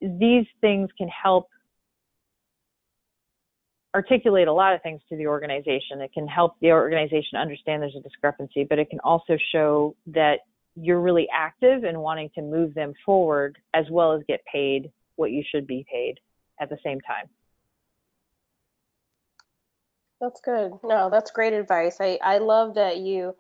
these 0.00 0.46
things 0.60 0.90
can 0.98 1.08
help 1.08 1.48
articulate 3.94 4.48
a 4.48 4.52
lot 4.52 4.74
of 4.74 4.82
things 4.82 5.00
to 5.08 5.16
the 5.16 5.26
organization. 5.26 6.00
It 6.00 6.12
can 6.12 6.26
help 6.26 6.56
the 6.60 6.72
organization 6.72 7.38
understand 7.38 7.82
there's 7.82 7.96
a 7.96 8.00
discrepancy, 8.00 8.64
but 8.64 8.78
it 8.78 8.90
can 8.90 9.00
also 9.00 9.36
show 9.52 9.96
that 10.08 10.40
you're 10.76 11.00
really 11.00 11.28
active 11.34 11.84
in 11.84 11.98
wanting 11.98 12.30
to 12.34 12.42
move 12.42 12.74
them 12.74 12.92
forward 13.04 13.58
as 13.74 13.86
well 13.90 14.12
as 14.12 14.22
get 14.28 14.40
paid 14.50 14.92
what 15.16 15.32
you 15.32 15.42
should 15.50 15.66
be 15.66 15.84
paid 15.90 16.20
at 16.60 16.68
the 16.68 16.78
same 16.84 17.00
time. 17.00 17.26
That's 20.20 20.40
good. 20.40 20.72
No, 20.82 21.08
that's 21.10 21.30
great 21.30 21.52
advice. 21.52 21.98
I, 22.00 22.18
I 22.22 22.38
love 22.38 22.74
that 22.74 22.98
you, 22.98 23.34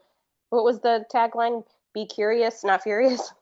what 0.50 0.64
was 0.64 0.80
the 0.80 1.04
tagline? 1.12 1.64
Be 1.92 2.06
curious, 2.06 2.64
not 2.64 2.82
furious? 2.82 3.32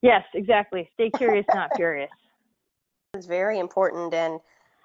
Yes, 0.00 0.24
exactly. 0.34 0.88
Stay 0.94 1.10
curious, 1.10 1.44
not 1.54 1.70
furious. 1.76 2.10
It's 3.14 3.26
very 3.26 3.58
important. 3.58 4.14
And 4.14 4.40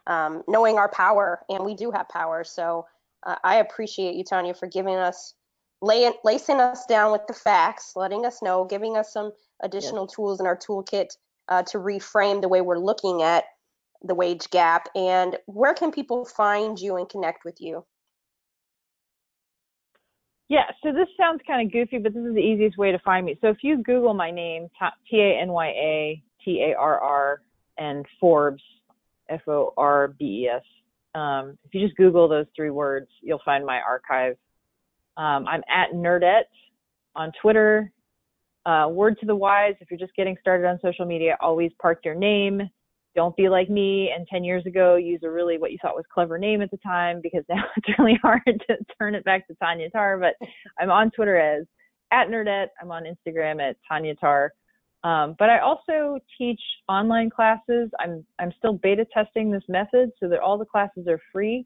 um, 0.07 0.43
knowing 0.47 0.77
our 0.77 0.89
power, 0.89 1.41
and 1.49 1.63
we 1.63 1.75
do 1.75 1.91
have 1.91 2.09
power. 2.09 2.43
So 2.43 2.87
uh, 3.25 3.35
I 3.43 3.57
appreciate 3.57 4.15
you, 4.15 4.23
Tanya, 4.23 4.53
for 4.53 4.67
giving 4.67 4.95
us, 4.95 5.35
laying, 5.81 6.13
lacing 6.23 6.59
us 6.59 6.85
down 6.85 7.11
with 7.11 7.27
the 7.27 7.33
facts, 7.33 7.93
letting 7.95 8.25
us 8.25 8.41
know, 8.41 8.65
giving 8.65 8.97
us 8.97 9.13
some 9.13 9.31
additional 9.61 10.05
yes. 10.05 10.15
tools 10.15 10.39
in 10.39 10.45
our 10.45 10.57
toolkit 10.57 11.17
uh, 11.49 11.63
to 11.63 11.77
reframe 11.77 12.41
the 12.41 12.47
way 12.47 12.61
we're 12.61 12.79
looking 12.79 13.21
at 13.21 13.45
the 14.03 14.15
wage 14.15 14.49
gap. 14.49 14.87
And 14.95 15.37
where 15.45 15.73
can 15.73 15.91
people 15.91 16.25
find 16.25 16.79
you 16.79 16.97
and 16.97 17.09
connect 17.09 17.45
with 17.45 17.59
you? 17.59 17.85
Yeah, 20.49 20.63
so 20.81 20.93
this 20.93 21.09
sounds 21.19 21.41
kind 21.45 21.67
of 21.67 21.73
goofy, 21.73 21.97
but 21.97 22.13
this 22.13 22.23
is 22.23 22.33
the 22.33 22.39
easiest 22.39 22.77
way 22.77 22.93
to 22.93 22.99
find 22.99 23.25
me. 23.25 23.37
So 23.41 23.49
if 23.49 23.57
you 23.63 23.83
Google 23.83 24.13
my 24.13 24.31
name, 24.31 24.69
T 25.09 25.19
A 25.19 25.41
N 25.41 25.51
Y 25.51 25.67
A 25.67 26.23
T 26.45 26.71
A 26.71 26.77
R 26.77 26.99
R, 26.99 27.41
and 27.77 28.05
Forbes, 28.19 28.63
F 29.29 29.41
O 29.47 29.73
R 29.77 30.09
B 30.19 30.43
E 30.43 30.47
S. 30.47 30.63
Um, 31.15 31.57
if 31.65 31.73
you 31.73 31.85
just 31.85 31.97
Google 31.97 32.27
those 32.27 32.45
three 32.55 32.69
words, 32.69 33.07
you'll 33.21 33.41
find 33.43 33.65
my 33.65 33.79
archive. 33.81 34.35
Um, 35.17 35.47
I'm 35.47 35.63
at 35.69 35.93
Nerdette 35.93 36.43
on 37.15 37.31
Twitter. 37.41 37.91
Uh, 38.65 38.87
word 38.89 39.17
to 39.19 39.25
the 39.25 39.35
wise, 39.35 39.75
if 39.79 39.89
you're 39.89 39.99
just 39.99 40.15
getting 40.15 40.35
started 40.41 40.67
on 40.67 40.77
social 40.81 41.05
media, 41.05 41.37
always 41.39 41.71
park 41.81 42.01
your 42.03 42.15
name. 42.15 42.61
Don't 43.15 43.35
be 43.35 43.49
like 43.49 43.69
me 43.69 44.11
and 44.15 44.27
10 44.27 44.43
years 44.43 44.65
ago 44.67 44.95
use 44.95 45.21
a 45.23 45.29
really 45.29 45.57
what 45.57 45.71
you 45.71 45.79
thought 45.81 45.95
was 45.95 46.05
clever 46.13 46.37
name 46.37 46.61
at 46.61 46.69
the 46.69 46.77
time 46.77 47.19
because 47.23 47.43
now 47.49 47.63
it's 47.77 47.97
really 47.97 48.19
hard 48.21 48.41
to 48.45 48.77
turn 48.99 49.15
it 49.15 49.23
back 49.23 49.47
to 49.47 49.55
Tanya 49.55 49.89
Tarr. 49.89 50.19
But 50.19 50.35
I'm 50.79 50.91
on 50.91 51.09
Twitter 51.11 51.37
as 51.37 51.65
at 52.11 52.27
Nerdette. 52.27 52.67
I'm 52.79 52.91
on 52.91 53.05
Instagram 53.05 53.59
at 53.67 53.77
Tanya 53.87 54.15
Tarr. 54.15 54.51
Um, 55.07 55.37
but 55.39 55.49
I 55.49 55.59
also 55.59 56.19
teach 56.37 56.59
online 56.89 57.29
classes. 57.29 57.89
I'm 57.97 58.25
I'm 58.39 58.51
still 58.57 58.73
beta 58.73 59.05
testing 59.13 59.49
this 59.49 59.63
method 59.69 60.11
so 60.19 60.27
that 60.27 60.39
all 60.39 60.57
the 60.57 60.65
classes 60.65 61.07
are 61.07 61.21
free. 61.31 61.65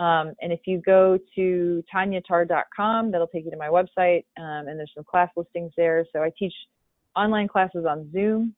Um, 0.00 0.32
and 0.42 0.52
if 0.52 0.60
you 0.66 0.82
go 0.84 1.16
to 1.36 1.84
tanyatarr.com, 1.94 3.12
that'll 3.12 3.28
take 3.28 3.44
you 3.44 3.52
to 3.52 3.56
my 3.56 3.68
website, 3.68 4.24
um, 4.38 4.66
and 4.66 4.76
there's 4.76 4.90
some 4.92 5.04
class 5.04 5.30
listings 5.36 5.70
there. 5.76 6.04
So 6.12 6.20
I 6.24 6.32
teach 6.36 6.52
online 7.14 7.46
classes 7.46 7.86
on 7.88 8.10
Zoom, 8.10 8.56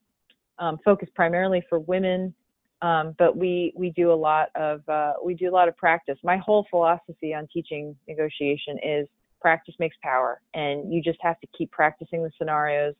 um, 0.59 0.79
focused 0.83 1.15
primarily 1.15 1.63
for 1.69 1.79
women, 1.79 2.33
um, 2.81 3.15
but 3.19 3.37
we 3.37 3.75
we 3.77 3.91
do 3.91 4.11
a 4.11 4.15
lot 4.15 4.49
of 4.55 4.89
uh, 4.89 5.13
we 5.23 5.35
do 5.35 5.51
a 5.51 5.55
lot 5.55 5.69
of 5.69 5.77
practice. 5.77 6.17
My 6.25 6.39
whole 6.39 6.67
philosophy 6.71 7.35
on 7.35 7.49
teaching 7.53 7.95
negotiation 8.09 8.79
is 8.83 9.09
practice 9.43 9.75
makes 9.79 9.97
power, 10.03 10.41
and 10.55 10.91
you 10.91 11.03
just 11.03 11.19
have 11.21 11.39
to 11.41 11.47
keep 11.49 11.71
practicing 11.71 12.23
the 12.23 12.31
scenarios 12.39 12.95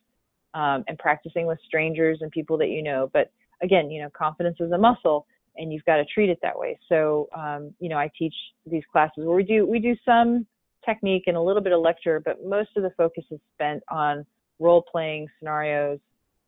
um, 0.57 0.85
and 0.89 0.99
practicing 0.99 1.47
with 1.47 1.59
strangers 1.67 2.19
and 2.23 2.31
people 2.31 2.57
that 2.59 2.69
you 2.69 2.83
know. 2.83 3.11
But 3.13 3.31
again, 3.63 3.91
you 3.91 4.03
know, 4.03 4.09
confidence 4.17 4.57
is 4.59 4.73
a 4.73 4.79
muscle, 4.79 5.27
and 5.57 5.73
you've 5.73 5.85
got 5.85 5.97
to 5.97 6.05
treat 6.07 6.31
it 6.31 6.39
that 6.43 6.59
way. 6.59 6.79
So, 6.89 7.29
um, 7.37 7.75
you 7.79 7.89
know, 7.89 7.99
I 7.99 8.11
teach 8.19 8.35
these 8.67 8.83
classes 8.91 9.25
where 9.25 9.37
we 9.37 9.45
do 9.45 9.67
we 9.67 9.79
do 9.79 9.95
some 10.05 10.47
technique 10.85 11.25
and 11.27 11.37
a 11.37 11.41
little 11.41 11.63
bit 11.63 11.73
of 11.73 11.81
lecture, 11.81 12.21
but 12.25 12.45
most 12.45 12.71
of 12.77 12.83
the 12.83 12.91
focus 12.97 13.25
is 13.31 13.39
spent 13.55 13.83
on 13.91 14.25
role 14.59 14.83
playing 14.91 15.29
scenarios 15.39 15.99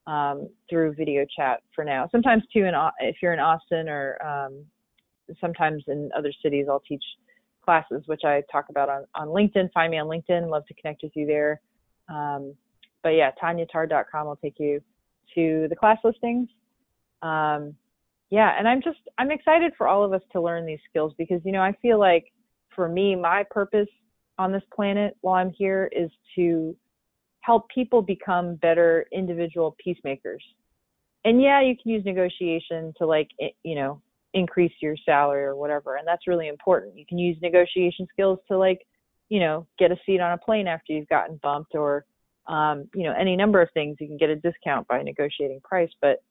um, 0.06 0.48
through 0.70 0.94
video 0.94 1.26
chat 1.36 1.60
for 1.74 1.84
now. 1.84 2.08
Sometimes 2.10 2.42
too, 2.52 2.64
in 2.64 2.72
if 3.00 3.16
you're 3.20 3.34
in 3.34 3.40
Austin 3.40 3.90
or 3.90 4.16
um, 4.26 4.64
sometimes 5.38 5.84
in 5.86 6.10
other 6.16 6.32
cities, 6.42 6.66
I'll 6.70 6.80
teach 6.80 7.04
classes, 7.62 8.02
which 8.06 8.22
I 8.24 8.42
talk 8.50 8.66
about 8.70 8.88
on, 8.88 9.04
on 9.14 9.28
LinkedIn. 9.28 9.70
Find 9.72 9.90
me 9.90 9.98
on 9.98 10.06
LinkedIn. 10.06 10.48
Love 10.48 10.64
to 10.68 10.74
connect 10.74 11.02
with 11.02 11.12
you 11.14 11.26
there. 11.26 11.60
Um, 12.08 12.54
but 13.08 13.14
yeah, 13.14 13.30
tanyatarr.com 13.42 14.26
will 14.26 14.36
take 14.36 14.56
you 14.58 14.82
to 15.34 15.66
the 15.70 15.76
class 15.76 15.96
listings. 16.04 16.46
Um, 17.22 17.74
yeah, 18.28 18.54
and 18.58 18.68
I'm 18.68 18.82
just 18.82 18.98
I'm 19.16 19.30
excited 19.30 19.72
for 19.78 19.88
all 19.88 20.04
of 20.04 20.12
us 20.12 20.20
to 20.32 20.42
learn 20.42 20.66
these 20.66 20.78
skills 20.90 21.14
because 21.16 21.40
you 21.42 21.52
know 21.52 21.62
I 21.62 21.72
feel 21.80 21.98
like 21.98 22.26
for 22.76 22.86
me 22.86 23.16
my 23.16 23.44
purpose 23.50 23.88
on 24.36 24.52
this 24.52 24.62
planet 24.76 25.16
while 25.22 25.36
I'm 25.36 25.50
here 25.56 25.88
is 25.90 26.10
to 26.36 26.76
help 27.40 27.70
people 27.70 28.02
become 28.02 28.56
better 28.56 29.06
individual 29.10 29.74
peacemakers. 29.82 30.44
And 31.24 31.40
yeah, 31.40 31.62
you 31.62 31.74
can 31.82 31.90
use 31.90 32.04
negotiation 32.04 32.92
to 32.98 33.06
like 33.06 33.30
you 33.62 33.74
know 33.74 34.02
increase 34.34 34.72
your 34.82 34.96
salary 35.06 35.44
or 35.44 35.56
whatever, 35.56 35.96
and 35.96 36.06
that's 36.06 36.26
really 36.26 36.48
important. 36.48 36.98
You 36.98 37.06
can 37.08 37.16
use 37.16 37.38
negotiation 37.40 38.06
skills 38.12 38.38
to 38.48 38.58
like 38.58 38.86
you 39.30 39.40
know 39.40 39.66
get 39.78 39.92
a 39.92 39.96
seat 40.04 40.20
on 40.20 40.32
a 40.32 40.38
plane 40.38 40.66
after 40.66 40.92
you've 40.92 41.08
gotten 41.08 41.40
bumped 41.42 41.74
or 41.74 42.04
um, 42.48 42.88
you 42.94 43.04
know, 43.04 43.14
any 43.18 43.36
number 43.36 43.60
of 43.60 43.68
things. 43.72 43.96
You 44.00 44.08
can 44.08 44.16
get 44.16 44.30
a 44.30 44.36
discount 44.36 44.88
by 44.88 45.02
negotiating 45.02 45.60
price, 45.60 45.90
but 46.00 46.22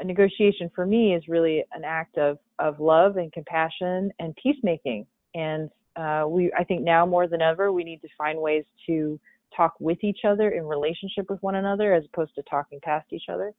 a 0.00 0.04
negotiation 0.04 0.70
for 0.74 0.86
me 0.86 1.14
is 1.14 1.28
really 1.28 1.64
an 1.72 1.84
act 1.84 2.18
of 2.18 2.38
of 2.58 2.80
love 2.80 3.16
and 3.16 3.32
compassion 3.32 4.12
and 4.18 4.34
peacemaking. 4.40 5.06
And 5.34 5.70
uh, 5.96 6.24
we, 6.28 6.52
I 6.56 6.64
think 6.64 6.82
now 6.82 7.04
more 7.04 7.26
than 7.26 7.42
ever, 7.42 7.72
we 7.72 7.84
need 7.84 8.00
to 8.02 8.08
find 8.16 8.38
ways 8.38 8.64
to 8.86 9.18
talk 9.56 9.74
with 9.80 10.02
each 10.02 10.20
other 10.26 10.50
in 10.50 10.64
relationship 10.64 11.28
with 11.28 11.42
one 11.42 11.56
another 11.56 11.94
as 11.94 12.04
opposed 12.12 12.34
to 12.36 12.42
talking 12.42 12.80
past 12.82 13.06
each 13.12 13.28
other. 13.28 13.52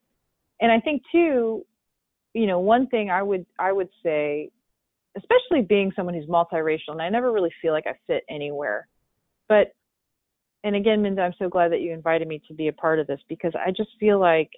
And 0.61 0.71
I 0.71 0.79
think 0.79 1.01
too, 1.11 1.65
you 2.33 2.47
know, 2.47 2.59
one 2.59 2.87
thing 2.87 3.09
I 3.09 3.21
would 3.21 3.45
I 3.59 3.71
would 3.71 3.89
say, 4.03 4.49
especially 5.17 5.61
being 5.61 5.91
someone 5.95 6.15
who's 6.15 6.27
multiracial, 6.27 6.89
and 6.89 7.01
I 7.01 7.09
never 7.09 7.31
really 7.31 7.51
feel 7.61 7.73
like 7.73 7.87
I 7.87 7.97
fit 8.07 8.23
anywhere, 8.29 8.87
but 9.47 9.73
and 10.65 10.75
again, 10.75 11.03
Minda, 11.03 11.21
I'm 11.21 11.33
so 11.37 11.47
glad 11.47 11.71
that 11.71 11.81
you 11.81 11.93
invited 11.93 12.27
me 12.27 12.41
to 12.47 12.53
be 12.55 12.69
a 12.69 12.73
part 12.73 12.99
of 12.99 13.05
this 13.05 13.19
because 13.29 13.53
I 13.55 13.69
just 13.69 13.91
feel 13.99 14.19
like 14.19 14.49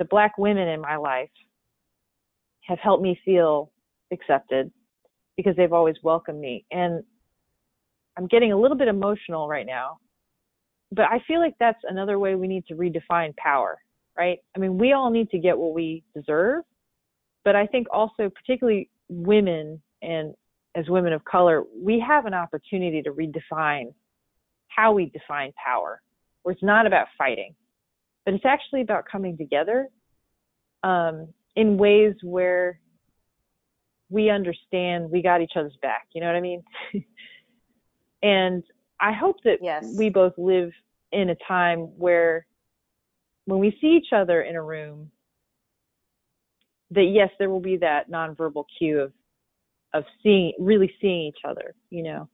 the 0.00 0.04
black 0.04 0.36
women 0.38 0.66
in 0.66 0.80
my 0.80 0.96
life 0.96 1.30
have 2.62 2.80
helped 2.80 3.00
me 3.00 3.16
feel 3.24 3.70
accepted 4.12 4.72
because 5.36 5.54
they've 5.54 5.72
always 5.72 5.94
welcomed 6.02 6.40
me. 6.40 6.64
And 6.72 7.04
I'm 8.18 8.26
getting 8.26 8.50
a 8.50 8.58
little 8.58 8.76
bit 8.76 8.88
emotional 8.88 9.46
right 9.46 9.64
now, 9.66 9.98
but 10.90 11.04
I 11.04 11.20
feel 11.28 11.38
like 11.38 11.54
that's 11.60 11.80
another 11.84 12.18
way 12.18 12.34
we 12.34 12.48
need 12.48 12.66
to 12.66 12.74
redefine 12.74 13.36
power, 13.36 13.78
right? 14.18 14.38
I 14.56 14.58
mean, 14.58 14.78
we 14.78 14.94
all 14.94 15.10
need 15.10 15.30
to 15.30 15.38
get 15.38 15.56
what 15.56 15.74
we 15.74 16.02
deserve, 16.12 16.64
but 17.44 17.54
I 17.54 17.68
think 17.68 17.86
also, 17.92 18.28
particularly 18.30 18.90
women 19.08 19.80
and 20.02 20.34
as 20.74 20.88
women 20.88 21.12
of 21.12 21.24
color, 21.24 21.62
we 21.72 22.00
have 22.00 22.26
an 22.26 22.34
opportunity 22.34 23.00
to 23.02 23.12
redefine 23.12 23.94
how 24.74 24.92
we 24.92 25.06
define 25.06 25.52
power, 25.64 26.00
where 26.42 26.52
it's 26.52 26.62
not 26.62 26.86
about 26.86 27.06
fighting, 27.16 27.54
but 28.24 28.34
it's 28.34 28.44
actually 28.44 28.82
about 28.82 29.04
coming 29.10 29.36
together 29.36 29.88
um, 30.82 31.28
in 31.56 31.76
ways 31.76 32.14
where 32.22 32.78
we 34.10 34.30
understand 34.30 35.10
we 35.10 35.22
got 35.22 35.40
each 35.40 35.52
other's 35.56 35.76
back. 35.80 36.06
You 36.14 36.20
know 36.20 36.26
what 36.26 36.36
I 36.36 36.40
mean? 36.40 36.62
and 38.22 38.62
I 39.00 39.12
hope 39.12 39.36
that 39.44 39.58
yes. 39.62 39.94
we 39.96 40.10
both 40.10 40.34
live 40.36 40.70
in 41.12 41.30
a 41.30 41.36
time 41.46 41.80
where 41.98 42.46
when 43.46 43.58
we 43.58 43.76
see 43.80 43.98
each 44.00 44.12
other 44.12 44.42
in 44.42 44.54
a 44.54 44.62
room, 44.62 45.10
that 46.90 47.04
yes, 47.04 47.30
there 47.38 47.50
will 47.50 47.60
be 47.60 47.78
that 47.78 48.10
nonverbal 48.10 48.64
cue 48.78 49.00
of 49.00 49.12
of 49.94 50.04
seeing 50.22 50.52
really 50.58 50.90
seeing 51.00 51.22
each 51.22 51.40
other, 51.44 51.74
you 51.90 52.02
know. 52.02 52.28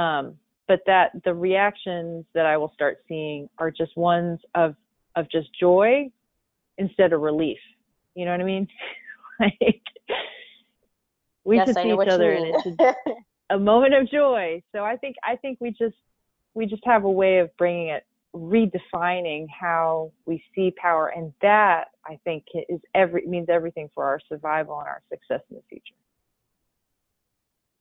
Um, 0.00 0.36
but 0.66 0.80
that 0.86 1.12
the 1.24 1.34
reactions 1.34 2.24
that 2.34 2.46
I 2.46 2.56
will 2.56 2.72
start 2.74 2.98
seeing 3.08 3.48
are 3.58 3.70
just 3.70 3.96
ones 3.96 4.40
of 4.54 4.74
of 5.16 5.30
just 5.30 5.48
joy 5.58 6.10
instead 6.78 7.12
of 7.12 7.20
relief. 7.20 7.58
You 8.14 8.24
know 8.24 8.32
what 8.32 8.40
I 8.40 8.44
mean? 8.44 8.68
like 9.40 9.82
we 11.44 11.56
yes, 11.56 11.68
just 11.68 11.78
see 11.78 11.92
each 11.92 12.08
other 12.08 12.32
and 12.32 12.54
it's 12.54 12.80
a, 13.50 13.54
a 13.54 13.58
moment 13.58 13.94
of 13.94 14.10
joy. 14.10 14.62
So 14.72 14.82
I 14.84 14.96
think 14.96 15.16
I 15.22 15.36
think 15.36 15.58
we 15.60 15.70
just 15.70 15.96
we 16.54 16.66
just 16.66 16.84
have 16.84 17.04
a 17.04 17.10
way 17.10 17.38
of 17.38 17.54
bringing 17.56 17.88
it 17.88 18.04
redefining 18.34 19.46
how 19.48 20.10
we 20.26 20.42
see 20.54 20.72
power 20.76 21.12
and 21.14 21.32
that 21.40 21.84
I 22.04 22.18
think 22.24 22.44
is 22.68 22.80
every 22.94 23.26
means 23.26 23.48
everything 23.48 23.88
for 23.94 24.04
our 24.04 24.20
survival 24.28 24.78
and 24.80 24.88
our 24.88 25.02
success 25.08 25.40
in 25.50 25.56
the 25.56 25.62
future. 25.68 25.94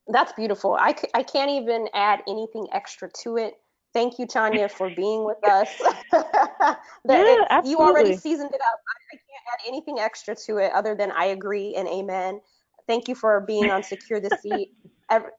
That's 0.08 0.34
beautiful. 0.34 0.76
I, 0.76 0.96
I 1.14 1.24
can't 1.24 1.52
even 1.52 1.88
add 1.94 2.22
anything 2.28 2.68
extra 2.72 3.10
to 3.24 3.38
it. 3.38 3.56
Thank 3.94 4.18
you, 4.20 4.26
Tanya, 4.26 4.68
for 4.70 4.90
being 4.90 5.24
with 5.24 5.44
us. 5.48 5.70
yeah. 7.08 7.62
You 7.64 7.78
already 7.78 8.18
seasoned 8.18 8.50
it 8.54 8.62
up. 8.62 8.80
I, 8.90 9.16
I 9.16 9.18
can't 9.18 9.44
add 9.54 9.68
anything 9.68 10.00
extra 10.00 10.36
to 10.48 10.58
it 10.58 10.72
other 10.74 10.96
than 10.96 11.12
I 11.12 11.26
agree 11.26 11.76
and 11.76 11.88
amen. 11.88 12.42
Thank 12.88 13.08
you 13.08 13.16
for 13.16 13.42
being 13.42 13.70
on 13.70 13.84
Secure 13.84 14.20
the 14.20 14.32
Seat. 14.42 14.72
Every, 15.10 15.30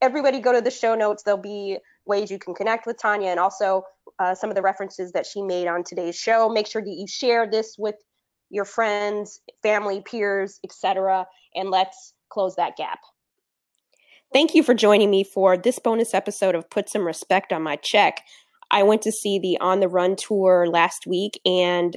everybody 0.00 0.40
go 0.40 0.52
to 0.52 0.60
the 0.60 0.70
show 0.70 0.94
notes. 0.94 1.22
There'll 1.22 1.38
be 1.38 1.78
ways 2.06 2.30
you 2.30 2.38
can 2.38 2.54
connect 2.54 2.86
with 2.86 2.98
Tanya 2.98 3.28
and 3.28 3.38
also 3.38 3.82
uh, 4.18 4.34
some 4.34 4.48
of 4.48 4.56
the 4.56 4.62
references 4.62 5.12
that 5.12 5.26
she 5.26 5.42
made 5.42 5.66
on 5.66 5.84
today's 5.84 6.16
show. 6.16 6.48
Make 6.48 6.66
sure 6.66 6.82
that 6.82 6.90
you 6.90 7.06
share 7.06 7.48
this 7.48 7.76
with 7.78 7.96
your 8.48 8.64
friends, 8.64 9.40
family, 9.62 10.00
peers, 10.00 10.60
etc. 10.64 11.26
And 11.54 11.70
let's 11.70 12.14
close 12.30 12.56
that 12.56 12.76
gap. 12.76 13.00
Thank 14.32 14.54
you 14.54 14.62
for 14.62 14.74
joining 14.74 15.10
me 15.10 15.24
for 15.24 15.56
this 15.56 15.78
bonus 15.78 16.12
episode 16.12 16.54
of 16.54 16.68
Put 16.68 16.90
Some 16.90 17.06
Respect 17.06 17.52
on 17.52 17.62
My 17.62 17.76
Check. 17.76 18.22
I 18.70 18.82
went 18.82 19.02
to 19.02 19.12
see 19.12 19.38
the 19.38 19.56
On 19.60 19.80
the 19.80 19.88
Run 19.88 20.16
tour 20.16 20.66
last 20.68 21.06
week, 21.06 21.40
and 21.46 21.96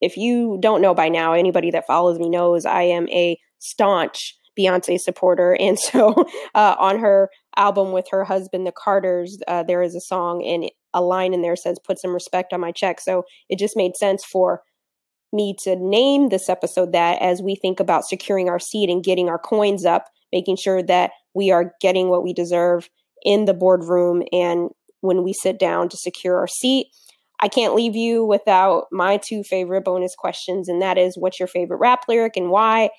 if 0.00 0.16
you 0.16 0.58
don't 0.60 0.82
know 0.82 0.94
by 0.94 1.08
now, 1.08 1.32
anybody 1.32 1.70
that 1.70 1.86
follows 1.86 2.18
me 2.18 2.28
knows 2.28 2.66
I 2.66 2.82
am 2.82 3.08
a 3.10 3.38
staunch 3.58 4.36
Beyonce 4.58 4.98
supporter. 4.98 5.56
And 5.60 5.78
so 5.78 6.26
uh, 6.54 6.74
on 6.78 6.98
her 6.98 7.30
album 7.56 7.92
with 7.92 8.06
her 8.10 8.24
husband, 8.24 8.66
The 8.66 8.72
Carters, 8.72 9.38
uh, 9.46 9.62
there 9.62 9.82
is 9.82 9.94
a 9.94 10.00
song 10.00 10.44
and 10.44 10.68
a 10.92 11.00
line 11.00 11.32
in 11.32 11.42
there 11.42 11.56
says, 11.56 11.78
Put 11.82 12.00
some 12.00 12.12
respect 12.12 12.52
on 12.52 12.60
my 12.60 12.72
check. 12.72 13.00
So 13.00 13.22
it 13.48 13.58
just 13.58 13.76
made 13.76 13.96
sense 13.96 14.24
for 14.24 14.62
me 15.32 15.56
to 15.64 15.76
name 15.76 16.28
this 16.28 16.48
episode 16.48 16.92
that 16.92 17.20
as 17.20 17.42
we 17.42 17.54
think 17.54 17.80
about 17.80 18.04
securing 18.04 18.48
our 18.48 18.58
seat 18.58 18.90
and 18.90 19.04
getting 19.04 19.28
our 19.28 19.38
coins 19.38 19.84
up, 19.84 20.06
making 20.32 20.56
sure 20.56 20.82
that 20.82 21.12
we 21.34 21.50
are 21.50 21.72
getting 21.80 22.08
what 22.08 22.22
we 22.22 22.32
deserve 22.32 22.88
in 23.22 23.44
the 23.44 23.54
boardroom 23.54 24.22
and 24.32 24.70
when 25.00 25.22
we 25.22 25.32
sit 25.32 25.58
down 25.58 25.88
to 25.88 25.96
secure 25.96 26.38
our 26.38 26.46
seat. 26.46 26.88
I 27.40 27.48
can't 27.48 27.74
leave 27.74 27.96
you 27.96 28.24
without 28.24 28.86
my 28.92 29.18
two 29.18 29.42
favorite 29.42 29.84
bonus 29.84 30.14
questions, 30.14 30.68
and 30.68 30.80
that 30.80 30.96
is 30.96 31.16
what's 31.18 31.40
your 31.40 31.48
favorite 31.48 31.78
rap 31.78 32.04
lyric 32.08 32.36
and 32.36 32.50
why? 32.50 32.90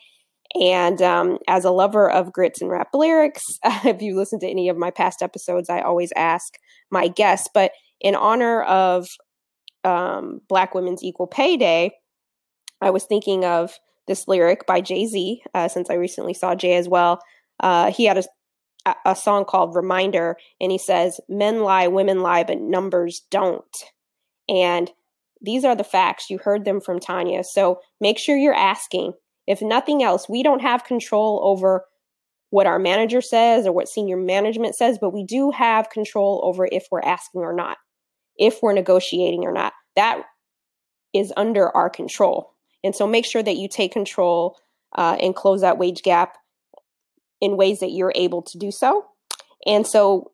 And 0.60 1.02
um, 1.02 1.40
as 1.48 1.66
a 1.66 1.72
lover 1.72 2.12
of 2.12 2.34
grits 2.34 2.62
and 2.62 2.70
rap 2.70 2.90
lyrics, 2.94 3.42
if 3.64 4.02
you 4.02 4.16
listen 4.16 4.40
to 4.42 4.48
any 4.48 4.70
of 4.70 4.78
my 4.78 4.92
past 4.92 5.22
episodes, 5.22 5.70
I 5.70 5.82
always 5.82 6.12
ask 6.16 6.56
my 6.92 7.08
guests. 7.08 7.48
But 7.54 7.72
in 8.02 8.16
honor 8.16 8.64
of 8.64 9.08
um, 9.84 10.42
Black 10.50 10.76
Women's 10.76 11.04
Equal 11.04 11.28
Pay 11.28 11.58
Day, 11.58 11.92
I 12.84 12.90
was 12.90 13.06
thinking 13.06 13.46
of 13.46 13.80
this 14.08 14.28
lyric 14.28 14.66
by 14.66 14.82
Jay 14.82 15.06
Z, 15.06 15.44
uh, 15.54 15.68
since 15.68 15.90
I 15.90 15.96
recently 15.96 16.34
saw 16.34 16.56
Jay 16.56 16.76
as 16.76 16.90
well. 16.90 17.22
Uh, 17.60 17.92
he 17.92 18.06
had 18.06 18.18
a, 18.86 18.96
a 19.06 19.16
song 19.16 19.46
called 19.46 19.76
Reminder, 19.76 20.38
and 20.60 20.72
he 20.72 20.78
says, 20.78 21.20
Men 21.30 21.62
lie, 21.62 21.88
women 21.88 22.22
lie, 22.22 22.44
but 22.44 22.60
numbers 22.60 23.22
don't. 23.32 23.64
And 24.50 24.92
these 25.42 25.64
are 25.64 25.76
the 25.76 25.84
facts. 25.84 26.30
You 26.30 26.38
heard 26.38 26.66
them 26.66 26.82
from 26.82 27.00
Tanya. 27.00 27.44
So 27.44 27.80
make 28.02 28.18
sure 28.18 28.38
you're 28.38 28.54
asking. 28.54 29.14
If 29.46 29.62
nothing 29.62 30.04
else, 30.04 30.30
we 30.30 30.42
don't 30.42 30.62
have 30.62 30.86
control 30.86 31.42
over 31.44 31.86
what 32.50 32.68
our 32.68 32.80
manager 32.80 33.20
says 33.20 33.66
or 33.66 33.72
what 33.72 33.90
senior 33.90 34.16
management 34.16 34.76
says, 34.76 34.98
but 35.00 35.14
we 35.14 35.26
do 35.26 35.52
have 35.52 35.90
control 35.90 36.40
over 36.44 36.68
if 36.72 36.88
we're 36.92 37.02
asking 37.02 37.42
or 37.42 37.54
not, 37.54 37.78
if 38.38 38.60
we're 38.62 38.74
negotiating 38.74 39.44
or 39.44 39.52
not. 39.52 39.74
That 39.96 40.24
is 41.14 41.34
under 41.36 41.76
our 41.76 41.90
control. 41.90 42.53
And 42.84 42.96
so 42.96 43.08
make 43.08 43.26
sure 43.26 43.44
that 43.44 43.58
you 43.58 43.68
take 43.68 43.94
control 43.94 44.58
uh, 44.96 45.18
and 45.20 45.36
close 45.36 45.62
that 45.62 45.78
wage 45.78 46.02
gap 46.04 46.38
in 47.42 47.58
ways 47.58 47.80
that 47.80 47.92
you're 47.92 48.14
able 48.16 48.42
to 48.42 48.58
do 48.58 48.72
so. 48.72 49.06
And 49.66 49.88
so, 49.88 50.32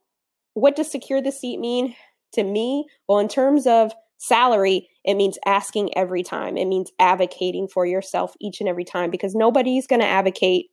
what 0.53 0.75
does 0.75 0.91
secure 0.91 1.21
the 1.21 1.31
seat 1.31 1.59
mean 1.59 1.95
to 2.33 2.43
me? 2.43 2.85
Well, 3.07 3.19
in 3.19 3.27
terms 3.27 3.67
of 3.67 3.93
salary, 4.17 4.89
it 5.05 5.15
means 5.15 5.37
asking 5.45 5.95
every 5.97 6.23
time. 6.23 6.57
It 6.57 6.65
means 6.65 6.91
advocating 6.99 7.67
for 7.67 7.85
yourself 7.85 8.33
each 8.41 8.59
and 8.59 8.67
every 8.67 8.83
time 8.83 9.11
because 9.11 9.35
nobody's 9.35 9.87
going 9.87 10.01
to 10.01 10.07
advocate 10.07 10.67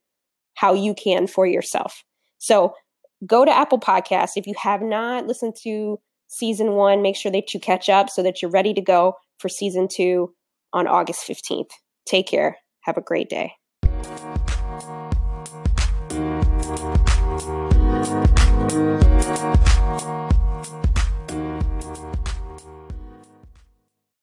how 0.55 0.75
you 0.75 0.95
can 0.95 1.27
for 1.27 1.47
yourself. 1.47 2.03
So, 2.39 2.75
go 3.27 3.45
to 3.45 3.57
Apple 3.57 3.79
Podcasts. 3.79 4.37
If 4.37 4.47
you 4.47 4.55
have 4.59 4.83
not 4.83 5.27
listened 5.27 5.55
to 5.63 5.99
season 6.29 6.73
one, 6.73 7.03
make 7.03 7.17
sure 7.17 7.33
that 7.33 7.55
you 7.55 7.61
catch 7.61 7.89
up 7.89 8.11
so 8.11 8.23
that 8.23 8.43
you're 8.43 8.51
ready 8.51 8.75
to 8.75 8.81
go 8.81 9.15
for 9.39 9.49
season 9.49 9.89
two 9.91 10.35
on 10.73 10.87
August 10.87 11.27
15th. 11.29 11.71
Take 12.07 12.29
care. 12.29 12.59
Have 12.83 12.97
a 12.97 13.03
great 13.03 13.29
day. 13.29 13.53